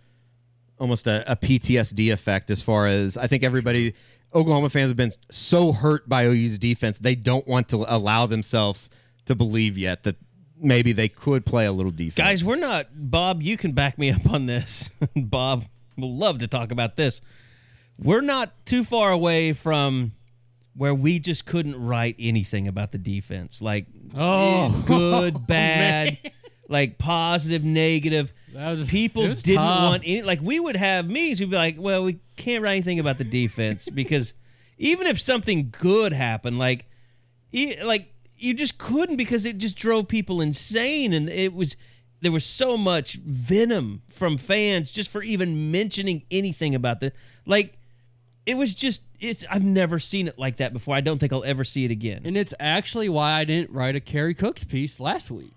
[0.78, 3.94] almost a, a PTSD effect as far as I think everybody
[4.34, 8.90] Oklahoma fans have been so hurt by OU's defense, they don't want to allow themselves
[9.24, 10.16] to believe yet that
[10.60, 12.16] maybe they could play a little defense.
[12.16, 14.90] Guys, we're not Bob, you can back me up on this.
[15.16, 15.64] Bob
[15.96, 17.20] will love to talk about this.
[17.98, 20.12] We're not too far away from
[20.76, 23.60] where we just couldn't write anything about the defense.
[23.60, 24.84] Like Oh.
[24.86, 26.18] good, oh, bad,
[26.68, 28.32] like positive, negative.
[28.58, 29.82] Was- People didn't tough.
[29.90, 32.98] want any like we would have meetings, we'd be like, Well, we can't write anything
[32.98, 34.32] about the defense because
[34.78, 36.86] even if something good happened, like
[37.52, 41.76] e- like you just couldn't because it just drove people insane and it was
[42.20, 47.12] there was so much venom from fans just for even mentioning anything about the
[47.46, 47.74] like
[48.46, 50.94] it was just it's I've never seen it like that before.
[50.94, 52.22] I don't think I'll ever see it again.
[52.24, 55.52] And it's actually why I didn't write a Kerry Cooks piece last week.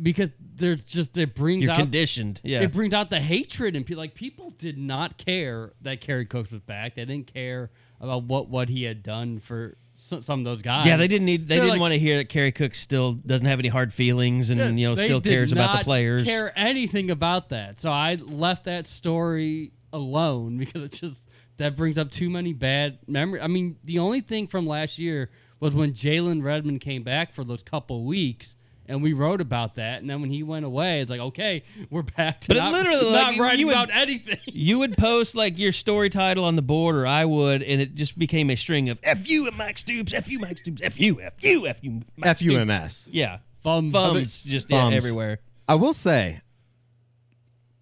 [0.00, 2.40] Because there's just it brings You're out conditioned.
[2.44, 2.60] Yeah.
[2.60, 6.50] it brings out the hatred and people like people did not care that Kerry Cooks
[6.52, 6.94] was back.
[6.94, 10.86] They didn't care about what what he had done for some, some of those guys.
[10.86, 13.14] yeah, they didn't need they They're didn't like- want to hear that Kerry Cook still
[13.14, 16.24] doesn't have any hard feelings and you know still cares about the players.
[16.24, 17.80] Care anything about that?
[17.80, 22.98] So I left that story alone because it just that brings up too many bad
[23.08, 23.42] memories.
[23.42, 27.42] I mean, the only thing from last year was when Jalen Redmond came back for
[27.44, 28.54] those couple weeks.
[28.90, 32.02] And we wrote about that, and then when he went away, it's like, okay, we're
[32.02, 34.38] back to But not, literally, not like, writing you would- about anything.
[34.52, 37.94] You would post like your story title on the board, or I would, and it
[37.94, 40.98] just became a string of "F you and Max Stoops, F you Max Stoops, F
[41.00, 43.08] you, F you, F you, Max Stoops." FUMS.
[43.12, 43.92] Yeah, Thumbs.
[43.92, 45.38] thumbs just yeah, everywhere.
[45.68, 46.40] I will say,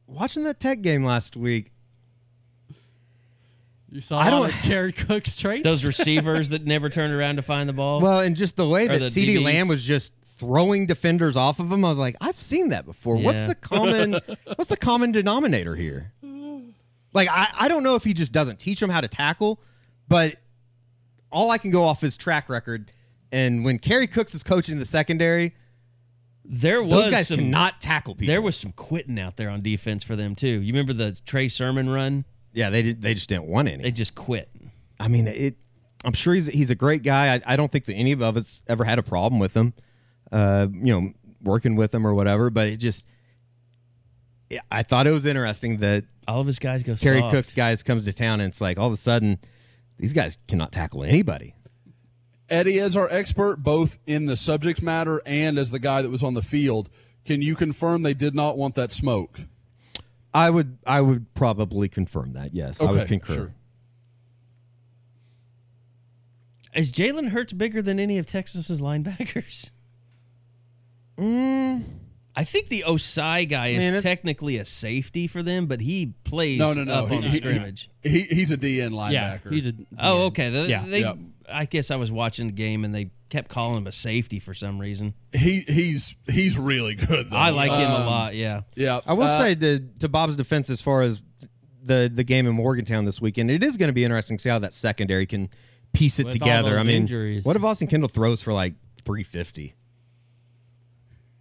[0.06, 1.72] watching that Tech game last week,
[3.90, 5.64] You saw I I don't- don't Cook's traits.
[5.64, 8.00] Those receivers that never turned around to find the ball.
[8.00, 9.44] well, and just the way that the CD DBs.
[9.44, 13.16] Lamb was just throwing defenders off of him, I was like, I've seen that before.
[13.16, 14.12] What's the common
[14.56, 16.12] what's the common denominator here?
[17.12, 19.60] Like I, I don't know if he just doesn't teach them how to tackle,
[20.08, 20.36] but
[21.30, 22.92] all I can go off is track record.
[23.30, 25.54] And when Kerry Cooks is coaching the secondary,
[26.44, 28.32] there was those guys some, cannot tackle people.
[28.32, 30.46] There was some quitting out there on defense for them too.
[30.60, 32.24] You remember the Trey Sermon run?
[32.52, 33.82] yeah, they did, they just didn't want any.
[33.82, 34.50] They just quit.
[34.98, 35.56] I mean, it.
[36.04, 37.36] I'm sure he's he's a great guy.
[37.36, 39.74] I, I don't think that any of us ever had a problem with him,
[40.32, 42.50] uh, you know, working with him or whatever.
[42.50, 43.06] But it just,
[44.70, 47.34] I thought it was interesting that All of his guys go Kerry soft.
[47.34, 49.38] Cook's guys comes to town, and it's like all of a sudden,
[49.98, 51.54] these guys cannot tackle anybody.
[52.48, 56.22] Eddie, as our expert, both in the subject matter and as the guy that was
[56.22, 56.88] on the field,
[57.26, 59.40] can you confirm they did not want that smoke?
[60.32, 62.54] I would, I would probably confirm that.
[62.54, 63.34] Yes, I would concur.
[63.34, 63.54] sure.
[66.74, 69.70] Is Jalen Hurts bigger than any of Texas's linebackers?
[71.20, 76.14] I think the Ossai guy is Man, it- technically a safety for them, but he
[76.24, 76.92] plays No, no, no.
[76.92, 77.90] up on the he- scrimmage.
[78.02, 79.10] He, he's a DN linebacker.
[79.12, 79.72] Yeah, he's a.
[79.98, 80.50] oh, okay.
[80.50, 80.84] They, Yeah.
[80.86, 81.18] they- Yep.
[81.50, 84.52] I guess I was watching the game and they kept calling him a safety for
[84.52, 85.14] some reason.
[85.32, 87.30] he he's he's really good.
[87.30, 87.36] Though.
[87.36, 88.34] I like him a Um, lot.
[88.34, 88.60] Yeah.
[88.76, 91.22] Yeah, I will Uh, say to, to Bob's defense, as far as
[91.82, 94.50] the the game in Morgantown this weekend, it is going to be interesting to see
[94.50, 95.48] how that secondary can
[95.94, 96.70] piece it With all together.
[96.72, 97.44] those I mean, injuries.
[97.46, 98.74] what if Austin Kendall throws for like
[99.04, 99.74] three fifty?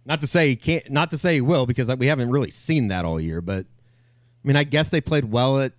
[0.08, 2.88] Not to say he can't, not to say he will, because we haven't really seen
[2.88, 3.40] that all year.
[3.40, 5.72] But I mean, I guess they played well at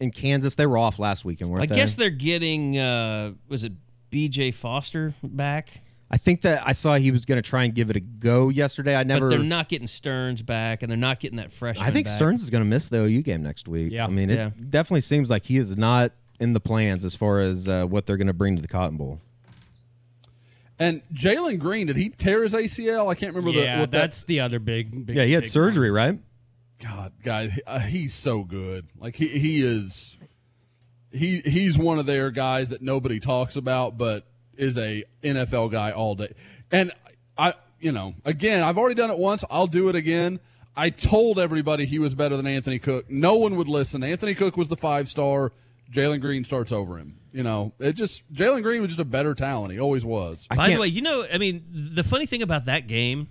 [0.00, 0.54] in Kansas.
[0.56, 1.76] They were off last weekend, weren't I they?
[1.76, 3.72] guess they're getting, uh, was it
[4.10, 5.80] BJ Foster back?
[6.10, 8.48] I think that I saw he was going to try and give it a go
[8.48, 8.96] yesterday.
[8.96, 9.26] I never.
[9.28, 12.16] But they're not getting Sterns back and they're not getting that freshman I think back.
[12.16, 13.92] Sterns is going to miss the OU game next week.
[13.92, 14.06] Yeah.
[14.06, 14.50] I mean, it Yeah.
[14.70, 18.16] definitely seems like he is not in the plans as far as uh, what they're
[18.16, 19.20] going to bring to the Cotton Bowl.
[20.78, 23.08] And Jalen Green, did he tear his ACL?
[23.10, 25.06] I can't remember Yeah, the, what that's the other big.
[25.06, 26.18] big Yeah, he had big surgery, right?
[26.80, 28.86] God, guys, uh, he's so good.
[28.98, 30.16] Like he he is.
[31.10, 34.26] He he's one of their guys that nobody talks about, but
[34.56, 36.32] is a NFL guy all day.
[36.70, 36.92] And
[37.36, 39.44] I, you know, again, I've already done it once.
[39.50, 40.38] I'll do it again.
[40.76, 43.10] I told everybody he was better than Anthony Cook.
[43.10, 44.04] No one would listen.
[44.04, 45.52] Anthony Cook was the five star.
[45.90, 47.14] Jalen Green starts over him.
[47.32, 49.72] You know, it just Jalen Green was just a better talent.
[49.72, 50.46] He always was.
[50.50, 53.28] I By the way, you know, I mean, the funny thing about that game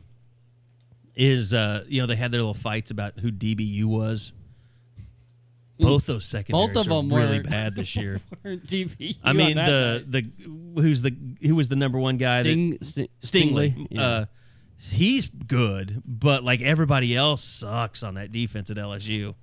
[1.15, 4.31] is, uh, you know, they had their little fights about who DBU was.
[5.79, 8.19] Both those secondaries Both of are them really bad this year.
[8.43, 9.17] TV.
[9.23, 12.41] I mean, the the who's the who was the number one guy?
[12.41, 13.09] Sting, that, Stingley.
[13.21, 13.87] Stingley.
[13.91, 14.01] Yeah.
[14.01, 14.25] Uh,
[14.79, 19.35] he's good, but like everybody else sucks on that defense at LSU.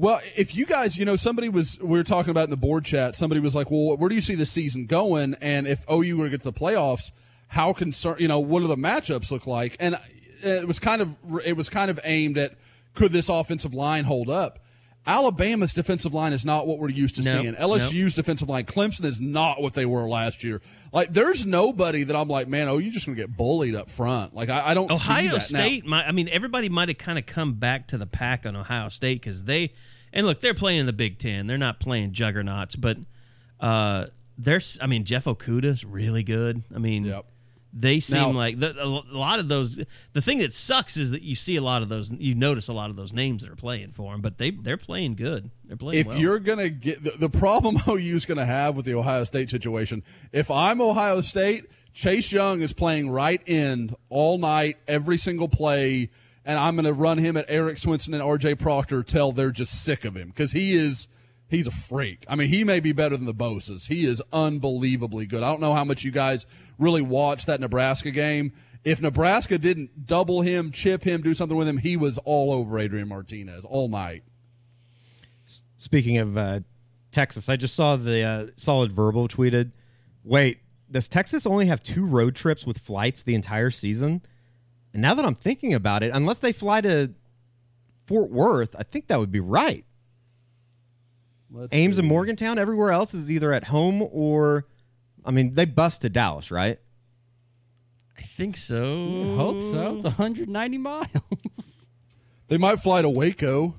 [0.00, 2.86] Well, if you guys, you know, somebody was, we were talking about in the board
[2.86, 5.36] chat, somebody was like, well, where do you see the season going?
[5.42, 7.12] And if OU were to get to the playoffs,
[7.48, 9.76] how concerned, you know, what do the matchups look like?
[9.78, 9.98] And uh,
[10.42, 12.54] it was kind of, it was kind of aimed at
[12.94, 14.60] could this offensive line hold up?
[15.06, 17.54] Alabama's defensive line is not what we're used to Nope, seeing.
[17.54, 20.62] LSU's defensive line, Clemson is not what they were last year.
[20.92, 23.90] Like, there's nobody that I'm like, man, oh, you're just going to get bullied up
[23.90, 24.34] front.
[24.34, 25.38] Like, I, I don't see Ohio that now.
[25.40, 28.56] State, might, I mean, everybody might have kind of come back to the pack on
[28.56, 29.72] Ohio State because they,
[30.12, 31.46] and look, they're playing in the Big Ten.
[31.46, 32.98] They're not playing juggernauts, but
[33.60, 34.06] uh,
[34.38, 36.62] there's, I mean, Jeff Okudah's really good.
[36.74, 37.26] I mean, Yep.
[37.72, 39.78] they seem Now- like the, a lot of those.
[40.12, 42.72] The thing that sucks is that you see a lot of those, you notice a
[42.72, 45.50] lot of those names that are playing for them, but they they're playing good.
[45.64, 46.00] They're playing.
[46.00, 46.16] if well.
[46.18, 50.50] you're gonna get the, the problem OU's gonna have with the Ohio State situation, if
[50.50, 56.10] I'm Ohio State, Chase Young is playing right end all night, every single play,
[56.44, 60.04] and I'm gonna run him at Erik Swenson and RJ Proctor till they're just sick
[60.04, 61.08] of him because he is
[61.48, 62.24] he's a freak.
[62.28, 63.88] I mean, he may be better than the Bosas.
[63.88, 65.42] He is unbelievably good.
[65.42, 66.46] I don't know how much you guys
[66.78, 68.52] really watched that Nebraska game.
[68.82, 72.78] If Nebraska didn't double him, chip him, do something with him, he was all over
[72.78, 74.22] Adrian Martinez all night.
[75.76, 76.60] Speaking of uh,
[77.12, 79.72] Texas, I just saw the uh, solid verbal tweeted.
[80.24, 80.60] Wait,
[80.90, 84.22] does Texas only have two road trips with flights the entire season?
[84.92, 87.12] And now that I'm thinking about it, unless they fly to
[88.06, 89.84] Fort Worth, I think that would be right.
[91.50, 92.00] Let's Ames see.
[92.00, 94.66] and Morgantown, everywhere else is either at home or,
[95.24, 96.78] I mean, they bust to Dallas, right?
[98.18, 99.34] I think so.
[99.36, 99.96] Hope so.
[99.96, 101.08] It's 190 miles.
[102.48, 103.76] They might fly to Waco.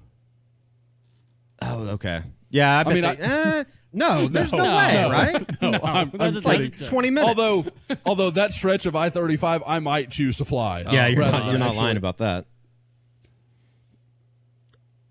[1.62, 2.22] Oh, okay.
[2.50, 3.64] Yeah, I, bet mean, they- eh,
[3.94, 5.10] no, there's no, way, no.
[5.12, 5.62] right?
[5.62, 6.72] No, I'm, I'm That's kidding.
[6.72, 7.28] Like 20 minutes.
[7.28, 7.66] Although,
[8.06, 10.82] although that stretch of I thirty five, I might choose to fly.
[10.90, 12.46] yeah, uh, you're not, than you're not lying about that.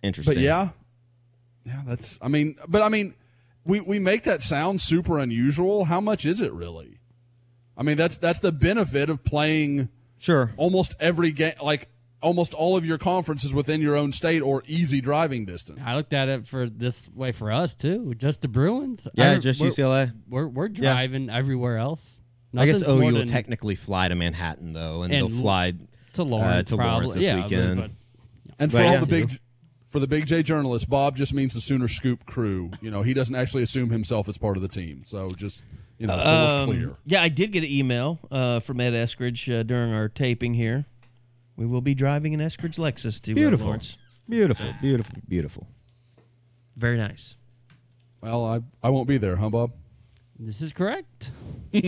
[0.03, 0.35] Interesting.
[0.35, 0.71] But yeah,
[1.65, 2.19] yeah, that's.
[2.23, 3.15] I mean, but I mean,
[3.65, 5.85] we we make that sound super unusual.
[5.85, 6.99] How much is it really?
[7.77, 9.89] I mean, that's that's the benefit of playing
[10.19, 10.53] Sure.
[10.57, 11.89] almost every game, like
[12.23, 15.81] almost all of your conferences within your own state or easy driving distance.
[15.85, 18.15] I looked at it for this way for us too.
[18.17, 19.09] Just the Bruins.
[19.15, 20.13] Yeah, I- just we're- UCLA.
[20.29, 22.21] We're we're driving everywhere else.
[22.57, 25.75] I guess Nothing's OU more will technically fly to Manhattan though, and, And they'll fly
[26.15, 26.77] to uh, Lawrence, to.
[26.77, 27.77] Lawrence this yeah, weekend.
[27.81, 27.91] but
[28.59, 29.01] And for But all yeah.
[29.01, 29.39] the big
[29.87, 32.71] for the big J journalists, Bob just means the Sooner Scoop crew.
[32.81, 35.05] You know, he doesn't actually assume himself as part of the team.
[35.07, 35.63] So just
[35.99, 36.97] you know, so we're Um, clear.
[37.07, 40.87] Yeah, I did get an email uh, from Ed Eskridge uh, during our taping here.
[41.61, 43.67] We will be driving an Eskridge Lexus to uh, Beautiful.
[43.67, 43.99] Lawrence.
[44.27, 45.67] Beautiful, beautiful, beautiful.
[46.75, 47.37] Very nice.
[48.23, 49.73] Well, I I won't be there, huh, Bob?
[50.39, 51.33] This is correct.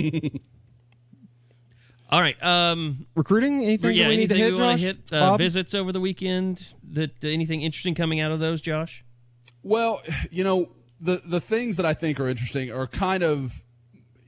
[2.10, 2.36] All right.
[2.44, 3.64] Um, Recruiting?
[3.64, 4.80] Anything yeah, that we need to anything hit, we wanna Josh?
[4.82, 4.98] hit?
[5.10, 5.38] Uh, Bob?
[5.38, 6.68] visits over the weekend.
[6.90, 9.02] That uh, anything interesting coming out of those, Josh?
[9.62, 10.68] Well, you know,
[11.00, 13.54] the the things that I think are interesting are kind of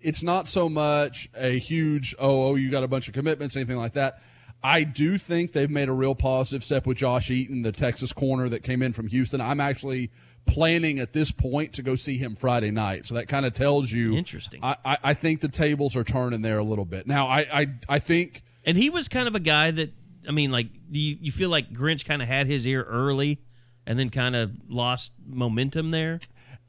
[0.00, 3.76] it's not so much a huge oh, oh you got a bunch of commitments anything
[3.76, 4.22] like that.
[4.64, 8.48] I do think they've made a real positive step with Josh Eaton, the Texas corner
[8.48, 9.40] that came in from Houston.
[9.40, 10.10] I'm actually
[10.46, 13.06] planning at this point to go see him Friday night.
[13.06, 14.60] So that kind of tells you Interesting.
[14.62, 17.06] I, I, I think the tables are turning there a little bit.
[17.06, 19.92] Now I I, I think And he was kind of a guy that
[20.26, 23.40] I mean, like you, you feel like Grinch kind of had his ear early,
[23.86, 26.18] and then kind of lost momentum there.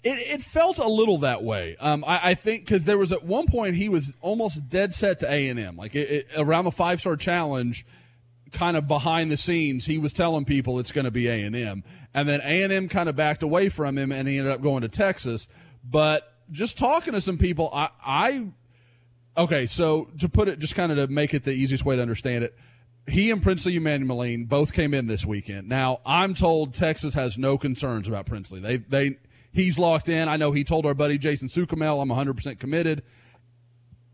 [0.06, 1.76] It, it felt a little that way.
[1.80, 5.20] Um, I, I think because there was at one point he was almost dead set
[5.22, 7.88] to A and M, like it, it, around the five star challenge,
[8.52, 11.56] kind of behind the scenes, he was telling people it's going to be A and
[11.56, 11.84] M,
[12.14, 14.62] and then A and M kind of backed away from him, and he ended up
[14.62, 15.48] going to Texas.
[15.84, 18.48] But just talking to some people, I, I
[19.36, 22.02] okay, so to put it, just kind of to make it the easiest way to
[22.04, 22.56] understand it,
[23.08, 25.68] he and Princely Umanmielen both came in this weekend.
[25.68, 28.60] Now I'm told Texas has no concerns about Princely.
[28.60, 29.18] They they
[29.56, 30.28] he's locked in.
[30.28, 33.02] I know he told our buddy Jason Suchomel I'm 100 percent committed.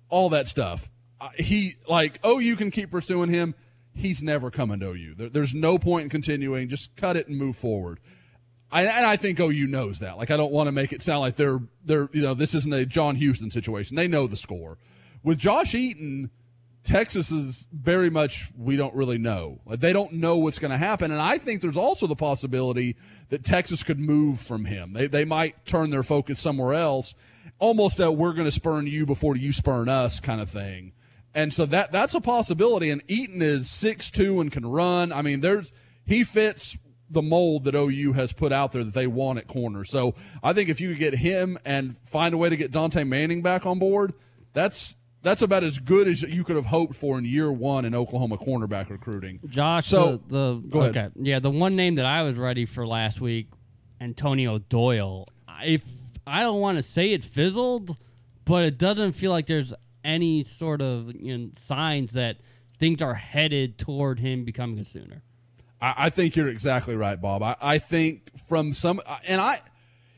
[0.07, 0.89] All that stuff.
[1.35, 3.55] He like oh you can keep pursuing him.
[3.93, 5.15] He's never coming to OU.
[5.15, 6.69] There, there's no point in continuing.
[6.69, 7.99] Just cut it and move forward.
[8.71, 10.17] I, and I think OU knows that.
[10.17, 12.73] Like I don't want to make it sound like they're they're you know this isn't
[12.73, 13.95] a John Houston situation.
[13.95, 14.77] They know the score.
[15.23, 16.31] With Josh Eaton,
[16.83, 19.59] Texas is very much we don't really know.
[19.67, 22.95] They don't know what's going to happen, and I think there's also the possibility
[23.29, 24.93] that Texas could move from him.
[24.93, 27.13] They they might turn their focus somewhere else,
[27.59, 30.93] almost a we're going to spurn you before you spurn us kind of thing.
[31.33, 32.89] And so that that's a possibility.
[32.89, 35.13] And Eaton is six two and can run.
[35.13, 35.71] I mean, there's
[36.05, 36.77] he fits
[37.11, 39.83] the mold that OU has put out there that they want at corner.
[39.83, 43.03] So I think if you could get him and find a way to get Dante
[43.03, 44.13] Manning back on board,
[44.53, 47.93] that's that's about as good as you could have hoped for in year one in
[47.95, 49.39] Oklahoma cornerback recruiting.
[49.47, 50.97] Josh, So- the, the go ahead.
[50.97, 53.49] okay, yeah, the one name that I was ready for last week,
[53.99, 55.25] Antonio Doyle.
[55.63, 55.83] If
[56.25, 57.97] I don't want to say it fizzled,
[58.45, 59.73] but it doesn't feel like there's
[60.03, 62.37] any sort of you know, signs that
[62.79, 65.21] things are headed toward him becoming a Sooner.
[65.79, 67.43] I, I think you're exactly right, Bob.
[67.43, 69.59] I, I think from some, and I,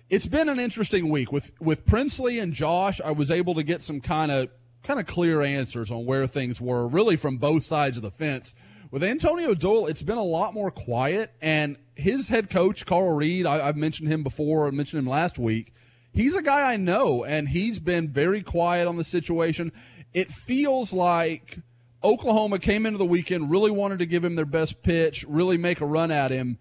[0.10, 3.02] it's been an interesting week with with Princely and Josh.
[3.02, 4.48] I was able to get some kind of
[4.84, 8.54] kind of clear answers on where things were, really from both sides of the fence.
[8.92, 13.46] With Antonio Doyle, it's been a lot more quiet, and his head coach Carl Reed,
[13.46, 14.68] I, I've mentioned him before.
[14.68, 15.74] I mentioned him last week.
[16.12, 19.72] He's a guy I know, and he's been very quiet on the situation.
[20.14, 21.58] It feels like
[22.04, 25.82] Oklahoma came into the weekend, really wanted to give him their best pitch, really make
[25.82, 26.60] a run at him.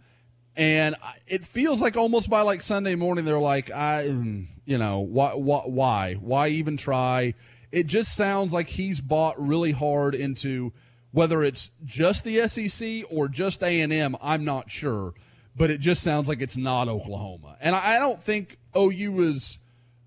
[0.56, 0.96] And
[1.26, 5.34] it feels like almost by like Sunday morning, they're like, I, mm, you know, why,
[5.34, 7.34] why, why, why even try?
[7.72, 10.72] It just sounds like he's bought really hard into
[11.10, 14.16] whether it's just the SEC or just A and M.
[14.20, 15.14] I'm not sure,
[15.56, 17.56] but it just sounds like it's not Oklahoma.
[17.60, 19.58] And I, don't think OU is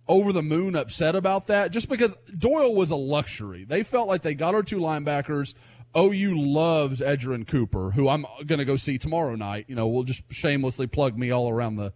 [0.08, 3.66] over the moon upset about that just because Doyle was a luxury.
[3.66, 5.56] They felt like they got our two linebackers.
[5.98, 9.66] OU loves Edgerrin Cooper, who I'm going to go see tomorrow night.
[9.68, 11.94] You know, we'll just shamelessly plug me all around the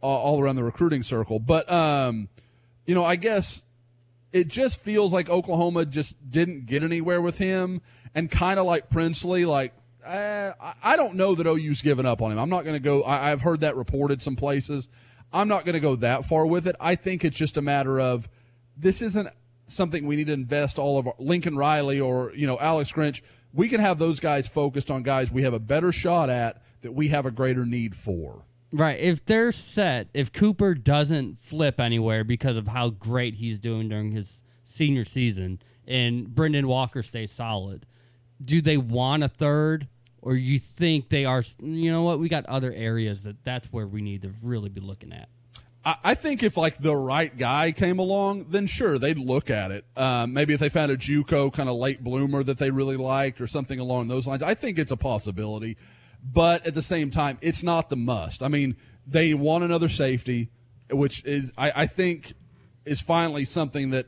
[0.00, 1.40] all all around the recruiting circle.
[1.40, 2.28] But um,
[2.86, 3.64] you know, I guess
[4.32, 7.80] it just feels like Oklahoma just didn't get anywhere with him,
[8.14, 9.72] and kind of like Princely, like
[10.04, 12.38] eh, I- I don't know that OU's given up on him.
[12.38, 13.02] I'm not going to go.
[13.02, 14.88] I, I've heard that reported some places.
[15.32, 16.74] I'm not going to go that far with it.
[16.80, 18.28] I think it's just a matter of
[18.76, 19.28] this isn't
[19.68, 23.22] something we need to invest all of our Lincoln Riley or you know Alex Grinch.
[23.52, 26.92] We can have those guys focused on guys we have a better shot at that
[26.92, 28.44] we have a greater need for.
[28.72, 29.00] Right.
[29.00, 34.12] If they're set, if Cooper doesn't flip anywhere because of how great he's doing during
[34.12, 37.86] his senior season and Brynden Walker stays solid,
[38.42, 39.88] do they want a third?
[40.22, 43.86] Or you think they are, you know what, we got other areas that that's where
[43.86, 45.28] we need to really be looking at.
[45.82, 49.86] I think if like the right guy came along, then sure they'd look at it.
[49.96, 53.40] Um, maybe if they found a JUCO kind of late bloomer that they really liked
[53.40, 55.78] or something along those lines, I think it's a possibility.
[56.22, 58.42] But at the same time, it's not the must.
[58.42, 58.76] I mean,
[59.06, 60.50] they want another safety,
[60.90, 62.34] which is I, I think
[62.84, 64.06] is finally something that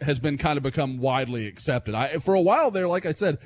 [0.00, 1.94] has been kind of become widely accepted.
[1.94, 3.38] I for a while there, like I said,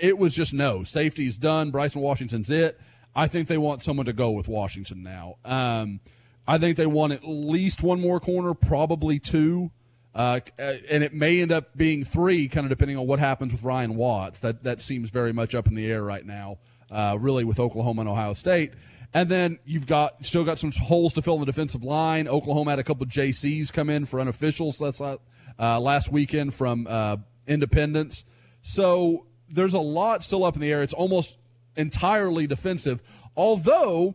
[0.00, 1.70] it was just no safety's done.
[1.70, 2.78] Bryson Washington's it.
[3.14, 5.36] I think they want someone to go with Washington now.
[5.44, 6.00] Um,
[6.46, 9.70] I think they want at least one more corner, probably two,
[10.14, 13.62] uh, and it may end up being three, kind of depending on what happens with
[13.62, 14.40] Ryan Watts.
[14.40, 16.58] That that seems very much up in the air right now,
[16.90, 18.72] uh, really with Oklahoma and Ohio State.
[19.12, 22.28] And then you've got still got some holes to fill in the defensive line.
[22.28, 24.78] Oklahoma had a couple JCs come in for unofficials.
[24.78, 28.24] That's uh, last weekend from uh, Independence.
[28.62, 30.82] So there's a lot still up in the air.
[30.82, 31.38] It's almost
[31.76, 33.02] entirely defensive.
[33.36, 34.14] Although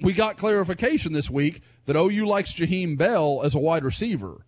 [0.00, 4.44] we got clarification this week that OU likes Jaheim Bell as a wide receiver.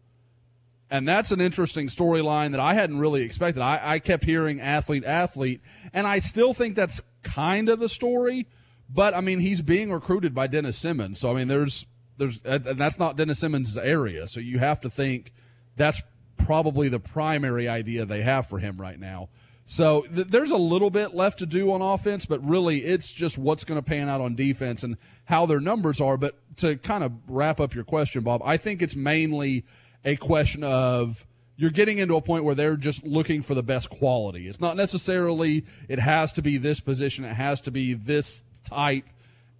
[0.91, 3.63] And that's an interesting storyline that I hadn't really expected.
[3.63, 5.61] I, I kept hearing athlete, athlete,
[5.93, 8.47] and I still think that's kind of the story.
[8.89, 11.87] But I mean, he's being recruited by Dennis Simmons, so I mean, there's
[12.17, 14.27] there's and that's not Dennis Simmons' area.
[14.27, 15.33] So you have to think
[15.77, 16.03] that's
[16.37, 19.29] probably the primary idea they have for him right now.
[19.65, 23.39] So th- there's a little bit left to do on offense, but really it's just
[23.39, 26.17] what's going to pan out on defense and how their numbers are.
[26.17, 29.65] But to kind of wrap up your question, Bob, I think it's mainly
[30.05, 31.27] a question of
[31.61, 34.49] you're getting into a point where they're just looking for the best quality.
[34.49, 39.05] It's not necessarily it has to be this position, it has to be this type.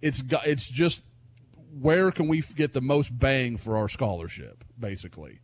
[0.01, 1.03] It's got, it's just
[1.79, 5.39] where can we get the most bang for our scholarship, basically.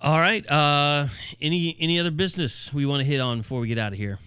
[0.00, 0.48] All right.
[0.50, 1.08] Uh,
[1.40, 4.18] any any other business we want to hit on before we get out of here?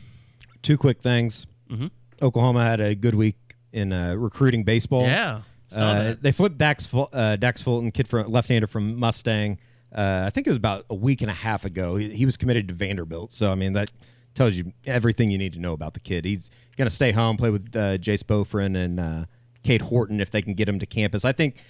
[0.64, 1.46] Two quick things.
[1.70, 1.92] Mhm.
[2.22, 3.36] Oklahoma had a good week
[3.72, 5.04] in uh, recruiting baseball.
[5.04, 5.42] Yeah,
[5.72, 9.60] Uh, they flipped Dax, uh, Dax Fulton, kid from left-hander from Mustang.
[9.94, 11.96] Uh, I think it was about a week and a half ago.
[11.96, 13.92] He, he was committed to Vanderbilt, so I mean that
[14.34, 16.24] tells you everything you need to know about the kid.
[16.26, 19.26] He's going to stay home, play with uh, Jace Bohrofen and uh,
[19.64, 21.26] Cade Horton if they can get him to campus.
[21.26, 21.64] I think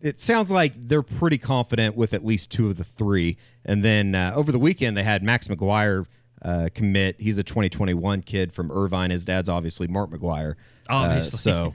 [0.00, 3.36] it sounds like they're pretty confident with at least two of the three.
[3.64, 6.06] And then uh, over the weekend, they had Max McGwire
[6.42, 7.16] uh, commit.
[7.20, 9.10] He's a 2021 kid from Irvine.
[9.10, 10.54] His dad's obviously Mark McGwire.
[10.88, 11.38] Uh, Obviously.
[11.52, 11.74] so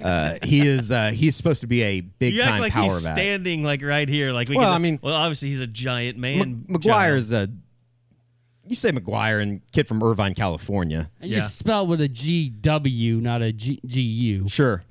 [0.00, 2.84] uh, he is uh, he's supposed to be a big you act time like power
[2.92, 3.16] he's back.
[3.16, 4.32] standing like right here.
[4.32, 6.40] Like we Well, can- I mean- well, obviously he's a giant man.
[6.40, 7.48] M- McGwire's a
[8.66, 11.10] you say McGwire and kid from Irvine, California.
[11.20, 14.48] And you spell with a G W, not a G G U.
[14.48, 14.84] Sure.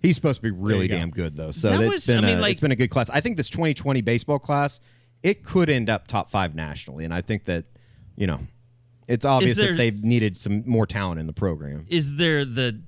[0.00, 0.96] He's supposed to be really you go.
[0.98, 1.50] damn good though.
[1.50, 3.10] So That it's was- been I mean, a, like- it's been a good class.
[3.10, 4.80] I think this 2020 baseball class
[5.22, 7.64] it could end up top five nationally, and I think that
[8.16, 8.40] you know
[9.08, 11.86] it's obvious there- that they've needed some more talent in the program.
[11.88, 12.80] Is there the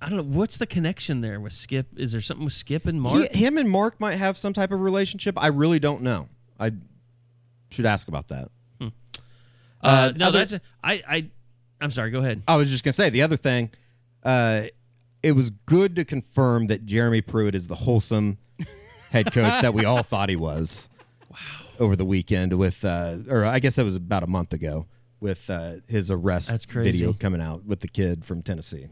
[0.00, 1.86] I don't know what's the connection there with Skip?
[1.96, 3.30] Is there something with Skip and Mark?
[3.32, 5.34] He, him and Mark might have some type of relationship.
[5.42, 6.28] I really don't know.
[6.60, 6.72] I
[7.70, 8.50] should ask about that.
[8.80, 8.90] uh,
[9.82, 11.30] Uh, no, other- that's a, I I
[11.80, 12.10] I'm sorry.
[12.10, 12.42] Go ahead.
[12.46, 13.70] I was just gonna say the other thing.
[14.22, 14.64] Uh,
[15.22, 18.38] it was good to confirm that Jeremy Pruitt is the wholesome
[19.10, 20.88] head coach that we all thought he was.
[21.78, 24.86] Over the weekend with, uh, or I guess that was about a month ago
[25.18, 28.88] with uh, his arrest video coming out with the kid from Tennessee.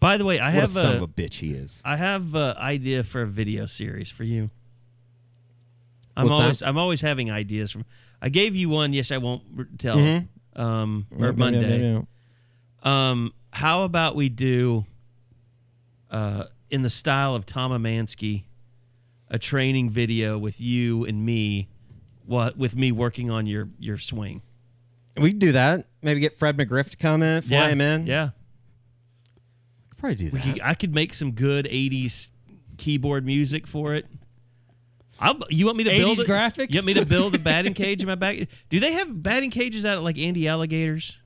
[0.00, 1.80] By the way, I what have a son a, of a bitch he is.
[1.84, 4.50] I have an idea for a video series for you.
[6.16, 6.42] I'm What's that?
[6.42, 7.84] always I'm always having ideas from.
[8.22, 8.92] I gave you one.
[8.92, 9.96] Yes, I won't tell.
[9.96, 10.28] Mhm.
[10.56, 12.02] Um, or Monday.
[12.82, 14.84] Um, how about we do,
[16.10, 18.44] uh, in the style of Tom Emansky,
[19.28, 21.68] a training video with you and me,
[22.26, 24.42] what with me working on your your swing.
[25.16, 25.86] We could do that.
[26.02, 28.06] Maybe get Fred McGriff to come in, fly yeah, him in.
[28.06, 30.42] Yeah, I Could probably do that.
[30.42, 32.30] could, I could make some good '80s
[32.76, 34.06] keyboard music for it.
[35.20, 36.74] I'll, you want me to 80s build graphics?
[36.74, 38.48] You want me to build a batting cage in my back?
[38.68, 41.16] Do they have batting cages out at like Andy Alligators?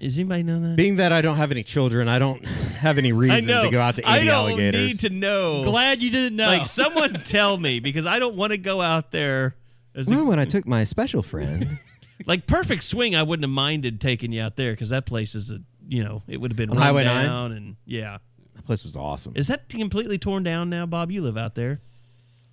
[0.00, 0.76] Does anybody know that?
[0.76, 3.96] Being that I don't have any children, I don't have any reason to go out
[3.96, 4.86] to I Andy don't Alligators.
[4.86, 5.64] need to know.
[5.64, 6.46] Glad you didn't know.
[6.46, 9.56] Like someone tell me because I don't want to go out there.
[9.94, 11.78] As a- well, when I took my special friend.
[12.26, 15.50] like perfect swing, I wouldn't have minded taking you out there because that place is
[15.50, 17.26] a you know it would have been On run Highway 9?
[17.26, 18.18] down and yeah.
[18.54, 19.32] that place was awesome.
[19.34, 21.10] Is that completely torn down now, Bob?
[21.10, 21.80] You live out there.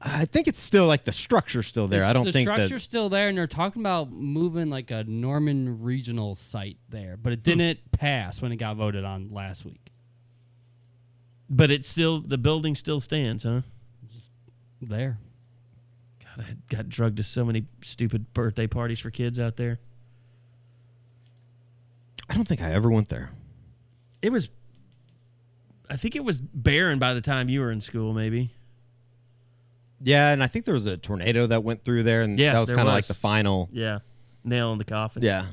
[0.02, 2.00] I think it's still like the structure's still there.
[2.02, 2.86] It's- I don't the think the structure's that.
[2.86, 7.40] still there, and they're talking about moving like a Norman regional site there, but it
[7.40, 7.44] Hmm.
[7.44, 9.92] didn't pass when it got voted on last week.
[11.50, 13.62] But it's still the building still stands, huh?
[14.12, 14.30] Just
[14.82, 15.18] There,
[16.24, 19.80] God, I got drugged to so many stupid birthday parties for kids out there.
[22.30, 23.32] I don't think I ever went there.
[24.22, 24.50] It was,
[25.90, 28.52] I think it was barren by the time you were in school, maybe.
[30.06, 32.60] Yeah, and I think there was a tornado that went through there, and Yeah, that
[32.60, 33.70] was kind of like the final.
[33.72, 34.00] Yeah,
[34.44, 35.24] nail in the coffin.
[35.24, 35.46] Yeah,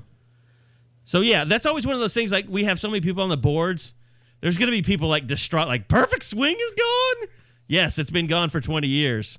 [1.04, 2.30] So yeah, that's always one of those things.
[2.30, 3.94] Like we have so many people on the boards.
[4.42, 7.28] There's gonna be people like distraught, like perfect swing is gone.
[7.66, 9.38] Yes, it's been gone for 20 years.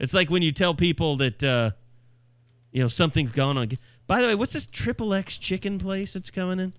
[0.00, 1.70] It's like when you tell people that uh,
[2.72, 3.68] you know something's gone on.
[4.08, 6.72] By the way, what's this triple X chicken place that's coming in?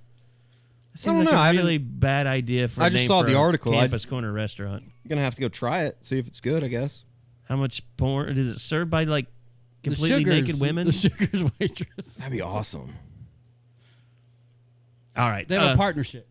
[0.91, 1.39] That seems don't like know.
[1.39, 2.81] I a haven't- really bad idea for.
[2.81, 3.73] a I just saw for the article.
[3.73, 4.83] I- Campus corner restaurant.
[4.83, 6.63] you're gonna have to go try it, see if it's good.
[6.63, 7.05] I guess.
[7.49, 9.03] How much porn is it served by?
[9.03, 9.27] Like
[9.83, 10.87] completely Sugars- naked women.
[10.87, 12.15] The sugars waitress.
[12.15, 12.93] That'd be awesome.
[15.15, 16.27] All right, They have uh, a partnership.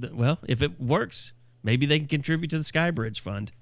[0.00, 3.52] th- well, if it works, maybe they can contribute to the Skybridge Fund.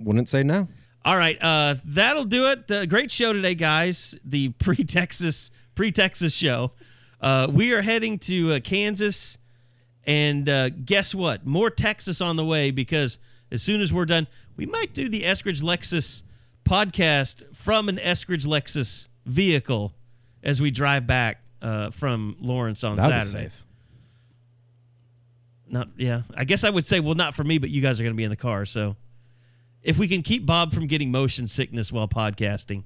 [0.00, 0.66] Wouldn't say no.
[1.04, 2.68] All right, uh, that'll do it.
[2.68, 4.16] Uh, great show today, guys.
[4.24, 6.72] The pre Texas pre Texas show.
[7.20, 9.38] Uh, we are heading to uh, Kansas,
[10.04, 11.46] and uh, guess what?
[11.46, 13.18] More Texas on the way because
[13.52, 16.22] as soon as we're done, we might do the Eskridge Lexus
[16.64, 19.92] podcast from an Eskridge Lexus vehicle
[20.42, 23.44] as we drive back uh, from Lawrence on That was Saturday.
[23.50, 23.66] safe.
[25.68, 26.22] Not yeah.
[26.36, 28.16] I guess I would say well not for me, but you guys are going to
[28.16, 28.96] be in the car, so
[29.82, 32.84] if we can keep Bob from getting motion sickness while podcasting.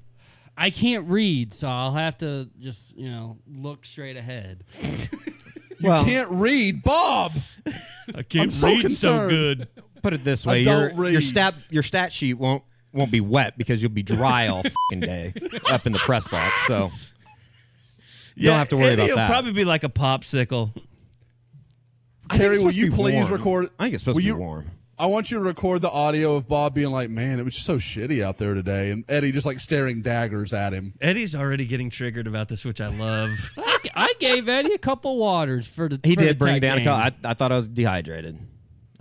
[0.57, 4.65] I can't read, so I'll have to just you know look straight ahead.
[4.83, 7.33] You Well- can't read, Bob.
[8.15, 9.31] I can't I'm read so concerned.
[9.31, 9.69] good.
[10.03, 11.23] Put it this way: your don't your read.
[11.23, 12.63] stat your stat sheet won't
[12.93, 15.33] won't be wet because you'll be dry all fucking day
[15.71, 16.67] up in the press box.
[16.67, 16.91] So
[18.35, 19.03] you don't have to worry about that.
[19.05, 19.31] Eddie'll that.
[19.31, 20.73] probably be like a popsicle.
[22.29, 23.33] I think Terry, it's will supposed to you be please warm.
[23.33, 23.71] record?
[23.79, 24.71] I think it's supposed will to you- be warm.
[24.99, 27.65] I want you to record the audio of Bob being like, "Man, it was just
[27.65, 30.93] so shitty out there today," and Eddie just like staring daggers at him.
[31.01, 33.31] Eddie's already getting triggered about this, which I love.
[33.57, 35.99] I, I gave Eddie a couple waters for the.
[36.05, 36.85] He for the did bring tech down a game.
[36.89, 37.27] couple.
[37.27, 38.39] I, I thought I was dehydrated.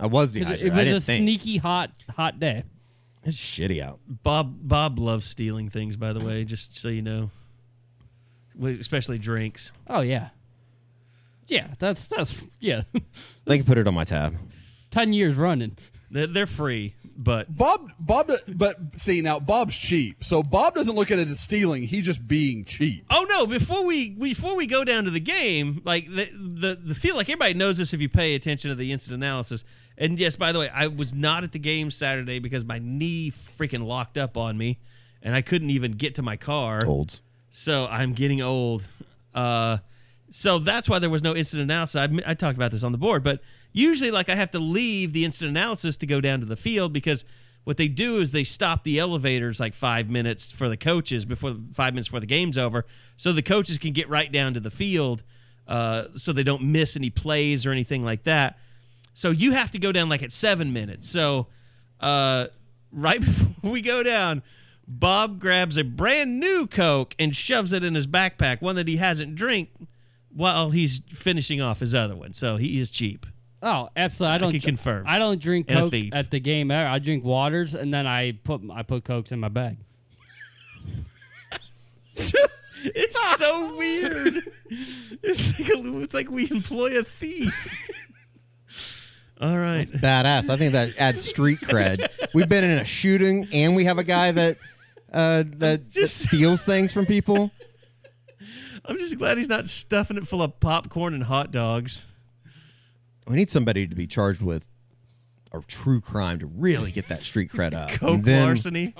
[0.00, 0.66] I was It- dehydrated.
[0.66, 1.22] It I was didn't a think.
[1.22, 2.64] sneaky hot hot day.
[3.22, 4.00] It's shitty out.
[4.08, 7.30] Bob Bob loves stealing things, by the way, just so you know.
[8.62, 9.72] Especially drinks.
[9.86, 10.30] Oh yeah,
[11.46, 11.68] yeah.
[11.78, 12.82] That's that's yeah.
[13.44, 14.36] They can put it on my tab.
[14.90, 15.76] Ten years running.
[16.12, 21.12] They're, they're free, but Bob, Bob, but see now, Bob's cheap, so Bob doesn't look
[21.12, 21.84] at it as stealing.
[21.84, 23.04] He's just being cheap.
[23.10, 23.46] Oh no!
[23.46, 27.28] Before we before we go down to the game, like the the the feel like
[27.28, 29.62] everybody knows this if you pay attention to the instant analysis.
[30.00, 33.32] And yes, by the way, I was not at the game Saturday because my knee
[33.58, 34.78] freaking locked up on me,
[35.22, 36.86] and I couldn't even get to my car.
[36.86, 37.20] Olds.
[37.50, 38.82] So I'm getting old.
[39.34, 39.76] Uh,
[40.30, 41.96] so that's why there was no incident analysis.
[41.96, 45.12] I, I talked about this on the board, but usually, like, I have to leave
[45.12, 47.26] the incident analysis to go down to the field because
[47.64, 51.56] what they do is they stop the elevators like five minutes for the coaches before
[51.74, 52.86] five minutes before the game's over,
[53.18, 55.22] so the coaches can get right down to the field,
[55.68, 58.58] uh, so they don't miss any plays or anything like that.
[59.20, 61.06] So you have to go down like at seven minutes.
[61.06, 61.48] So
[62.00, 62.46] uh,
[62.90, 64.42] right before we go down,
[64.88, 68.96] Bob grabs a brand new Coke and shoves it in his backpack, one that he
[68.96, 69.68] hasn't drank
[70.34, 72.32] while he's finishing off his other one.
[72.32, 73.26] So he is cheap.
[73.62, 74.34] Oh, absolutely.
[74.34, 75.04] I don't can confirm.
[75.06, 76.70] I don't drink And Coke at the game.
[76.70, 76.88] ever.
[76.88, 79.76] I drink waters and then I put I put Cokes in my bag.
[82.82, 84.34] It's so weird.
[85.22, 88.09] It's like, a, it's like we employ a thief.
[89.40, 89.88] All right.
[89.88, 90.50] That's Badass.
[90.50, 92.06] I think that adds street cred.
[92.34, 94.58] We've been in a shooting, and we have a guy that
[95.12, 97.50] uh, that, that Just- steals things from people.
[98.84, 102.06] I'm just glad he's not stuffing it full of popcorn and hot dogs.
[103.26, 104.66] We need somebody to be charged with
[105.52, 107.90] a true crime to really get that street cred up.
[108.00, 108.94] Coke And then- larceny.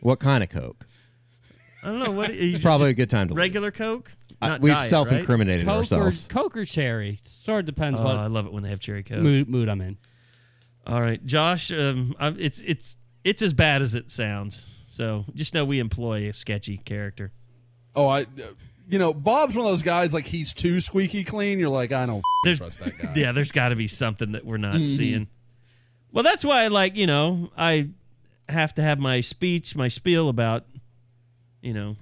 [0.00, 0.84] What kind of coke?
[1.84, 2.34] I don't know what.
[2.34, 3.38] You Probably a good time to leave.
[3.38, 4.10] regular Coke.
[4.42, 6.26] Uh, we've diet, self-incriminated Coke or, ourselves.
[6.28, 7.18] Coke or cherry.
[7.22, 8.14] Sort of depends Right?
[8.14, 9.18] Oh, I love it when they have cherry Coke.
[9.18, 9.96] mood, mood I'm in.
[10.86, 11.70] All right, Josh.
[11.70, 14.66] Um, I'm, it's it's it's as bad as it sounds.
[14.90, 17.30] So just know we employ a sketchy character.
[17.94, 18.26] Oh, I,
[18.88, 21.58] you know, Bob's one of those guys like he's too squeaky clean.
[21.58, 23.12] You're like, I don't f- trust that guy.
[23.16, 25.28] yeah, there's got to be something that we're not seeing.
[26.10, 27.90] Well, that's why, like you know, I
[28.48, 30.66] have to have my speech, my spiel about,
[31.60, 31.96] you know,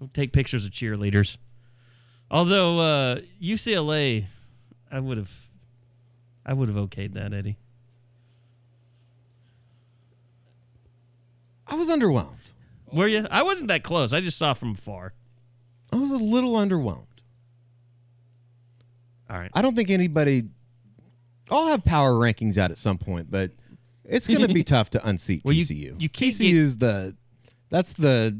[0.00, 1.38] don't take pictures of cheerleaders.
[2.32, 4.24] Although uh, UCLA,
[4.90, 5.30] I would have,
[6.46, 7.58] I would have okayed that, Eddie.
[11.66, 12.28] I was underwhelmed.
[12.92, 13.26] Were you?
[13.30, 14.12] I wasn't that close.
[14.12, 15.12] I just saw from afar.
[15.92, 17.06] I was a little underwhelmed.
[19.30, 19.50] All right.
[19.54, 20.44] I don't think anybody.
[21.50, 23.50] I'll have power rankings out at some point, but
[24.04, 26.00] it's going to be tough to unseat Well, you- TCU.
[26.00, 27.14] you can't TCU's the.
[27.70, 28.38] That's the.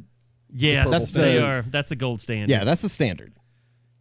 [0.55, 1.63] Yeah, That's they the- are.
[1.63, 2.51] That's the gold standard.
[2.51, 3.33] Yeah, that's the standard.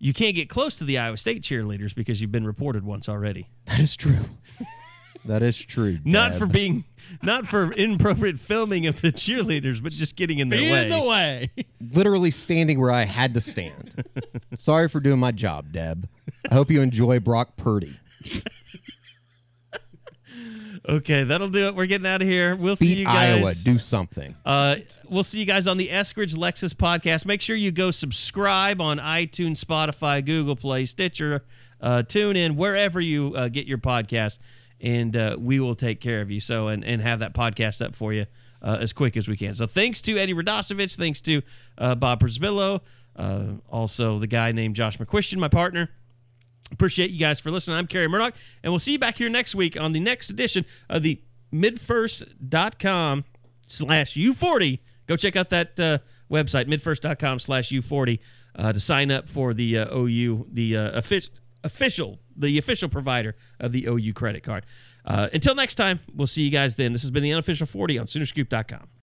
[0.03, 3.47] You can't get close to the Iowa State cheerleaders because you've been reported once already.
[3.67, 4.17] That is true.
[5.25, 5.99] that is true.
[6.03, 6.85] Not for being,
[7.21, 10.83] not for inappropriate filming of the cheerleaders, but just getting in their Be way.
[10.83, 11.51] in the way.
[11.93, 14.03] literally standing where I had to stand.
[14.57, 16.09] Sorry for doing my job, Deb.
[16.49, 17.99] I hope you enjoy Brock Purdy.
[20.91, 21.75] Okay, that'll do it.
[21.75, 22.53] We're getting out of here.
[22.53, 23.39] We'll see you guys.
[23.39, 23.53] Iowa.
[23.63, 24.35] Do something.
[24.45, 24.75] Uh,
[25.09, 27.25] we'll see you guys on the Eskridge Lexus podcast.
[27.25, 31.45] Make sure you go subscribe on iTunes, Spotify, Google Play, Stitcher,
[31.79, 34.39] uh, tune in wherever you uh, get your podcast,
[34.81, 36.41] and uh, we will take care of you.
[36.41, 38.25] So and and have that podcast up for you
[38.61, 39.55] uh, as quick as we can.
[39.55, 41.41] So thanks to Eddie Radosevich, thanks to
[41.77, 42.81] uh, Bob Przybylo,
[43.15, 45.89] uh, also the guy named Josh McCuistion, my partner.
[46.71, 47.77] Appreciate you guys for listening.
[47.77, 48.33] I'm Carey Murdock,
[48.63, 51.21] and we'll see you back here next week on the next edition of the
[51.53, 53.25] midfirst.com
[53.67, 54.79] slash U40.
[55.07, 55.97] Go check out that uh,
[56.31, 58.19] website, midfirst.com slash U40,
[58.55, 61.29] uh, to sign up for the uh, OU, the uh, offic-
[61.63, 64.65] official, the official provider of the OU credit card.
[65.05, 66.93] Uh, until next time, we'll see you guys then.
[66.93, 68.87] This has been the unofficial 40 on Soonerscoop.com.